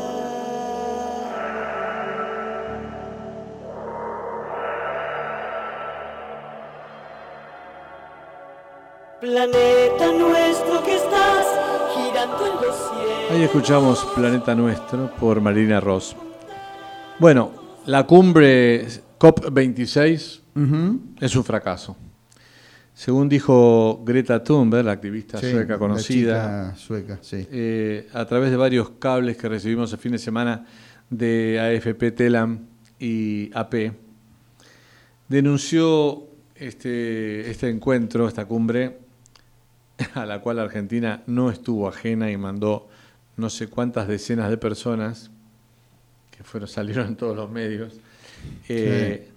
Planeta 9.20 10.12
nuestro 10.12 10.84
que 10.84 10.96
estás 10.96 11.46
girando 11.96 12.46
en 12.46 12.54
los 12.54 12.76
cielos. 12.76 13.32
Ahí 13.32 13.44
escuchamos 13.44 14.06
Planeta 14.16 14.54
Nuestro 14.54 15.10
por 15.20 15.42
Marilina 15.42 15.80
Ross. 15.80 16.16
Bueno, 17.18 17.52
la 17.88 18.06
cumbre 18.06 18.86
COP26 19.20 20.42
Ujú. 20.56 21.00
es 21.20 21.36
un 21.36 21.44
fracaso. 21.44 21.96
Según 22.98 23.30
dijo 23.30 24.04
Greta 24.04 24.44
Thunberg, 24.44 24.84
la 24.84 24.94
activista 24.94 25.38
Sí, 25.38 25.52
sueca 25.52 25.78
conocida, 25.78 26.76
sueca, 26.76 27.20
sí. 27.22 27.48
eh, 27.52 28.10
a 28.12 28.26
través 28.26 28.50
de 28.50 28.58
varios 28.58 28.90
cables 28.98 29.38
que 29.38 29.48
recibimos 29.48 29.94
el 29.94 30.00
fin 30.00 30.14
de 30.14 30.18
semana 30.18 30.66
de 31.12 31.60
AFP, 31.60 32.10
TELAM 32.10 32.66
y 33.00 33.52
AP, 33.54 33.94
denunció 35.28 36.24
este, 36.56 37.52
este 37.52 37.70
encuentro, 37.70 38.28
esta 38.28 38.46
cumbre, 38.46 38.98
a 40.16 40.26
la 40.26 40.42
cual 40.42 40.58
Argentina 40.58 41.22
no 41.28 41.52
estuvo 41.52 41.88
ajena 41.88 42.32
y 42.32 42.38
mandó 42.38 42.90
no 43.36 43.52
sé 43.52 43.68
cuántas 43.68 44.08
decenas 44.08 44.50
de 44.50 44.58
personas, 44.58 45.30
que 46.36 46.44
fueron, 46.44 46.68
salieron 46.68 47.10
en 47.10 47.16
todos 47.16 47.36
los 47.36 47.48
medios. 47.48 47.94
Eh, 48.68 49.30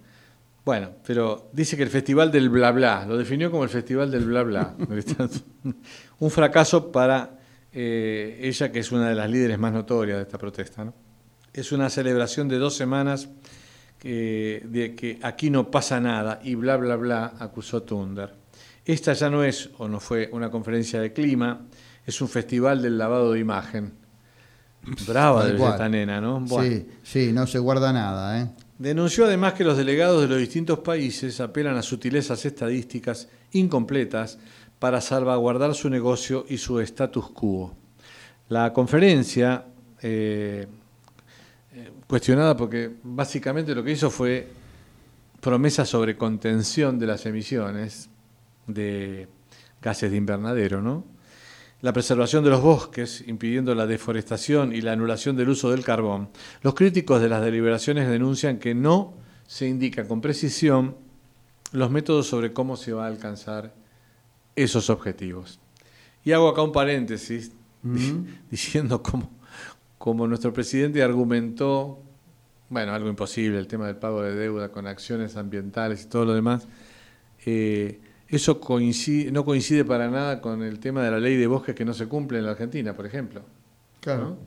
Bueno, 0.71 0.91
pero 1.05 1.51
dice 1.53 1.77
que 1.77 1.83
el 1.83 1.89
festival 1.91 2.31
del 2.31 2.49
bla 2.49 2.71
bla, 2.71 3.05
lo 3.05 3.17
definió 3.17 3.51
como 3.51 3.65
el 3.65 3.71
festival 3.71 4.09
del 4.09 4.25
bla 4.27 4.45
bla. 4.45 4.77
Un 6.21 6.31
fracaso 6.31 6.93
para 6.93 7.41
eh, 7.73 8.39
ella, 8.41 8.71
que 8.71 8.79
es 8.79 8.93
una 8.93 9.09
de 9.09 9.17
las 9.17 9.29
líderes 9.29 9.59
más 9.59 9.73
notorias 9.73 10.19
de 10.19 10.23
esta 10.23 10.39
protesta. 10.39 10.85
¿no? 10.85 10.95
Es 11.53 11.73
una 11.73 11.91
celebración 11.91 12.47
de 12.47 12.59
dos 12.59 12.77
semanas 12.77 13.29
que- 13.99 14.63
de 14.65 14.95
que 14.95 15.19
aquí 15.23 15.51
no 15.51 15.73
pasa 15.73 15.99
nada 16.01 16.39
y 16.45 16.55
bla 16.55 16.77
bla 16.77 16.95
bla, 16.95 17.33
acusó 17.41 17.83
Thunder. 17.83 18.33
Esta 18.85 19.13
ya 19.15 19.29
no 19.29 19.43
es 19.43 19.71
o 19.79 19.89
no 19.89 19.99
fue 19.99 20.31
una 20.33 20.53
conferencia 20.53 21.01
de 21.01 21.13
clima, 21.13 21.63
es 22.07 22.21
un 22.21 22.29
festival 22.29 22.81
del 22.81 22.97
lavado 22.97 23.33
de 23.33 23.41
imagen. 23.41 23.93
Brava 25.09 25.43
cual. 25.57 25.73
esta 25.73 25.89
nena, 25.89 26.21
¿no? 26.21 26.39
Bueno. 26.39 26.77
Sí, 26.77 26.87
sí, 27.03 27.33
no 27.33 27.49
se 27.49 27.59
guarda 27.59 27.93
nada, 27.93 28.41
¿eh? 28.41 28.47
Denunció 28.81 29.27
además 29.27 29.53
que 29.53 29.63
los 29.63 29.77
delegados 29.77 30.23
de 30.23 30.29
los 30.29 30.39
distintos 30.39 30.79
países 30.79 31.39
apelan 31.43 31.77
a 31.77 31.83
sutilezas 31.83 32.47
estadísticas 32.47 33.29
incompletas 33.53 34.39
para 34.79 35.03
salvaguardar 35.03 35.75
su 35.75 35.91
negocio 35.91 36.47
y 36.49 36.57
su 36.57 36.81
status 36.81 37.29
quo. 37.29 37.77
La 38.49 38.73
conferencia, 38.73 39.67
eh, 40.01 40.67
eh, 41.75 41.91
cuestionada 42.07 42.57
porque 42.57 42.91
básicamente 43.03 43.75
lo 43.75 43.85
que 43.85 43.93
hizo 43.93 44.09
fue 44.11 44.49
promesas 45.43 45.87
sobre 45.87 46.17
contención 46.17 46.99
de 46.99 47.07
las 47.07 47.27
emisiones 47.27 48.09
de 48.67 49.29
gases 49.83 50.11
de 50.11 50.17
invernadero, 50.17 50.81
¿no? 50.81 51.05
La 51.83 51.93
preservación 51.93 52.45
de 52.45 52.51
los 52.51 52.61
bosques, 52.61 53.25
impidiendo 53.27 53.75
la 53.75 53.87
deforestación 53.87 54.75
y 54.75 54.83
la 54.83 54.93
anulación 54.93 55.37
del 55.37 55.49
uso 55.49 55.71
del 55.71 55.85
carbón, 55.85 56.29
los 56.63 56.75
críticos 56.75 57.23
de 57.23 57.29
las 57.29 57.43
deliberaciones 57.43 58.09
denuncian 58.09 58.59
que 58.59 58.75
no 58.75 59.15
se 59.47 59.67
indica 59.67 60.07
con 60.07 60.21
precisión 60.21 60.97
los 61.73 61.91
métodos 61.91 62.27
sobre 62.27 62.53
cómo 62.53 62.77
se 62.77 62.93
va 62.93 63.05
a 63.05 63.09
alcanzar 63.09 63.75
esos 64.57 64.91
objetivos. 64.91 65.61
Y 66.23 66.33
hago 66.33 66.49
acá 66.49 66.63
un 66.63 66.73
paréntesis 66.73 67.53
diciendo 68.51 69.03
cómo, 69.03 69.31
como 69.97 70.27
nuestro 70.27 70.53
presidente 70.53 71.03
argumentó, 71.03 72.03
bueno, 72.69 72.93
algo 72.93 73.09
imposible, 73.09 73.59
el 73.59 73.67
tema 73.67 73.87
del 73.87 73.97
pago 73.97 74.23
de 74.23 74.35
deuda 74.35 74.71
con 74.71 74.87
acciones 74.87 75.37
ambientales 75.37 76.05
y 76.05 76.09
todo 76.09 76.27
lo 76.27 76.35
demás, 76.35 76.69
eh, 77.47 78.01
eso 78.31 78.61
coincide, 78.61 79.33
no 79.33 79.45
coincide 79.45 79.85
para 79.85 80.09
nada 80.09 80.41
con 80.41 80.63
el 80.63 80.79
tema 80.79 81.03
de 81.03 81.11
la 81.11 81.19
ley 81.19 81.37
de 81.37 81.47
bosques 81.47 81.75
que 81.75 81.85
no 81.85 81.93
se 81.93 82.07
cumple 82.07 82.39
en 82.39 82.45
la 82.45 82.53
Argentina, 82.53 82.95
por 82.95 83.07
ejemplo. 83.07 83.43
Claro. 84.01 84.39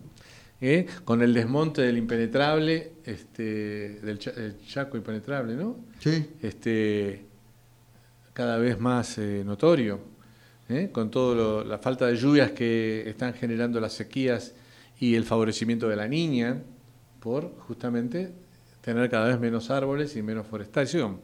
¿Eh? 0.62 0.86
Con 1.04 1.22
el 1.22 1.34
desmonte 1.34 1.82
del 1.82 1.98
impenetrable, 1.98 2.94
este, 3.04 4.00
del 4.00 4.18
Chaco 4.66 4.96
impenetrable, 4.96 5.56
¿no? 5.56 5.78
Sí. 6.00 6.26
Este, 6.42 7.26
cada 8.34 8.58
vez 8.58 8.80
más 8.80 9.18
eh, 9.18 9.44
notorio, 9.46 10.00
¿eh? 10.70 10.90
con 10.92 11.12
toda 11.12 11.66
la 11.66 11.78
falta 11.80 12.08
de 12.08 12.16
lluvias 12.16 12.52
que 12.52 13.10
están 13.10 13.34
generando 13.34 13.82
las 13.82 13.94
sequías 13.94 14.54
y 15.00 15.16
el 15.16 15.26
favorecimiento 15.26 15.90
de 15.90 15.98
la 15.98 16.08
niña, 16.08 16.62
por 17.20 17.54
justamente 17.60 18.32
tener 18.82 19.10
cada 19.10 19.28
vez 19.28 19.40
menos 19.40 19.70
árboles 19.70 20.16
y 20.16 20.22
menos 20.22 20.48
forestación. 20.48 21.20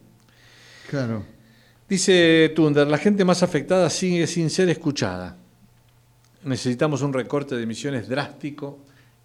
Claro. 0.90 1.24
Dice 1.90 2.52
Tunder, 2.54 2.86
la 2.86 2.98
gente 2.98 3.24
más 3.24 3.42
afectada 3.42 3.90
sigue 3.90 4.28
sin 4.28 4.48
ser 4.48 4.68
escuchada. 4.68 5.36
Necesitamos 6.44 7.02
un 7.02 7.12
recorte 7.12 7.56
de 7.56 7.64
emisiones 7.64 8.08
drástico 8.08 8.78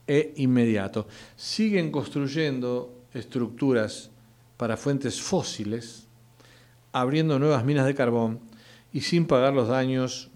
e 0.08 0.34
inmediato. 0.38 1.08
Siguen 1.36 1.92
construyendo 1.92 3.04
estructuras 3.14 4.10
para 4.58 4.78
fuentes 4.78 5.22
fósiles, 5.22 6.08
abriendo 6.92 7.38
nuevas 7.38 7.64
minas 7.64 7.86
de 7.86 7.94
carbón 7.94 8.40
y 8.92 9.02
sin 9.02 9.28
pagar 9.28 9.54
los 9.54 9.68
daños 9.68 10.32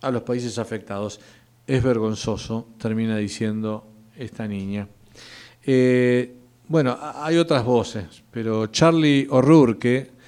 a 0.00 0.10
los 0.10 0.22
países 0.22 0.58
afectados. 0.58 1.20
Es 1.68 1.84
vergonzoso, 1.84 2.66
termina 2.78 3.16
diciendo 3.16 3.86
esta 4.16 4.48
niña. 4.48 4.88
Eh, 5.64 6.34
bueno, 6.66 6.98
hay 7.00 7.36
otras 7.36 7.64
voces, 7.64 8.24
pero 8.32 8.66
Charlie 8.66 9.28
O'Rourke, 9.30 10.18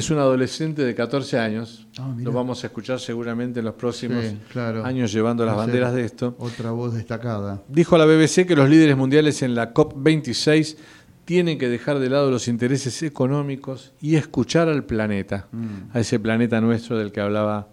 es 0.00 0.10
un 0.10 0.18
adolescente 0.18 0.82
de 0.84 0.94
14 0.94 1.38
años. 1.38 1.86
Ah, 1.98 2.14
Lo 2.18 2.32
vamos 2.32 2.62
a 2.64 2.66
escuchar 2.66 2.98
seguramente 3.00 3.60
en 3.60 3.64
los 3.66 3.74
próximos 3.74 4.24
Sí, 4.24 4.38
claro. 4.52 4.84
años 4.84 5.12
llevando 5.12 5.46
las 5.46 5.56
banderas 5.56 5.94
de 5.94 6.04
esto. 6.04 6.34
Otra 6.38 6.72
voz 6.72 6.94
destacada. 6.94 7.62
Dijo 7.68 7.94
a 7.94 7.98
la 7.98 8.04
BBC 8.06 8.46
que 8.46 8.56
los 8.56 8.68
líderes 8.68 8.96
mundiales 8.96 9.42
en 9.42 9.54
la 9.54 9.72
COP26 9.72 10.76
tienen 11.24 11.58
que 11.58 11.68
dejar 11.68 11.98
de 12.00 12.10
lado 12.10 12.30
los 12.30 12.48
intereses 12.48 13.02
económicos 13.04 13.92
y 14.00 14.16
escuchar 14.16 14.68
al 14.68 14.84
planeta, 14.84 15.46
Mm. 15.52 15.96
a 15.96 16.00
ese 16.00 16.18
planeta 16.18 16.60
nuestro 16.60 16.98
del 16.98 17.12
que 17.12 17.20
hablaba 17.20 17.68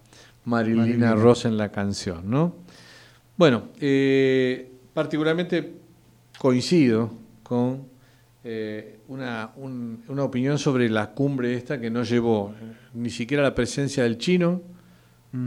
Marilina 0.45 0.81
Marilina. 0.83 1.15
Ross 1.15 1.45
en 1.45 1.57
la 1.57 1.71
canción. 1.71 2.29
¿no? 2.29 2.55
Bueno, 3.35 3.63
eh, 3.81 4.71
particularmente 4.93 5.73
coincido 6.37 7.11
con 7.43 7.83
eh, 8.49 8.99
una, 9.09 9.51
un- 9.57 10.03
una 10.07 10.23
opinión 10.23 10.57
sobre 10.57 10.89
la 10.89 11.11
cumbre 11.11 11.53
esta 11.53 11.81
que 11.81 11.89
no 11.89 12.03
llevó 12.03 12.53
eh, 12.61 12.73
ni 12.93 13.09
siquiera 13.09 13.43
la 13.43 13.53
presencia 13.53 14.03
del 14.03 14.17
chino, 14.17 14.61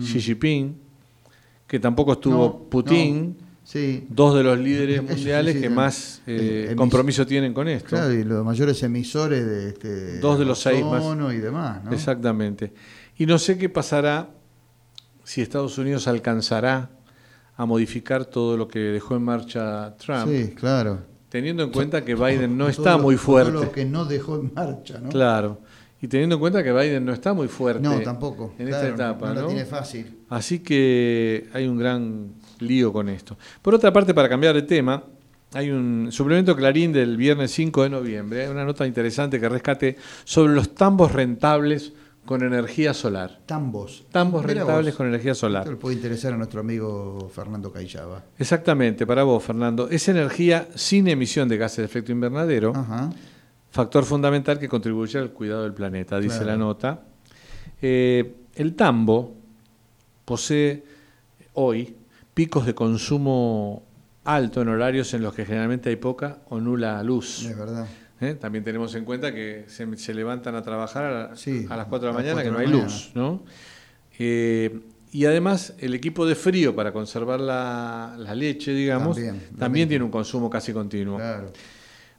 Xi 0.00 0.20
Jinping, 0.20 0.76
que 1.66 1.80
tampoco 1.80 2.12
estuvo 2.12 2.36
Mm. 2.36 2.52
No, 2.62 2.68
Putin, 2.68 3.36
no. 3.40 3.46
Sí. 3.64 4.06
dos 4.10 4.34
de 4.36 4.42
los 4.42 4.58
líderes 4.58 5.00
sí, 5.06 5.06
mundiales 5.14 5.54
sí, 5.54 5.60
que 5.62 5.70
más 5.70 6.20
eh, 6.26 6.74
compromiso 6.76 7.26
tienen 7.26 7.54
con 7.54 7.68
esto. 7.68 7.88
Claro, 7.88 8.12
y 8.12 8.22
los 8.22 8.44
mayores 8.44 8.82
emisores 8.82 9.46
de 9.46 9.68
este 9.68 10.18
Dos 10.18 10.38
de 10.38 10.44
los 10.44 10.58
seis 10.60 10.84
más. 10.84 11.02
y 11.34 11.38
demás, 11.38 11.82
¿no? 11.84 11.92
Exactamente. 11.92 12.72
Y 13.16 13.24
no 13.24 13.38
sé 13.38 13.56
qué 13.56 13.68
pasará 13.70 14.28
si 15.24 15.40
Estados 15.40 15.78
Unidos 15.78 16.06
alcanzará 16.06 16.90
a 17.56 17.64
modificar 17.66 18.24
todo 18.26 18.56
lo 18.58 18.68
que 18.68 18.78
dejó 18.78 19.16
en 19.16 19.22
marcha 19.22 19.94
Trump, 19.96 20.28
Sí, 20.28 20.52
claro. 20.54 21.08
Teniendo 21.30 21.62
en 21.62 21.70
cuenta 21.70 22.04
que 22.04 22.14
Biden 22.14 22.58
no 22.58 22.64
Todo 22.64 22.70
está 22.70 22.98
muy 22.98 23.14
Todo 23.16 23.24
fuerte. 23.24 23.52
lo 23.52 23.72
que 23.72 23.84
no 23.86 24.04
dejó 24.04 24.36
en 24.38 24.52
marcha, 24.54 24.98
¿no? 25.00 25.08
Claro. 25.08 25.60
Y 26.02 26.08
teniendo 26.08 26.34
en 26.36 26.40
cuenta 26.40 26.62
que 26.62 26.72
Biden 26.72 27.04
no 27.04 27.12
está 27.12 27.32
muy 27.32 27.46
fuerte 27.48 27.82
No, 27.82 28.00
tampoco. 28.00 28.54
en 28.58 28.68
claro, 28.68 28.86
esta 28.86 28.94
etapa, 28.94 29.34
no, 29.34 29.42
¿no? 29.42 29.46
tiene 29.48 29.64
fácil. 29.64 30.18
Así 30.28 30.58
que 30.60 31.48
hay 31.52 31.66
un 31.66 31.78
gran 31.78 32.32
lío 32.58 32.92
con 32.92 33.08
esto. 33.08 33.36
Por 33.62 33.74
otra 33.74 33.92
parte, 33.92 34.12
para 34.14 34.28
cambiar 34.28 34.54
de 34.54 34.62
tema, 34.62 35.04
hay 35.52 35.70
un 35.70 36.08
suplemento 36.10 36.56
Clarín 36.56 36.92
del 36.92 37.16
viernes 37.16 37.50
5 37.52 37.82
de 37.82 37.90
noviembre, 37.90 38.42
hay 38.44 38.48
una 38.50 38.64
nota 38.64 38.86
interesante 38.86 39.38
que 39.40 39.48
rescate 39.48 39.96
sobre 40.24 40.54
los 40.54 40.74
tambos 40.74 41.12
rentables 41.12 41.92
con 42.24 42.42
energía 42.42 42.94
solar. 42.94 43.40
Tambos. 43.46 44.04
Tambos 44.12 44.42
Mira 44.44 44.60
rentables 44.60 44.92
vos. 44.92 44.96
con 44.98 45.06
energía 45.08 45.34
solar. 45.34 45.62
Esto 45.62 45.72
le 45.72 45.76
puede 45.78 45.96
interesar 45.96 46.32
a 46.32 46.36
nuestro 46.36 46.60
amigo 46.60 47.30
Fernando 47.34 47.72
Cayaba. 47.72 48.22
Exactamente, 48.38 49.06
para 49.06 49.22
vos, 49.24 49.42
Fernando. 49.42 49.88
Es 49.88 50.08
energía 50.08 50.68
sin 50.74 51.08
emisión 51.08 51.48
de 51.48 51.56
gases 51.56 51.78
de 51.78 51.84
efecto 51.84 52.12
invernadero, 52.12 52.72
Ajá. 52.76 53.10
factor 53.70 54.04
fundamental 54.04 54.58
que 54.58 54.68
contribuye 54.68 55.18
al 55.18 55.30
cuidado 55.32 55.64
del 55.64 55.74
planeta, 55.74 56.20
dice 56.20 56.36
Claro. 56.38 56.50
la 56.52 56.56
nota. 56.56 57.00
Eh, 57.82 58.34
el 58.54 58.74
tambo 58.76 59.34
posee 60.24 60.84
hoy 61.54 61.96
picos 62.34 62.66
de 62.66 62.74
consumo 62.74 63.82
alto 64.24 64.62
en 64.62 64.68
horarios 64.68 65.12
en 65.14 65.22
los 65.22 65.34
que 65.34 65.44
generalmente 65.44 65.88
hay 65.88 65.96
poca 65.96 66.38
o 66.50 66.60
nula 66.60 67.02
luz. 67.02 67.44
Es 67.44 67.56
verdad. 67.58 67.86
¿Eh? 68.20 68.34
También 68.34 68.64
tenemos 68.64 68.94
en 68.94 69.04
cuenta 69.04 69.34
que 69.34 69.64
se, 69.68 69.96
se 69.96 70.14
levantan 70.14 70.54
a 70.54 70.62
trabajar 70.62 71.04
a, 71.04 71.28
la- 71.30 71.36
Sí, 71.36 71.66
a 71.68 71.76
las 71.76 71.86
4 71.86 72.08
de 72.08 72.12
la 72.14 72.18
mañana 72.20 72.42
que 72.42 72.48
no 72.50 72.56
4 72.56 72.74
hay 72.76 72.82
luz. 72.82 73.10
¿no? 73.14 73.42
Eh, 74.18 74.80
y 75.12 75.24
además 75.24 75.74
el 75.78 75.94
equipo 75.94 76.24
de 76.26 76.34
frío 76.34 76.74
para 76.74 76.92
conservar 76.92 77.40
la, 77.40 78.14
la 78.18 78.34
leche, 78.34 78.72
digamos, 78.72 79.16
También, 79.16 79.40
también, 79.58 79.88
tiene 79.88 80.04
un 80.04 80.10
consumo 80.10 80.48
casi 80.48 80.72
continuo. 80.72 81.16
Claro. 81.16 81.52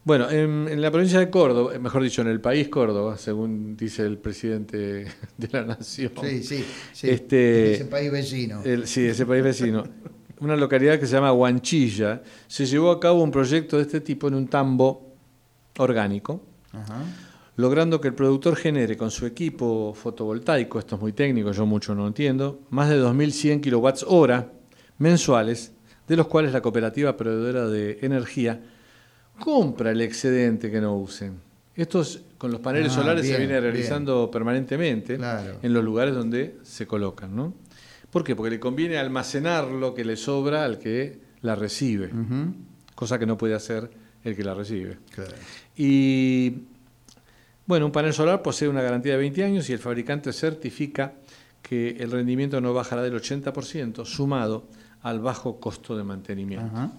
Bueno, 0.03 0.29
en, 0.31 0.67
en 0.67 0.81
la 0.81 0.89
provincia 0.89 1.19
de 1.19 1.29
Córdoba, 1.29 1.77
mejor 1.79 2.01
dicho, 2.01 2.21
en 2.23 2.27
el 2.27 2.41
país 2.41 2.69
Córdoba, 2.69 3.17
según 3.17 3.77
dice 3.77 4.01
el 4.03 4.17
presidente 4.17 5.05
de 5.37 5.47
la 5.51 5.63
Nación. 5.63 6.11
Sí, 6.21 6.41
sí. 6.43 6.65
sí. 6.91 7.09
Este, 7.09 7.75
Ese 7.75 7.85
país 7.85 8.11
vecino. 8.11 8.61
el- 8.63 8.87
sí, 8.87 9.05
ese 9.05 9.25
país 9.27 9.43
vecino. 9.43 9.83
Una 10.39 10.55
localidad 10.57 10.99
que 10.99 11.05
se 11.05 11.13
llama 11.13 11.31
Huanchilla. 11.31 12.23
Se 12.47 12.65
llevó 12.65 12.89
a 12.89 12.99
cabo 12.99 13.21
un 13.23 13.29
proyecto 13.29 13.77
de 13.77 13.83
este 13.83 14.01
tipo 14.01 14.27
en 14.27 14.33
un 14.33 14.47
tambo 14.47 15.10
orgánico, 15.77 16.41
Ajá. 16.71 17.03
logrando 17.55 17.99
que 18.01 18.07
el 18.09 18.13
productor 18.13 18.55
genere 18.55 18.97
con 18.97 19.11
su 19.11 19.25
equipo 19.25 19.93
fotovoltaico, 19.93 20.79
esto 20.79 20.95
es 20.95 21.01
muy 21.01 21.13
técnico, 21.13 21.51
yo 21.51 21.65
mucho 21.65 21.95
no 21.95 22.07
entiendo, 22.07 22.61
más 22.69 22.89
de 22.89 22.97
2.100 22.97 23.61
kilowatts 23.61 24.05
hora 24.07 24.51
mensuales, 24.97 25.73
de 26.07 26.15
los 26.17 26.27
cuales 26.27 26.51
la 26.53 26.61
cooperativa 26.61 27.15
proveedora 27.15 27.67
de 27.67 27.99
energía 28.01 28.61
compra 29.39 29.91
el 29.91 30.01
excedente 30.01 30.69
que 30.69 30.81
no 30.81 30.95
usen. 30.97 31.39
Esto 31.75 32.01
es- 32.01 32.21
con 32.37 32.51
los 32.51 32.59
paneles 32.59 32.91
Ah, 32.91 32.95
solares 32.95 33.21
bien, 33.23 33.33
se 33.35 33.39
viene 33.39 33.53
bien. 33.59 33.63
realizando 33.63 34.29
permanentemente 34.29 35.15
Claro. 35.17 35.57
en 35.61 35.73
los 35.73 35.83
lugares 35.83 36.13
donde 36.13 36.57
se 36.63 36.85
colocan. 36.85 37.35
¿no? 37.35 37.53
¿Por 38.09 38.23
qué? 38.23 38.35
Porque 38.35 38.49
le 38.51 38.59
conviene 38.59 38.97
almacenar 38.97 39.67
lo 39.67 39.93
que 39.93 40.03
le 40.03 40.17
sobra 40.17 40.65
al 40.65 40.77
que 40.79 41.19
la 41.41 41.55
recibe, 41.55 42.11
cosa 42.93 43.17
que 43.17 43.25
no 43.25 43.37
puede 43.37 43.55
hacer 43.55 43.89
el 44.23 44.35
que 44.35 44.43
la 44.43 44.53
recibe. 44.53 44.97
Claro. 45.11 45.31
Y 45.75 46.53
bueno, 47.65 47.85
un 47.85 47.91
panel 47.91 48.13
solar 48.13 48.41
posee 48.41 48.67
una 48.67 48.81
garantía 48.81 49.13
de 49.13 49.19
20 49.19 49.43
años 49.43 49.69
y 49.69 49.73
el 49.73 49.79
fabricante 49.79 50.33
certifica 50.33 51.13
que 51.61 51.97
el 51.99 52.11
rendimiento 52.11 52.59
no 52.59 52.73
bajará 52.73 53.01
del 53.01 53.13
80% 53.13 54.05
sumado 54.05 54.65
al 55.01 55.19
bajo 55.19 55.59
costo 55.59 55.95
de 55.95 56.03
mantenimiento. 56.03 56.65
Ajá. 56.65 56.91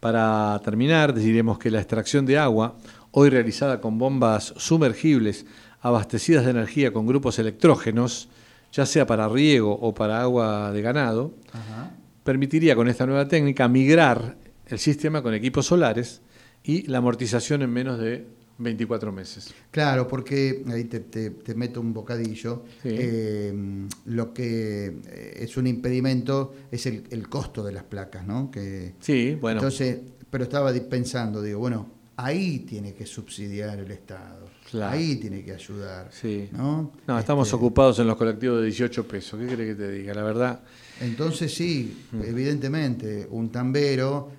Para 0.00 0.60
terminar, 0.64 1.12
diremos 1.14 1.58
que 1.58 1.70
la 1.70 1.78
extracción 1.78 2.24
de 2.24 2.38
agua, 2.38 2.76
hoy 3.10 3.30
realizada 3.30 3.80
con 3.80 3.98
bombas 3.98 4.54
sumergibles 4.56 5.44
abastecidas 5.80 6.44
de 6.44 6.50
energía 6.52 6.92
con 6.92 7.06
grupos 7.06 7.38
electrógenos, 7.38 8.28
ya 8.72 8.86
sea 8.86 9.06
para 9.06 9.28
riego 9.28 9.72
o 9.72 9.94
para 9.94 10.20
agua 10.20 10.72
de 10.72 10.82
ganado, 10.82 11.32
Ajá. 11.52 11.90
permitiría 12.22 12.76
con 12.76 12.88
esta 12.88 13.06
nueva 13.06 13.26
técnica 13.26 13.66
migrar 13.68 14.36
el 14.66 14.78
sistema 14.78 15.22
con 15.22 15.34
equipos 15.34 15.66
solares 15.66 16.20
y 16.64 16.82
la 16.86 16.98
amortización 16.98 17.62
en 17.62 17.70
menos 17.70 17.98
de 17.98 18.26
24 18.58 19.12
meses. 19.12 19.54
Claro, 19.70 20.08
porque 20.08 20.64
ahí 20.68 20.84
te, 20.84 21.00
te- 21.00 21.30
te 21.30 21.54
meto 21.54 21.80
un 21.80 21.92
bocadillo. 21.94 22.64
Sí. 22.82 22.88
Eh, 22.92 23.86
lo 24.06 24.34
que 24.34 24.86
eh, 25.06 25.36
es 25.40 25.56
un 25.56 25.66
impedimento 25.68 26.54
es 26.70 26.86
el, 26.86 27.04
el 27.10 27.28
costo 27.28 27.62
de 27.62 27.72
las 27.72 27.84
placas, 27.84 28.26
¿no? 28.26 28.50
Que, 28.50 28.94
Sí, 29.00 29.36
bueno, 29.40 29.60
Entonces, 29.60 29.98
pero 30.30 30.44
estaba 30.44 30.72
pensando, 30.72 31.40
digo, 31.40 31.60
bueno, 31.60 31.88
ahí 32.16 32.58
tiene 32.60 32.94
que 32.94 33.06
subsidiar 33.06 33.78
el 33.78 33.90
Estado. 33.92 34.48
Claro. 34.70 34.92
Ahí 34.98 35.16
tiene 35.16 35.42
que 35.44 35.52
ayudar. 35.52 36.10
Sí. 36.12 36.50
¿no? 36.52 36.92
No, 37.06 37.18
estamos 37.18 37.46
Este, 37.48 37.56
ocupados 37.56 38.00
en 38.00 38.06
los 38.08 38.16
colectivos 38.16 38.58
de 38.58 38.64
18 38.66 39.06
pesos. 39.08 39.40
¿Qué 39.40 39.46
crees 39.54 39.76
que 39.76 39.82
te 39.82 39.90
diga? 39.92 40.12
La 40.12 40.22
verdad. 40.24 40.60
Entonces 41.00 41.54
sí, 41.54 41.96
Mm. 42.12 42.22
evidentemente, 42.24 43.26
un 43.30 43.50
tambero, 43.50 44.30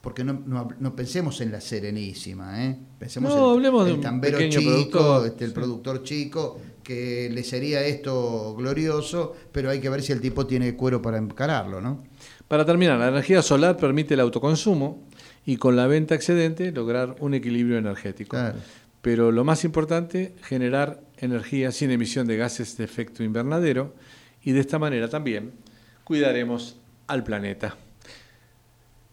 porque 0.00 0.24
no, 0.24 0.32
no- 0.46 0.68
no 0.78 0.94
pensemos 0.96 1.40
en 1.40 1.50
la 1.52 1.60
Serenísima, 1.60 2.64
¿eh? 2.64 2.76
pensemos 2.98 3.34
No, 3.34 3.50
en 3.52 3.56
hablemos 3.56 3.86
el 3.88 3.94
un 3.94 4.00
tambero 4.00 4.38
chico, 4.48 4.62
productor, 4.62 5.26
este, 5.26 5.44
el 5.44 5.50
sí. 5.50 5.54
productor 5.54 6.02
chico, 6.04 6.60
que 6.82 7.28
le 7.30 7.44
sería 7.44 7.82
esto 7.84 8.54
glorioso, 8.56 9.34
pero 9.52 9.70
hay 9.70 9.80
que 9.80 9.90
ver 9.90 10.02
si 10.02 10.12
el 10.12 10.20
tipo 10.20 10.46
tiene 10.46 10.74
cuero 10.74 11.02
para 11.02 11.18
encararlo, 11.18 11.80
¿no? 11.80 12.02
Para 12.46 12.64
terminar, 12.64 12.98
la 12.98 13.08
energía 13.08 13.42
solar 13.42 13.76
permite 13.76 14.14
el 14.14 14.20
autoconsumo 14.20 15.02
y 15.44 15.56
con 15.56 15.76
la 15.76 15.86
venta 15.86 16.14
excedente 16.14 16.72
lograr 16.72 17.16
un 17.20 17.34
equilibrio 17.34 17.76
energético. 17.76 18.30
Claro. 18.36 18.58
Pero 19.02 19.30
lo 19.32 19.44
más 19.44 19.64
importante, 19.64 20.34
generar 20.42 21.00
energía 21.18 21.72
sin 21.72 21.90
emisión 21.90 22.26
de 22.26 22.36
gases 22.36 22.76
de 22.76 22.84
efecto 22.84 23.22
invernadero 23.22 23.94
y 24.42 24.52
de 24.52 24.60
esta 24.60 24.78
manera 24.78 25.08
también 25.08 25.52
cuidaremos 26.04 26.76
al 27.06 27.22
planeta. 27.24 27.76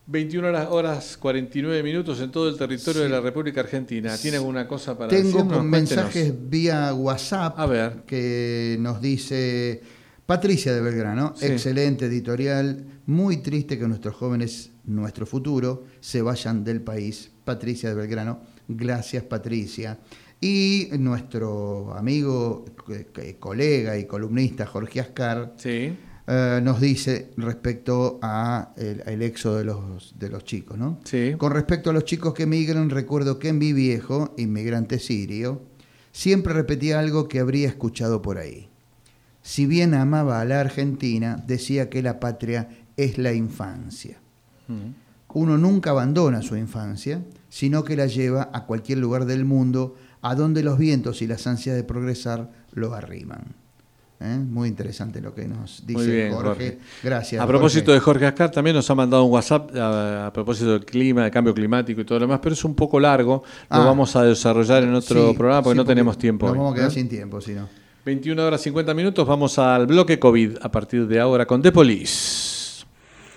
21 0.07 0.47
horas, 0.49 0.67
horas 0.69 1.17
49 1.17 1.81
minutos 1.81 2.19
en 2.21 2.29
todo 2.31 2.47
el 2.49 2.57
territorio 2.57 3.01
de 3.01 3.09
la 3.09 3.21
República 3.21 3.61
Argentina. 3.61 4.15
¿Tiene 4.17 4.37
alguna 4.37 4.67
cosa 4.67 4.95
para 4.97 5.09
Tengo 5.09 5.29
decirnos? 5.29 5.57
con 5.57 5.69
mensajes 5.69 6.33
vía 6.49 6.93
WhatsApp 6.93 7.59
A 7.59 7.65
ver. 7.65 8.03
que 8.05 8.77
nos 8.79 9.01
dice 9.01 9.81
Patricia 10.25 10.73
de 10.73 10.81
Belgrano, 10.81 11.33
Sí. 11.35 11.47
excelente 11.47 12.05
editorial, 12.05 12.85
muy 13.07 13.37
triste 13.37 13.79
que 13.79 13.87
nuestros 13.87 14.15
jóvenes, 14.15 14.71
nuestro 14.85 15.25
futuro, 15.25 15.85
se 15.99 16.21
vayan 16.21 16.63
del 16.63 16.81
país. 16.81 17.31
Patricia 17.43 17.89
de 17.89 17.95
Belgrano, 17.95 18.41
gracias 18.67 19.23
Patricia. 19.23 19.97
Y 20.41 20.89
nuestro 20.99 21.93
amigo, 21.95 22.65
eh, 22.89 23.07
eh, 23.17 23.35
colega 23.39 23.97
y 23.97 24.05
columnista 24.05 24.65
Jorge 24.67 24.99
Ascar 24.99 25.53
Sí. 25.57 25.95
Eh, 26.27 26.59
nos 26.63 26.81
dice 26.81 27.31
respecto 27.37 28.19
a 28.21 28.73
el, 28.77 29.03
el 29.05 29.21
éxodo 29.21 29.57
de 29.57 29.65
los, 29.65 30.17
de 30.17 30.29
los 30.29 30.43
chicos, 30.43 30.77
¿no? 30.77 30.99
Sí. 31.03 31.35
Con 31.37 31.51
respecto 31.51 31.91
a 31.91 31.93
los 31.93 32.05
chicos 32.05 32.33
que 32.33 32.43
emigran, 32.43 32.89
recuerdo 32.89 33.37
que 33.37 33.53
mi 33.53 33.73
viejo, 33.73 34.33
inmigrante 34.37 34.97
sirio, 34.99 35.61
siempre 36.11 36.53
repetía 36.53 36.99
algo 36.99 37.27
que 37.27 37.39
habría 37.39 37.67
escuchado 37.67 38.21
por 38.21 38.37
ahí. 38.37 38.69
Si 39.43 39.67
bien 39.67 39.93
amaba 39.93 40.41
a 40.41 40.45
la 40.45 40.59
Argentina, 40.61 41.43
decía 41.45 41.89
que 41.89 42.01
la 42.01 42.19
patria 42.19 42.69
es 42.97 43.19
la 43.19 43.33
infancia. 43.33 44.17
Mm. 44.67 45.05
Uno 45.35 45.57
nunca 45.57 45.91
abandona 45.91 46.41
su 46.41 46.55
infancia, 46.55 47.21
sino 47.49 47.83
que 47.83 47.95
la 47.95 48.07
lleva 48.07 48.49
a 48.53 48.65
cualquier 48.65 48.97
lugar 48.97 49.25
del 49.25 49.45
mundo 49.45 49.95
a 50.21 50.33
donde 50.33 50.63
los 50.63 50.79
vientos 50.79 51.21
y 51.21 51.27
las 51.27 51.45
ansias 51.45 51.75
de 51.75 51.83
progresar 51.83 52.49
lo 52.71 52.95
arriman. 52.95 53.53
¿Eh? 54.21 54.37
Muy 54.37 54.69
interesante 54.69 55.19
lo 55.19 55.35
que 55.35 55.45
nos 55.45 55.85
dice 55.85 56.07
bien, 56.09 56.31
Jorge. 56.33 56.47
Jorge. 56.47 56.77
Gracias. 57.03 57.41
A 57.41 57.45
propósito 57.45 57.87
Jorge. 57.87 57.93
de 57.95 57.99
Jorge 57.99 58.25
Ascar, 58.27 58.49
también 58.51 58.75
nos 58.75 58.89
ha 58.89 58.95
mandado 58.95 59.25
un 59.25 59.31
WhatsApp 59.33 59.75
a, 59.75 60.27
a 60.27 60.33
propósito 60.33 60.71
del 60.71 60.85
clima, 60.85 61.23
del 61.23 61.31
cambio 61.31 61.53
climático 61.53 61.99
y 61.99 62.05
todo 62.05 62.19
lo 62.19 62.25
demás, 62.27 62.39
pero 62.41 62.53
es 62.53 62.63
un 62.63 62.75
poco 62.75 62.99
largo. 62.99 63.43
Lo 63.69 63.75
Ah. 63.77 63.79
vamos 63.85 64.15
a 64.15 64.23
desarrollar 64.23 64.83
en 64.83 64.93
otro 64.93 65.31
Sí, 65.31 65.37
programa 65.37 65.61
porque 65.63 65.75
sí, 65.75 65.77
no 65.77 65.85
tenemos 65.85 66.17
tiempo. 66.17 66.45
Nos 66.45 66.53
hoy, 66.53 66.57
vamos 66.59 66.71
a 66.73 66.75
quedar 66.75 66.89
¿eh? 66.89 66.93
sin 66.93 67.09
tiempo, 67.09 67.41
si 67.41 67.53
no. 67.53 67.67
21 68.05 68.45
horas 68.45 68.61
50 68.61 68.93
minutos, 68.93 69.27
vamos 69.27 69.59
al 69.59 69.85
bloque 69.87 70.17
COVID 70.17 70.57
a 70.61 70.71
partir 70.71 71.07
de 71.07 71.19
ahora 71.19 71.45
con 71.45 71.61
The 71.61 71.71
Police. 71.73 72.54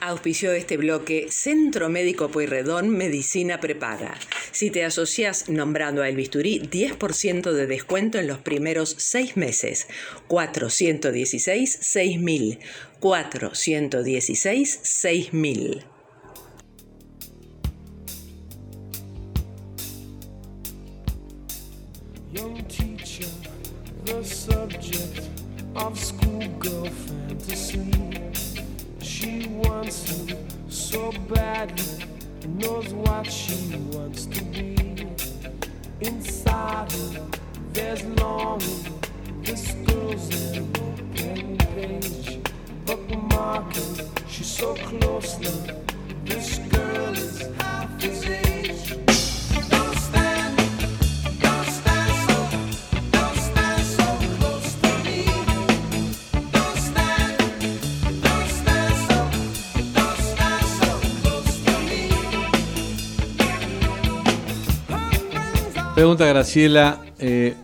Auspició 0.00 0.52
este 0.52 0.76
bloque 0.76 1.26
Centro 1.28 1.88
Médico 1.88 2.28
Pueyrredón 2.28 2.88
Medicina 2.88 3.58
Prepaga. 3.58 4.16
Si 4.52 4.70
te 4.70 4.84
asocias 4.84 5.48
nombrando 5.48 6.02
a 6.02 6.08
El 6.08 6.14
Bisturí, 6.14 6.60
10% 6.60 7.50
de 7.52 7.66
descuento 7.66 8.18
en 8.18 8.28
los 8.28 8.38
primeros 8.38 8.94
seis 8.98 9.36
meses. 9.36 9.88
416-6000. 10.28 12.60
416-6000. 13.00 15.82
Young 22.30 22.62
teacher, 22.68 23.26
the 24.04 24.22
subject 24.22 25.22
of 25.74 25.98
schoolgirl 25.98 26.17
wants 29.58 30.08
him 30.08 30.38
so 30.68 31.12
badly, 31.28 32.04
knows 32.46 32.92
what 32.94 33.26
she 33.30 33.76
wants 33.92 34.26
to 34.26 34.42
be. 34.44 34.76
Inside 36.00 36.92
her, 36.92 37.26
there's 37.72 38.04
longing. 38.20 39.00
This 39.42 39.72
girl's 39.86 40.56
an 40.56 40.70
open 40.76 41.58
page, 41.58 42.38
bookmarking. 42.84 44.28
She's 44.28 44.46
so 44.46 44.74
close 44.74 45.38
now. 45.40 45.74
This 46.24 46.58
girl 46.58 47.12
is 47.14 47.42
half 47.58 48.00
his 48.00 48.47
Pregunta 65.98 66.26
Graciela, 66.26 67.02
eh, 67.18 67.56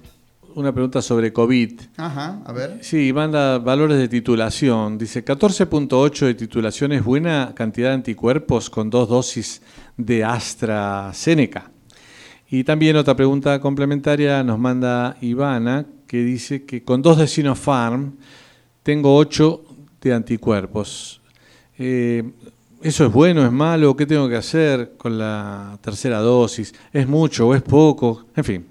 una 0.56 0.72
pregunta 0.72 1.00
sobre 1.00 1.32
COVID. 1.32 1.80
Ajá, 1.96 2.42
a 2.44 2.52
ver. 2.52 2.78
Sí, 2.82 3.12
manda 3.12 3.58
valores 3.58 3.96
de 3.96 4.08
titulación. 4.08 4.98
Dice 4.98 5.24
14.8 5.24 6.26
de 6.26 6.34
titulación 6.34 6.90
es 6.90 7.04
buena 7.04 7.52
cantidad 7.54 7.90
de 7.90 7.94
anticuerpos 7.94 8.70
con 8.70 8.90
dos 8.90 9.08
dosis 9.08 9.62
de 9.96 10.24
AstraZeneca. 10.24 11.70
Y 12.50 12.64
también 12.64 12.96
otra 12.96 13.14
pregunta 13.14 13.60
complementaria 13.60 14.42
nos 14.42 14.58
manda 14.58 15.16
Ivana, 15.20 15.86
que 16.08 16.24
dice 16.24 16.64
que 16.64 16.82
con 16.82 17.02
dos 17.02 17.18
de 17.18 17.28
Sinopharm 17.28 18.16
tengo 18.82 19.14
8 19.14 19.64
de 20.00 20.12
anticuerpos. 20.12 21.20
Eh, 21.78 22.32
¿Eso 22.84 23.06
es 23.06 23.12
bueno, 23.12 23.46
es 23.46 23.50
malo? 23.50 23.96
¿Qué 23.96 24.04
tengo 24.04 24.28
que 24.28 24.36
hacer 24.36 24.92
con 24.98 25.16
la 25.16 25.78
tercera 25.80 26.18
dosis? 26.18 26.74
¿Es 26.92 27.08
mucho 27.08 27.48
o 27.48 27.54
es 27.54 27.62
poco? 27.62 28.26
En 28.36 28.44
fin. 28.44 28.66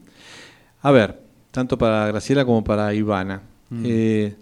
A 0.84 0.91
ver, 0.91 1.20
tanto 1.49 1.80
para 1.80 2.05
Graciela 2.07 2.45
como 2.45 2.64
para 2.64 2.93
Ivana. 2.93 3.41
Eh, 3.84 4.36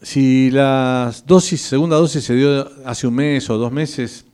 si 0.00 0.50
la 0.50 1.12
dosis, 1.26 1.60
segunda 1.60 1.96
dosis 1.96 2.24
se 2.24 2.34
dio 2.36 2.70
hace 2.86 3.06
un 3.06 3.14
mes 3.14 3.50
o 3.50 3.58
dos 3.58 3.70
meses, 3.70 4.24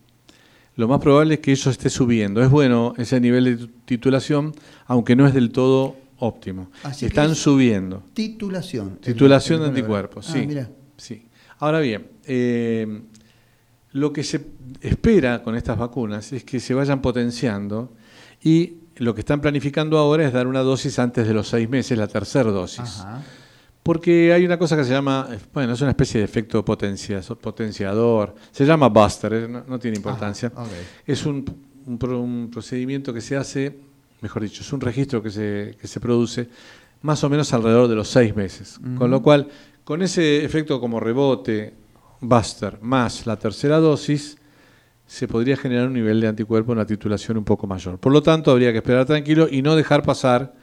lo 0.77 0.87
más 0.87 1.01
probable 1.01 1.35
es 1.35 1.41
que 1.41 1.51
eso 1.51 1.71
esté 1.71 1.91
subiendo. 1.91 2.41
Es 2.41 2.51
bueno 2.51 2.95
ese 2.99 3.21
nivel 3.21 3.45
de 3.59 3.67
titulación, 3.85 4.55
aunque 4.87 5.17
no 5.17 5.27
es 5.27 5.35
del 5.35 5.51
todo 5.51 5.97
óptimo. 6.21 6.71
Así 6.85 7.07
Están 7.07 7.33
es 7.33 7.39
subiendo. 7.39 8.05
Titulación. 8.15 8.99
Titulación 8.99 9.59
de 9.59 9.65
El- 9.67 9.71
el- 9.73 9.77
anticuerpos, 9.79 10.31
Ah, 10.31 10.33
sí. 10.35 10.47
mira. 10.47 10.71
sí. 10.97 11.27
Ahora 11.59 11.81
bien, 11.81 12.07
eh, 12.27 13.03
lo 13.95 14.13
que 14.13 14.23
se 14.23 14.45
espera 14.83 15.43
con 15.43 15.55
estas 15.57 15.79
vacunas 15.79 16.33
es 16.33 16.45
que 16.45 16.61
se 16.61 16.75
vayan 16.75 17.01
potenciando 17.01 17.93
y 18.43 18.75
lo 18.97 19.15
que 19.15 19.21
están 19.21 19.41
planificando 19.41 19.99
ahora 19.99 20.27
es 20.27 20.33
dar 20.33 20.47
una 20.47 20.61
dosis 20.61 20.99
antes 20.99 21.27
de 21.27 21.33
los 21.33 21.49
seis 21.49 21.69
meses, 21.69 21.97
la 21.97 22.07
tercera 22.07 22.51
dosis. 22.51 23.01
Ajá. 23.01 23.23
Porque 23.83 24.33
hay 24.33 24.45
una 24.45 24.59
cosa 24.59 24.77
que 24.77 24.85
se 24.85 24.91
llama, 24.91 25.29
bueno, 25.53 25.75
es 25.75 25.81
una 25.81 25.91
especie 25.91 26.19
de 26.19 26.25
efecto 26.25 26.65
potencia- 26.65 27.21
potenciador, 27.41 28.35
se 28.51 28.65
llama 28.65 28.89
buster, 28.89 29.33
eh, 29.35 29.49
no, 29.49 29.63
no 29.67 29.79
tiene 29.79 29.97
importancia. 29.97 30.51
Ajá. 30.55 30.67
Es 31.07 31.25
un, 31.27 31.45
un 31.87 31.99
pro- 31.99 32.21
un 32.21 32.51
procedimiento 32.51 33.13
que 33.13 33.21
se 33.21 33.37
hace, 33.37 33.77
mejor 34.23 34.43
dicho, 34.43 34.63
es 34.63 34.73
un 34.73 34.81
registro 34.81 35.23
que 35.23 35.31
se, 35.31 35.77
que 35.81 35.87
se 35.87 36.01
produce 36.01 36.49
más 37.03 37.23
o 37.25 37.29
menos 37.29 37.53
alrededor 37.53 37.87
de 37.89 37.95
los 37.95 38.09
seis 38.09 38.35
meses. 38.35 38.81
Con 38.97 39.11
lo 39.11 39.23
cual, 39.23 39.49
con 39.85 40.01
ese 40.03 40.43
efecto 40.45 40.81
como 40.81 40.99
rebote, 40.99 41.75
buster, 42.21 42.79
más 42.81 43.27
la 43.27 43.39
tercera 43.39 43.79
dosis, 43.79 44.39
se 45.07 45.29
podría 45.29 45.57
generar 45.57 45.87
un 45.87 45.95
nivel 45.95 46.21
de 46.21 46.29
anticuerpo, 46.29 46.73
una 46.73 46.87
titulación 46.87 47.37
un 47.37 47.45
poco 47.45 47.67
mayor. 47.67 47.99
Por 47.99 48.13
lo 48.13 48.23
tanto, 48.23 48.51
habría 48.51 48.73
que 48.73 48.79
esperar 48.79 49.05
tranquilo 49.05 49.49
y 49.51 49.63
no 49.63 49.77
dejar 49.77 50.03
pasar 50.03 50.55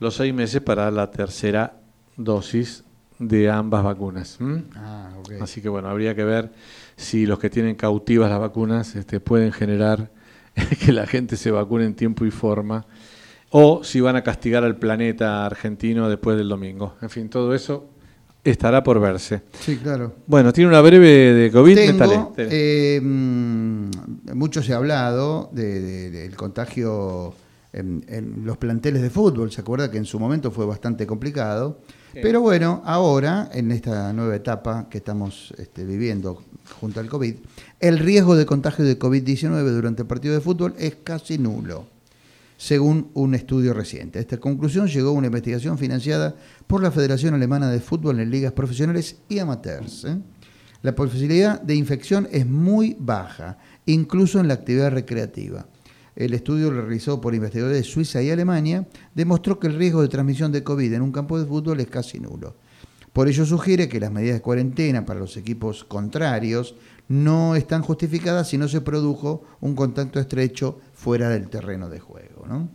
los 0.00 0.16
seis 0.16 0.34
meses 0.34 0.60
para 0.60 0.90
la 0.90 1.10
tercera 1.10 1.78
dosis 2.16 2.84
de 3.18 3.50
ambas 3.50 3.84
vacunas. 3.84 4.38
Ah. 4.76 5.10
Así 5.40 5.62
que 5.62 5.68
bueno, 5.68 5.88
habría 5.88 6.14
que 6.14 6.24
ver 6.24 6.52
si 6.96 7.26
los 7.26 7.38
que 7.38 7.50
tienen 7.50 7.76
cautivas 7.76 8.30
las 8.30 8.40
vacunas 8.40 8.96
este, 8.96 9.20
pueden 9.20 9.52
generar 9.52 10.10
que 10.84 10.92
la 10.92 11.06
gente 11.06 11.36
se 11.36 11.50
vacune 11.50 11.84
en 11.84 11.94
tiempo 11.94 12.24
y 12.24 12.30
forma, 12.30 12.86
o 13.50 13.84
si 13.84 14.00
van 14.00 14.16
a 14.16 14.22
castigar 14.22 14.64
al 14.64 14.76
planeta 14.76 15.46
argentino 15.46 16.08
después 16.08 16.36
del 16.36 16.48
domingo. 16.48 16.96
En 17.00 17.10
fin, 17.10 17.28
todo 17.28 17.54
eso 17.54 17.88
estará 18.44 18.82
por 18.82 19.00
verse. 19.00 19.42
Sí, 19.60 19.76
claro. 19.76 20.14
Bueno, 20.26 20.52
tiene 20.52 20.68
una 20.68 20.80
breve 20.80 21.08
de 21.08 21.50
COVID, 21.50 21.74
Tengo, 21.74 22.34
eh, 22.36 23.00
mm, 23.02 23.90
mucho 24.34 24.62
se 24.62 24.72
ha 24.72 24.76
hablado 24.76 25.50
de- 25.52 25.80
de- 25.80 26.10
del 26.10 26.36
contagio 26.36 27.34
en, 27.72 28.04
en 28.08 28.44
los 28.44 28.56
planteles 28.58 29.02
de 29.02 29.10
fútbol. 29.10 29.50
¿Se 29.50 29.60
acuerda 29.60 29.90
que 29.90 29.98
en 29.98 30.04
su 30.04 30.18
momento 30.20 30.50
fue 30.50 30.66
bastante 30.66 31.06
complicado? 31.06 31.80
Pero 32.22 32.40
bueno, 32.40 32.80
ahora, 32.84 33.50
en 33.52 33.72
esta 33.72 34.12
nueva 34.12 34.36
etapa 34.36 34.88
que 34.88 34.98
estamos 34.98 35.52
este, 35.58 35.84
viviendo 35.84 36.40
junto 36.80 37.00
al 37.00 37.08
COVID, 37.08 37.34
el 37.80 37.98
riesgo 37.98 38.36
de 38.36 38.46
contagio 38.46 38.84
de 38.84 38.96
COVID-19 38.96 39.64
durante 39.72 40.02
el 40.02 40.06
partido 40.08 40.32
de 40.34 40.40
fútbol 40.40 40.74
es 40.78 40.94
casi 41.02 41.38
nulo 41.38 41.86
según 42.64 43.10
un 43.12 43.34
estudio 43.34 43.74
reciente. 43.74 44.18
Esta 44.18 44.38
conclusión 44.38 44.88
llegó 44.88 45.12
una 45.12 45.26
investigación 45.26 45.76
financiada 45.76 46.34
por 46.66 46.82
la 46.82 46.90
Federación 46.90 47.34
Alemana 47.34 47.70
de 47.70 47.78
Fútbol 47.78 48.20
en 48.20 48.30
ligas 48.30 48.54
profesionales 48.54 49.18
y 49.28 49.38
amateurs. 49.38 50.06
¿eh? 50.06 50.16
La 50.80 50.94
posibilidad 50.94 51.60
de 51.60 51.74
infección 51.74 52.26
es 52.32 52.46
muy 52.46 52.96
baja, 52.98 53.58
incluso 53.84 54.40
en 54.40 54.48
la 54.48 54.54
actividad 54.54 54.92
recreativa. 54.92 55.66
El 56.16 56.32
estudio 56.32 56.70
realizado 56.70 57.20
por 57.20 57.34
investigadores 57.34 57.76
de 57.76 57.84
Suiza 57.84 58.22
y 58.22 58.30
Alemania 58.30 58.88
demostró 59.14 59.60
que 59.60 59.66
el 59.66 59.76
riesgo 59.76 60.00
de 60.00 60.08
transmisión 60.08 60.50
de 60.50 60.64
COVID 60.64 60.94
en 60.94 61.02
un 61.02 61.12
campo 61.12 61.38
de 61.38 61.44
fútbol 61.44 61.80
es 61.80 61.88
casi 61.88 62.18
nulo. 62.18 62.56
Por 63.12 63.28
ello 63.28 63.44
sugiere 63.44 63.90
que 63.90 64.00
las 64.00 64.10
medidas 64.10 64.36
de 64.36 64.42
cuarentena 64.42 65.04
para 65.04 65.20
los 65.20 65.36
equipos 65.36 65.84
contrarios 65.84 66.76
no 67.08 67.54
están 67.56 67.82
justificadas 67.82 68.48
si 68.48 68.58
no 68.58 68.68
se 68.68 68.80
produjo 68.80 69.44
un 69.60 69.74
contacto 69.74 70.18
estrecho 70.20 70.80
fuera 70.94 71.28
del 71.28 71.48
terreno 71.48 71.88
de 71.88 72.00
juego. 72.00 72.46
¿no? 72.46 72.68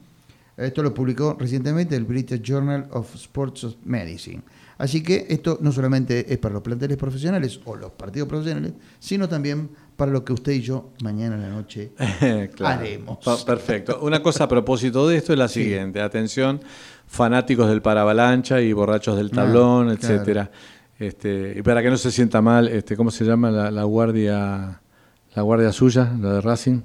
Esto 0.58 0.84
lo 0.84 0.94
publicó 0.94 1.36
recientemente 1.40 1.96
el 1.96 2.04
British 2.06 2.42
Journal 2.42 2.88
of 2.92 3.16
Sports 3.16 3.78
Medicine. 3.86 4.42
Así 4.78 5.04
que 5.04 5.26
esto 5.30 5.58
no 5.62 5.72
solamente 5.74 6.32
es 6.32 6.38
para 6.38 6.54
los 6.54 6.64
planteles 6.64 6.96
profesionales 6.98 7.60
o 7.66 7.76
los 7.76 7.92
partidos 7.92 8.30
profesionales, 8.30 8.74
sino 9.00 9.28
también 9.28 9.70
para 9.98 10.10
lo 10.12 10.24
que 10.24 10.32
usted 10.32 10.54
y 10.54 10.62
yo 10.62 10.92
mañana 11.04 11.36
en 11.36 11.42
la 11.42 11.50
noche 11.50 11.92
Claro. 12.56 12.80
haremos. 12.80 13.18
Perfecto. 13.46 14.00
Una 14.02 14.22
cosa 14.24 14.46
a 14.46 14.48
propósito 14.48 15.06
de 15.08 15.18
esto 15.18 15.34
es 15.34 15.40
la 15.40 15.50
siguiente. 15.50 16.00
Atención, 16.02 16.62
fanáticos 17.08 17.68
del 17.68 17.82
paravalancha 17.82 18.62
y 18.62 18.72
borrachos 18.72 19.18
del 19.18 19.32
tablón, 19.32 19.90
Ah, 19.90 19.94
etcétera. 19.94 20.50
Este, 21.00 21.54
y 21.58 21.62
para 21.62 21.82
que 21.82 21.90
no 21.90 21.98
se 21.98 22.12
sienta 22.12 22.42
mal, 22.42 22.68
este, 22.68 22.96
¿cómo 22.98 23.10
se 23.10 23.24
llama 23.26 23.50
la, 23.50 23.72
la 23.72 23.84
guardia 23.86 24.82
la 25.36 25.42
guardia 25.44 25.72
suya, 25.72 26.12
la 26.20 26.34
de 26.34 26.42
Racing? 26.42 26.82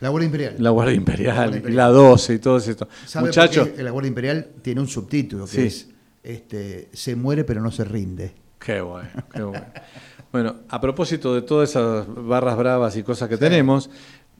La 0.00 0.10
Guardia 0.10 0.26
Imperial. 0.26 0.54
La 0.58 0.70
Guardia 0.70 0.94
Imperial, 0.94 1.26
La 1.28 1.34
Guardia 1.34 1.54
y 1.54 1.58
Imperial. 1.58 1.76
la 1.76 1.88
12 1.88 2.34
y 2.34 2.38
todo 2.38 2.58
esto. 2.58 2.86
¿Sabe 3.06 3.26
Muchachos, 3.28 3.70
la 3.78 3.90
Guardia 3.90 4.08
Imperial 4.08 4.46
tiene 4.60 4.80
un 4.82 4.88
subtítulo 4.88 5.46
que 5.46 5.50
Sí. 5.52 5.62
es 5.62 5.88
este, 6.22 6.88
Se 6.92 7.16
muere 7.16 7.44
pero 7.44 7.62
no 7.62 7.70
se 7.70 7.82
rinde. 7.84 8.34
Qué 8.58 8.80
bueno, 8.82 9.08
qué 9.32 9.42
bueno. 9.42 9.64
Bueno, 10.32 10.56
a 10.68 10.80
propósito 10.80 11.34
de 11.34 11.40
todas 11.42 11.70
esas 11.70 12.04
barras 12.08 12.56
bravas 12.58 12.94
y 12.96 13.02
cosas 13.02 13.28
que 13.28 13.38
tenemos, 13.38 13.88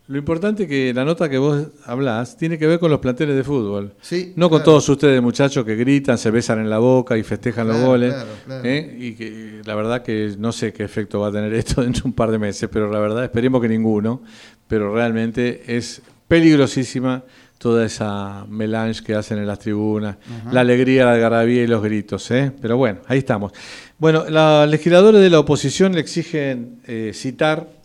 lo 0.09 0.19
importante 0.19 0.65
es 0.65 0.69
que 0.69 0.95
la 0.95 1.05
nota 1.05 1.29
que 1.29 1.37
vos 1.39 1.67
hablás 1.85 2.37
tiene 2.37 2.59
que 2.59 2.67
ver 2.67 2.79
con 2.79 2.91
los 2.91 3.01
planteles 3.01 3.35
de 3.35 3.43
fútbol. 3.43 3.93
Sí, 4.01 4.33
no 4.37 4.49
con 4.49 4.63
todos 4.63 4.89
ustedes, 4.89 5.21
muchachos, 5.21 5.65
que 5.65 5.75
gritan, 5.75 6.17
se 6.17 6.31
besan 6.31 6.61
en 6.61 6.71
la 6.71 6.79
boca 6.79 7.19
y 7.19 7.25
festejan 7.25 7.67
los 7.67 7.81
goles. 7.81 8.15
claro. 8.45 8.65
¿eh? 8.65 8.97
Y 8.99 9.15
que 9.15 9.63
la 9.65 9.75
verdad 9.75 10.03
que 10.03 10.35
no 10.39 10.53
sé 10.53 10.73
qué 10.73 10.85
efecto 10.85 11.19
va 11.21 11.29
a 11.29 11.33
tener 11.33 11.53
esto 11.55 11.83
dentro 11.83 12.03
de 12.03 12.09
un 12.09 12.15
par 12.15 12.31
de 12.31 12.39
meses, 12.39 12.69
pero 12.73 12.91
la 12.91 13.01
verdad 13.01 13.25
esperemos 13.25 13.61
que 13.61 13.69
ninguno. 13.69 14.23
Pero 14.69 14.95
realmente 14.95 15.63
es 15.67 16.03
peligrosísima 16.29 17.25
toda 17.59 17.85
esa 17.85 18.45
melange 18.49 19.03
que 19.03 19.15
hacen 19.15 19.39
en 19.39 19.47
las 19.47 19.59
tribunas, 19.59 20.17
la 20.51 20.61
alegría, 20.61 21.07
la 21.07 21.15
algarabía 21.15 21.63
y 21.63 21.67
los 21.67 21.83
gritos. 21.83 22.31
¿eh? 22.31 22.53
Pero 22.61 22.77
bueno, 22.77 23.01
ahí 23.09 23.19
estamos. 23.19 23.53
Bueno, 23.99 24.25
los 24.29 24.69
legisladores 24.69 25.21
de 25.21 25.31
la 25.31 25.41
oposición 25.41 25.95
le 25.95 26.01
exigen 26.01 26.81
eh, 26.87 27.13
citar 27.15 27.76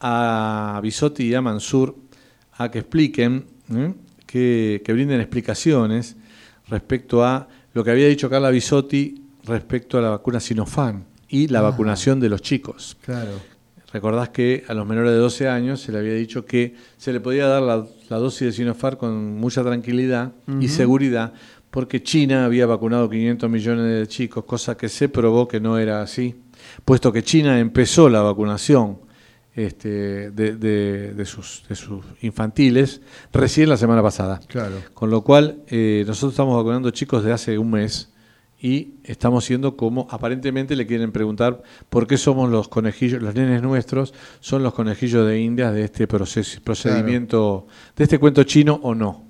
a 0.00 0.80
Bisotti 0.82 1.24
y 1.24 1.34
a 1.34 1.40
Mansur 1.42 1.94
a 2.56 2.70
que 2.70 2.80
expliquen, 2.80 3.46
¿eh? 3.74 3.92
que, 4.26 4.82
que 4.84 4.92
brinden 4.92 5.20
explicaciones 5.20 6.16
respecto 6.68 7.24
a 7.24 7.48
lo 7.72 7.82
que 7.84 7.90
había 7.90 8.08
dicho 8.08 8.30
Carla 8.30 8.50
Bisotti 8.50 9.22
respecto 9.44 9.98
a 9.98 10.00
la 10.02 10.10
vacuna 10.10 10.40
Sinopharm 10.40 11.04
y 11.28 11.48
la 11.48 11.58
Ah. 11.60 11.62
vacunación 11.62 12.20
de 12.20 12.28
los 12.28 12.42
chicos. 12.42 12.96
Claro. 13.04 13.32
Recordás 13.92 14.30
que 14.30 14.64
a 14.68 14.74
los 14.74 14.86
menores 14.86 15.12
de 15.12 15.18
12 15.18 15.48
años 15.48 15.80
se 15.80 15.92
le 15.92 15.98
había 15.98 16.14
dicho 16.14 16.44
que 16.44 16.74
se 16.96 17.12
le 17.12 17.20
podía 17.20 17.46
dar 17.46 17.62
la, 17.62 17.86
la 18.08 18.16
dosis 18.18 18.46
de 18.48 18.52
Sinopharm 18.52 18.96
con 18.96 19.36
mucha 19.38 19.62
tranquilidad 19.62 20.32
y 20.60 20.66
seguridad, 20.68 21.32
porque 21.70 22.02
China 22.02 22.44
había 22.44 22.66
vacunado 22.66 23.08
500 23.08 23.48
millones 23.50 23.84
de 24.00 24.06
chicos, 24.08 24.44
cosa 24.44 24.76
que 24.76 24.88
se 24.88 25.08
probó 25.08 25.46
que 25.46 25.60
no 25.60 25.78
era 25.78 26.02
así, 26.02 26.34
puesto 26.84 27.12
que 27.12 27.22
China 27.22 27.60
empezó 27.60 28.08
la 28.08 28.20
vacunación 28.22 28.98
este, 29.54 30.30
de, 30.30 30.56
de- 30.56 31.14
de 31.14 31.24
sus, 31.24 31.64
de 31.68 31.74
sus 31.76 32.04
infantiles 32.22 33.00
recién 33.32 33.68
la 33.68 33.76
semana 33.76 34.02
pasada. 34.02 34.40
Claro. 34.48 34.76
Con 34.94 35.10
lo 35.10 35.22
cual, 35.22 35.58
eh, 35.68 36.04
nosotros 36.06 36.32
estamos 36.32 36.56
vacunando 36.56 36.90
chicos 36.90 37.22
de 37.24 37.32
hace 37.32 37.56
un 37.58 37.70
mes 37.70 38.10
y 38.60 38.94
estamos 39.04 39.44
siendo 39.44 39.76
como, 39.76 40.06
aparentemente 40.10 40.74
le 40.74 40.86
quieren 40.86 41.12
preguntar 41.12 41.62
por 41.90 42.06
qué 42.06 42.16
somos 42.16 42.50
los 42.50 42.68
conejillos, 42.68 43.22
los 43.22 43.34
nenes 43.34 43.62
nuestros 43.62 44.14
son 44.40 44.62
los 44.62 44.72
conejillos 44.74 45.26
de 45.26 45.40
Indias 45.40 45.74
de 45.74 45.84
este 45.84 46.06
proceso, 46.06 46.60
procedimiento, 46.62 47.66
de 47.96 48.04
este 48.04 48.18
cuento 48.18 48.42
chino 48.44 48.80
o 48.82 48.94
no. 48.94 49.24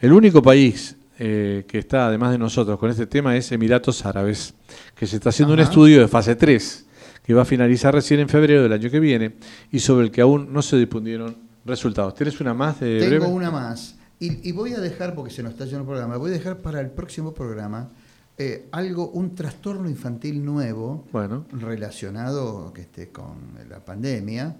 El 0.00 0.12
único 0.12 0.42
país 0.42 0.96
eh, 1.18 1.64
que 1.66 1.78
está, 1.78 2.08
además 2.08 2.32
de 2.32 2.38
nosotros, 2.38 2.78
con 2.78 2.90
este 2.90 3.06
tema 3.06 3.36
es 3.36 3.50
Emiratos 3.52 4.04
Árabes, 4.04 4.54
que 4.94 5.06
se 5.06 5.16
está 5.16 5.30
haciendo 5.30 5.54
un 5.54 5.60
estudio 5.60 6.00
de 6.00 6.08
fase 6.08 6.34
3, 6.36 6.83
que 7.24 7.34
va 7.34 7.42
a 7.42 7.44
finalizar 7.46 7.92
recién 7.94 8.20
en 8.20 8.28
febrero 8.28 8.62
del 8.62 8.72
año 8.72 8.90
que 8.90 9.00
viene, 9.00 9.34
y 9.72 9.80
sobre 9.80 10.04
el 10.06 10.10
que 10.12 10.20
aún 10.20 10.52
no 10.52 10.62
se 10.62 10.76
difundieron 10.76 11.36
resultados. 11.64 12.14
¿Tienes 12.14 12.40
una 12.40 12.52
más 12.54 12.78
de 12.80 12.98
Tengo 13.00 13.10
breve? 13.10 13.26
una 13.26 13.50
más. 13.50 13.96
Y, 14.20 14.46
y 14.48 14.52
voy 14.52 14.74
a 14.74 14.80
dejar, 14.80 15.14
porque 15.14 15.32
se 15.32 15.42
nos 15.42 15.52
está 15.52 15.64
yendo 15.64 15.80
el 15.80 15.86
programa, 15.86 16.16
voy 16.18 16.30
a 16.30 16.34
dejar 16.34 16.58
para 16.58 16.80
el 16.80 16.90
próximo 16.90 17.32
programa 17.34 17.88
eh, 18.36 18.66
algo, 18.72 19.08
un 19.10 19.34
trastorno 19.34 19.88
infantil 19.88 20.44
nuevo 20.44 21.04
Bueno. 21.12 21.46
relacionado 21.52 22.72
que 22.74 22.82
esté 22.82 23.08
con 23.08 23.36
la 23.70 23.78
pandemia. 23.84 24.56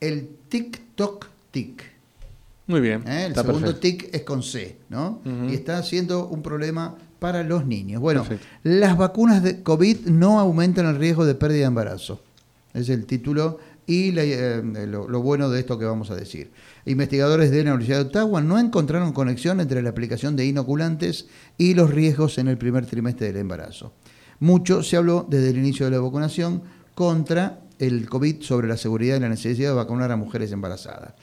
El 0.00 0.28
tic-toc-tic. 0.50 1.82
Muy 2.66 2.80
bien. 2.80 3.02
¿eh? 3.06 3.26
El 3.26 3.34
segundo 3.34 3.60
perfecto. 3.60 3.80
tic 3.80 4.14
es 4.14 4.22
con 4.22 4.42
C, 4.42 4.78
¿no? 4.88 5.20
Y 5.48 5.54
está 5.54 5.82
siendo 5.82 6.28
un 6.28 6.42
problema 6.42 6.94
para 7.24 7.42
los 7.42 7.64
niños. 7.64 8.02
Bueno, 8.02 8.20
Perfecto. 8.22 8.46
las 8.64 8.98
vacunas 8.98 9.42
de 9.42 9.62
COVID 9.62 10.08
no 10.08 10.38
aumentan 10.38 10.84
el 10.84 10.96
riesgo 10.96 11.24
de 11.24 11.34
pérdida 11.34 11.60
de 11.60 11.64
embarazo. 11.68 12.20
Es 12.74 12.90
el 12.90 13.06
título 13.06 13.58
y 13.86 14.12
la- 14.12 14.24
eh, 14.24 14.62
lo, 14.86 15.08
lo 15.08 15.22
bueno 15.22 15.48
de 15.48 15.60
esto 15.60 15.78
que 15.78 15.86
vamos 15.86 16.10
a 16.10 16.16
decir. 16.16 16.50
Investigadores 16.84 17.50
de 17.50 17.64
la 17.64 17.70
Universidad 17.72 18.00
de 18.00 18.08
Ottawa 18.08 18.42
no 18.42 18.58
encontraron 18.58 19.14
conexión 19.14 19.58
entre 19.60 19.80
la 19.80 19.88
aplicación 19.88 20.36
de 20.36 20.44
inoculantes 20.44 21.26
y 21.56 21.72
los 21.72 21.88
riesgos 21.90 22.36
en 22.36 22.48
el 22.48 22.58
primer 22.58 22.84
trimestre 22.84 23.28
del 23.28 23.38
embarazo. 23.38 23.94
Mucho 24.40 24.82
se 24.82 24.98
habló 24.98 25.26
desde 25.26 25.48
el 25.48 25.56
inicio 25.56 25.86
de 25.86 25.92
la 25.92 26.00
vacunación 26.00 26.60
contra 26.94 27.60
el 27.78 28.06
COVID 28.06 28.42
sobre 28.42 28.68
la 28.68 28.76
seguridad 28.76 29.16
y 29.16 29.20
la 29.20 29.30
necesidad 29.30 29.70
de 29.70 29.76
vacunar 29.76 30.12
a 30.12 30.16
mujeres 30.16 30.52
embarazadas. 30.52 31.14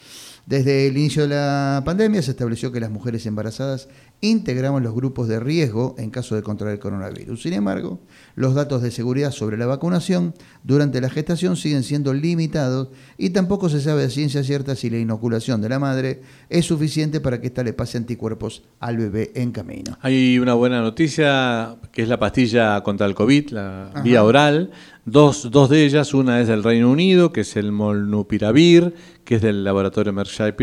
Desde 0.46 0.88
el 0.88 0.98
inicio 0.98 1.24
de 1.24 1.30
la 1.30 1.82
pandemia 1.86 2.22
se 2.22 2.32
estableció 2.32 2.72
que 2.72 2.80
las 2.80 2.89
mujeres 2.89 3.26
embarazadas 3.26 3.88
integraban 4.22 4.84
los 4.84 4.94
grupos 4.94 5.28
de 5.28 5.39
riesgo 5.39 5.96
en 5.98 6.12
caso 6.12 6.36
de 6.36 6.44
contraer 6.44 6.74
el 6.74 6.80
coronavirus. 6.80 7.42
Sin 7.42 7.54
embargo, 7.54 8.00
los 8.36 8.54
datos 8.54 8.82
de 8.82 8.92
seguridad 8.92 9.32
sobre 9.32 9.58
la 9.58 9.66
vacunación 9.66 10.34
durante 10.64 11.02
la 11.02 11.10
gestación 11.10 11.56
siguen 11.56 11.84
siendo 11.84 12.14
limitados 12.14 12.89
y 13.18 13.32
tampoco 13.32 13.70
se 13.70 13.82
sabe 13.82 14.04
a 14.04 14.10
ciencia 14.10 14.44
cierta 14.44 14.76
si 14.76 14.89
la 14.89 15.00
inoculación 15.00 15.62
de 15.62 15.70
la 15.70 15.80
madre 15.80 16.22
es 16.50 16.66
suficiente 16.66 17.20
para 17.20 17.42
que 17.42 17.48
ésta 17.48 17.64
le 17.64 17.74
pase 17.74 17.98
anticuerpos 17.98 18.64
al 18.80 18.98
bebé 18.98 19.32
en 19.36 19.52
camino. 19.52 19.98
Hay 20.02 20.38
una 20.38 20.54
buena 20.54 20.82
noticia, 20.82 21.78
que 21.92 22.04
es 22.04 22.08
la 22.08 22.20
pastilla 22.20 22.82
contra 22.84 23.08
el 23.08 23.16
COVID, 23.16 23.50
la 23.52 23.88
Ajá. 23.88 24.02
vía 24.02 24.24
oral. 24.24 24.72
Dos, 25.04 25.50
dos 25.50 25.70
de 25.72 25.84
ellas, 25.84 26.14
una 26.14 26.42
es 26.42 26.48
del 26.48 26.64
Reino 26.64 26.92
Unido, 26.92 27.34
que 27.34 27.42
es 27.42 27.56
el 27.56 27.72
Molnupiravir, 27.72 28.94
que 29.32 29.36
es 29.36 29.42
del 29.42 29.64
laboratorio 29.64 30.12
Merck 30.12 30.30
Sharp 30.30 30.60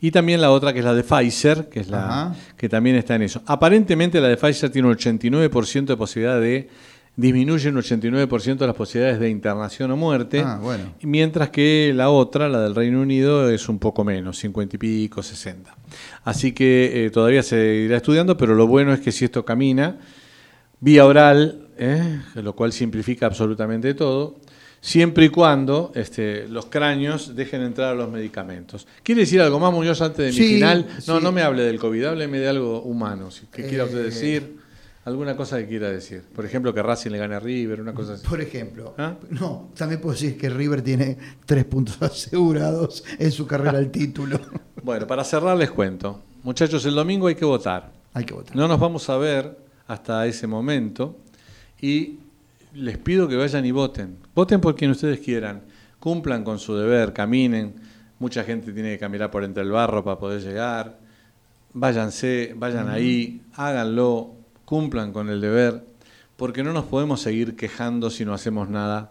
y 0.00 0.12
también 0.12 0.40
la 0.40 0.52
otra 0.52 0.72
que 0.72 0.78
es 0.78 0.84
la 0.84 0.94
de 0.94 1.02
Pfizer, 1.02 1.68
que 1.68 1.80
es 1.80 1.88
la 1.88 2.04
Ajá. 2.06 2.36
que 2.56 2.68
también 2.68 2.94
está 2.94 3.16
en 3.16 3.22
eso. 3.22 3.42
Aparentemente 3.46 4.20
la 4.20 4.28
de 4.28 4.36
Pfizer 4.36 4.70
tiene 4.70 4.86
un 4.86 4.94
89% 4.94 5.86
de 5.86 5.96
posibilidad 5.96 6.40
de 6.40 6.68
disminuye 7.16 7.68
un 7.68 7.78
89% 7.78 8.58
de 8.58 8.66
las 8.68 8.76
posibilidades 8.76 9.18
de 9.18 9.28
internación 9.28 9.90
o 9.90 9.96
muerte. 9.96 10.40
Ah, 10.46 10.60
bueno. 10.62 10.94
Mientras 11.02 11.50
que 11.50 11.90
la 11.96 12.08
otra, 12.10 12.48
la 12.48 12.60
del 12.60 12.76
Reino 12.76 13.00
Unido, 13.00 13.50
es 13.50 13.68
un 13.68 13.80
poco 13.80 14.04
menos, 14.04 14.38
50 14.38 14.76
y 14.76 14.78
pico, 14.78 15.20
60. 15.20 15.74
Así 16.22 16.52
que 16.52 17.06
eh, 17.06 17.10
todavía 17.10 17.42
se 17.42 17.74
irá 17.74 17.96
estudiando, 17.96 18.36
pero 18.36 18.54
lo 18.54 18.68
bueno 18.68 18.92
es 18.92 19.00
que 19.00 19.10
si 19.10 19.24
esto 19.24 19.44
camina, 19.44 19.98
vía 20.78 21.04
oral, 21.06 21.70
¿eh? 21.76 22.20
lo 22.36 22.54
cual 22.54 22.72
simplifica 22.72 23.26
absolutamente 23.26 23.94
todo, 23.94 24.36
siempre 24.86 25.24
y 25.24 25.28
cuando 25.30 25.90
este, 25.96 26.46
los 26.48 26.66
cráneos 26.66 27.34
dejen 27.34 27.62
entrar 27.62 27.90
a 27.90 27.94
los 27.96 28.08
medicamentos. 28.08 28.86
¿Quiere 29.02 29.22
decir 29.22 29.40
algo 29.40 29.58
más, 29.58 29.72
Muñoz, 29.72 30.00
antes 30.00 30.34
de 30.36 30.40
mi 30.40 30.48
final? 30.54 30.86
No, 31.08 31.18
sí. 31.18 31.24
no 31.24 31.32
me 31.32 31.42
hable 31.42 31.62
del 31.64 31.78
COVID, 31.80 32.04
hábleme 32.04 32.38
de 32.38 32.48
algo 32.48 32.82
humano, 32.82 33.30
si 33.32 33.46
que 33.46 33.66
quiera 33.66 33.84
usted 33.84 33.98
Eh, 33.98 34.04
decir. 34.04 34.56
alguna 35.04 35.36
cosa 35.36 35.58
que 35.58 35.66
quiera 35.66 35.90
decir. 35.90 36.22
Por 36.32 36.44
ejemplo, 36.46 36.72
que 36.72 36.82
Racing 36.84 37.10
le 37.10 37.18
gane 37.18 37.34
a 37.34 37.40
River, 37.40 37.80
una 37.80 37.94
cosa 37.94 38.12
así. 38.14 38.26
Por 38.28 38.40
ejemplo. 38.40 38.94
¿Ah? 38.96 39.14
No, 39.30 39.70
también 39.76 40.00
puedo 40.00 40.12
decir 40.14 40.38
que 40.38 40.48
River 40.50 40.82
tiene 40.82 41.18
tres 41.46 41.64
puntos 41.64 42.00
asegurados 42.00 43.02
en 43.18 43.32
su 43.32 43.44
carrera 43.46 43.78
al 43.78 43.90
título. 43.90 44.38
Bueno, 44.82 45.04
para 45.08 45.24
cerrar 45.24 45.56
les 45.56 45.72
cuento. 45.72 46.22
Muchachos, 46.44 46.86
el 46.86 46.94
domingo 46.94 47.26
hay 47.26 47.34
que 47.34 47.44
votar. 47.44 47.90
Hay 48.14 48.24
que 48.24 48.34
votar. 48.34 48.54
No 48.54 48.68
nos 48.68 48.78
vamos 48.78 49.10
a 49.10 49.16
ver 49.16 49.58
hasta 49.88 50.24
ese 50.28 50.46
momento 50.46 51.16
y 51.80 52.20
les 52.72 52.96
pido 52.98 53.26
que 53.26 53.34
vayan 53.34 53.66
y 53.66 53.72
voten. 53.72 54.16
Voten 54.36 54.60
por 54.60 54.76
quien 54.76 54.90
ustedes 54.90 55.18
quieran. 55.18 55.62
Cumplan 55.98 56.44
con 56.44 56.58
su 56.58 56.76
deber, 56.76 57.14
caminen. 57.14 57.74
Mucha 58.18 58.44
gente 58.44 58.70
tiene 58.72 58.90
que 58.90 58.98
caminar 58.98 59.30
por 59.30 59.42
entre 59.42 59.62
el 59.62 59.70
barro 59.70 60.04
para 60.04 60.18
poder 60.18 60.42
llegar. 60.42 60.98
Váyanse, 61.72 62.54
vayan 62.54 62.90
ahí, 62.90 63.40
háganlo, 63.54 64.34
cumplan 64.66 65.12
con 65.12 65.30
el 65.30 65.40
deber, 65.40 65.86
porque 66.36 66.62
no 66.62 66.74
nos 66.74 66.84
podemos 66.84 67.22
seguir 67.22 67.56
quejando 67.56 68.10
si 68.10 68.26
no 68.26 68.34
hacemos 68.34 68.68
nada 68.68 69.10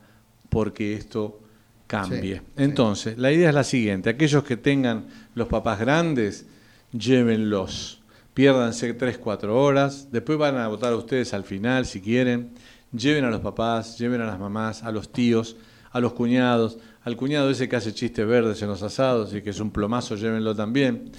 porque 0.49 0.93
esto 0.93 1.39
cambie. 1.87 2.37
Sí, 2.37 2.41
Entonces, 2.57 3.17
la 3.17 3.31
idea 3.31 3.49
es 3.49 3.55
la 3.55 3.63
siguiente, 3.63 4.11
aquellos 4.11 4.43
que 4.43 4.57
tengan 4.57 5.07
los 5.33 5.47
papás 5.47 5.79
grandes, 5.79 6.45
llévenlos, 6.91 8.01
piérdanse 8.33 8.93
3, 8.93 9.17
4 9.17 9.59
horas, 9.59 10.09
después 10.11 10.37
van 10.37 10.57
a 10.57 10.67
votar 10.67 10.93
ustedes 10.93 11.33
al 11.33 11.43
final 11.43 11.85
si 11.85 12.01
quieren, 12.01 12.51
lleven 12.95 13.25
a 13.25 13.29
los 13.29 13.41
papás, 13.41 13.97
lleven 13.97 14.21
a 14.21 14.25
las 14.25 14.39
mamás, 14.39 14.83
a 14.83 14.91
los 14.91 15.11
tíos, 15.11 15.55
a 15.91 15.99
los 15.99 16.13
cuñados, 16.13 16.77
al 17.03 17.15
cuñado 17.15 17.49
ese 17.49 17.69
que 17.69 17.75
hace 17.75 17.93
chistes 17.93 18.25
verdes 18.25 18.61
en 18.61 18.67
los 18.67 18.81
asados 18.81 19.33
y 19.33 19.41
que 19.41 19.51
es 19.51 19.59
un 19.59 19.71
plomazo, 19.71 20.15
llévenlo 20.15 20.55
también, 20.55 21.11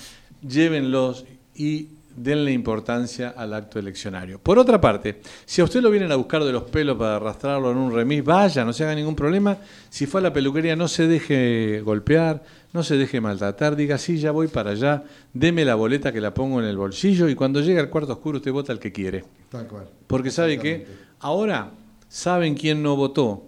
llévenlos 0.42 1.24
y 1.54 1.88
denle 2.16 2.52
importancia 2.52 3.34
al 3.36 3.52
acto 3.52 3.78
eleccionario. 3.78 4.38
Por 4.38 4.58
otra 4.58 4.80
parte, 4.80 5.20
si 5.44 5.60
a 5.60 5.64
usted 5.64 5.82
lo 5.82 5.90
vienen 5.90 6.10
a 6.10 6.16
buscar 6.16 6.42
de 6.42 6.52
los 6.52 6.64
pelos 6.64 6.96
para 6.96 7.16
arrastrarlo 7.16 7.70
en 7.70 7.76
un 7.76 7.92
remis, 7.92 8.24
vaya, 8.24 8.64
no 8.64 8.72
se 8.72 8.84
haga 8.84 8.94
ningún 8.94 9.14
problema. 9.14 9.58
Si 9.90 10.06
fue 10.06 10.20
a 10.20 10.24
la 10.24 10.32
peluquería, 10.32 10.74
no 10.76 10.88
se 10.88 11.06
deje 11.06 11.82
golpear, 11.82 12.42
no 12.72 12.82
se 12.82 12.96
deje 12.96 13.20
maltratar, 13.20 13.76
diga, 13.76 13.98
sí, 13.98 14.18
ya 14.18 14.30
voy 14.30 14.48
para 14.48 14.70
allá, 14.70 15.04
deme 15.32 15.64
la 15.64 15.74
boleta 15.74 16.12
que 16.12 16.20
la 16.20 16.32
pongo 16.32 16.60
en 16.60 16.66
el 16.66 16.76
bolsillo 16.76 17.28
y 17.28 17.34
cuando 17.34 17.60
llegue 17.60 17.80
al 17.80 17.90
cuarto 17.90 18.14
oscuro 18.14 18.38
usted 18.38 18.52
vota 18.52 18.72
al 18.72 18.78
que 18.78 18.92
quiere. 18.92 19.24
Tal 19.50 19.66
cual. 19.66 19.86
Porque 20.06 20.30
sabe 20.30 20.58
que 20.58 21.05
ahora 21.20 21.70
saben 22.08 22.54
quién 22.54 22.82
no 22.82 22.96
votó, 22.96 23.44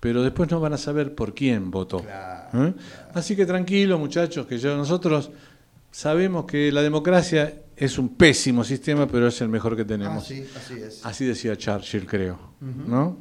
pero 0.00 0.22
después 0.22 0.50
no 0.50 0.60
van 0.60 0.72
a 0.74 0.78
saber 0.78 1.14
por 1.14 1.34
quién 1.34 1.70
votó. 1.70 2.04
¿Eh? 2.52 2.74
Así 3.14 3.34
que 3.36 3.46
tranquilo, 3.46 3.98
muchachos, 3.98 4.46
que 4.46 4.58
yo, 4.58 4.76
nosotros 4.76 5.30
sabemos 5.90 6.44
que 6.44 6.70
la 6.72 6.82
democracia 6.82 7.54
es 7.76 7.98
un 7.98 8.10
pésimo 8.16 8.62
sistema, 8.64 9.06
pero 9.06 9.28
es 9.28 9.40
el 9.40 9.48
mejor 9.48 9.76
que 9.76 9.84
tenemos. 9.84 10.24
Así, 10.24 10.46
así 10.56 10.74
es. 10.74 11.04
Así 11.06 11.24
decía 11.24 11.56
Churchill, 11.56 12.06
creo. 12.06 12.38
¿no? 12.60 13.18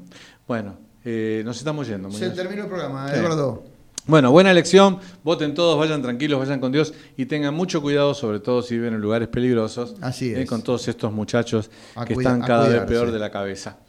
Bueno, 0.48 0.78
eh, 1.04 1.42
nos 1.46 1.58
estamos 1.58 1.88
yendo. 1.88 2.12
Se 2.12 2.30
terminó 2.32 2.64
el 2.64 2.68
programa, 2.68 3.10
Sí. 3.10 3.20
Eduardo. 3.20 3.64
Bueno, 4.06 4.32
buena 4.32 4.52
elección, 4.52 5.00
voten 5.24 5.54
todos, 5.54 5.80
vayan 5.80 6.02
tranquilos, 6.02 6.38
vayan 6.40 6.60
con 6.60 6.74
Dios 6.74 6.94
y 7.16 7.26
tengan 7.26 7.54
mucho 7.54 7.82
cuidado, 7.82 8.14
sobre 8.14 8.42
todo 8.42 8.62
si 8.62 8.76
viven 8.76 8.96
en 8.96 9.02
lugares 9.02 9.30
peligrosos, 9.30 9.96
Así 10.02 10.34
eh, 10.34 10.42
es. 10.42 10.50
con 10.50 10.62
todos 10.62 10.88
estos 10.90 11.14
muchachos 11.14 11.72
A 11.96 12.04
que 12.04 12.14
están 12.14 12.44
a 12.44 12.46
cada 12.46 12.68
vez 12.68 12.82
peor 12.82 13.12
de 13.12 13.20
la 13.20 13.32
cabeza. 13.32 13.80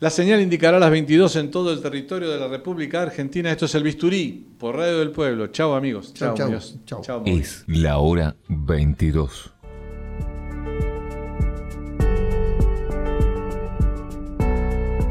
La 0.00 0.10
señal 0.10 0.40
indicará 0.40 0.78
las 0.78 0.90
22 0.90 1.34
en 1.36 1.50
todo 1.50 1.72
el 1.72 1.80
territorio 1.80 2.30
de 2.30 2.38
la 2.38 2.46
República 2.46 3.02
Argentina. 3.02 3.50
Esto 3.50 3.64
es 3.64 3.74
el 3.74 3.82
Bisturí, 3.82 4.46
por 4.56 4.76
Radio 4.76 5.00
del 5.00 5.10
Pueblo. 5.10 5.48
Chao 5.48 5.74
amigos. 5.74 6.14
Chau. 6.14 6.36
Muñoz. 6.38 6.76
Chau. 6.84 7.02
Chau. 7.02 7.22
Es 7.26 7.64
la 7.66 7.98
hora 7.98 8.36
22. 8.48 9.54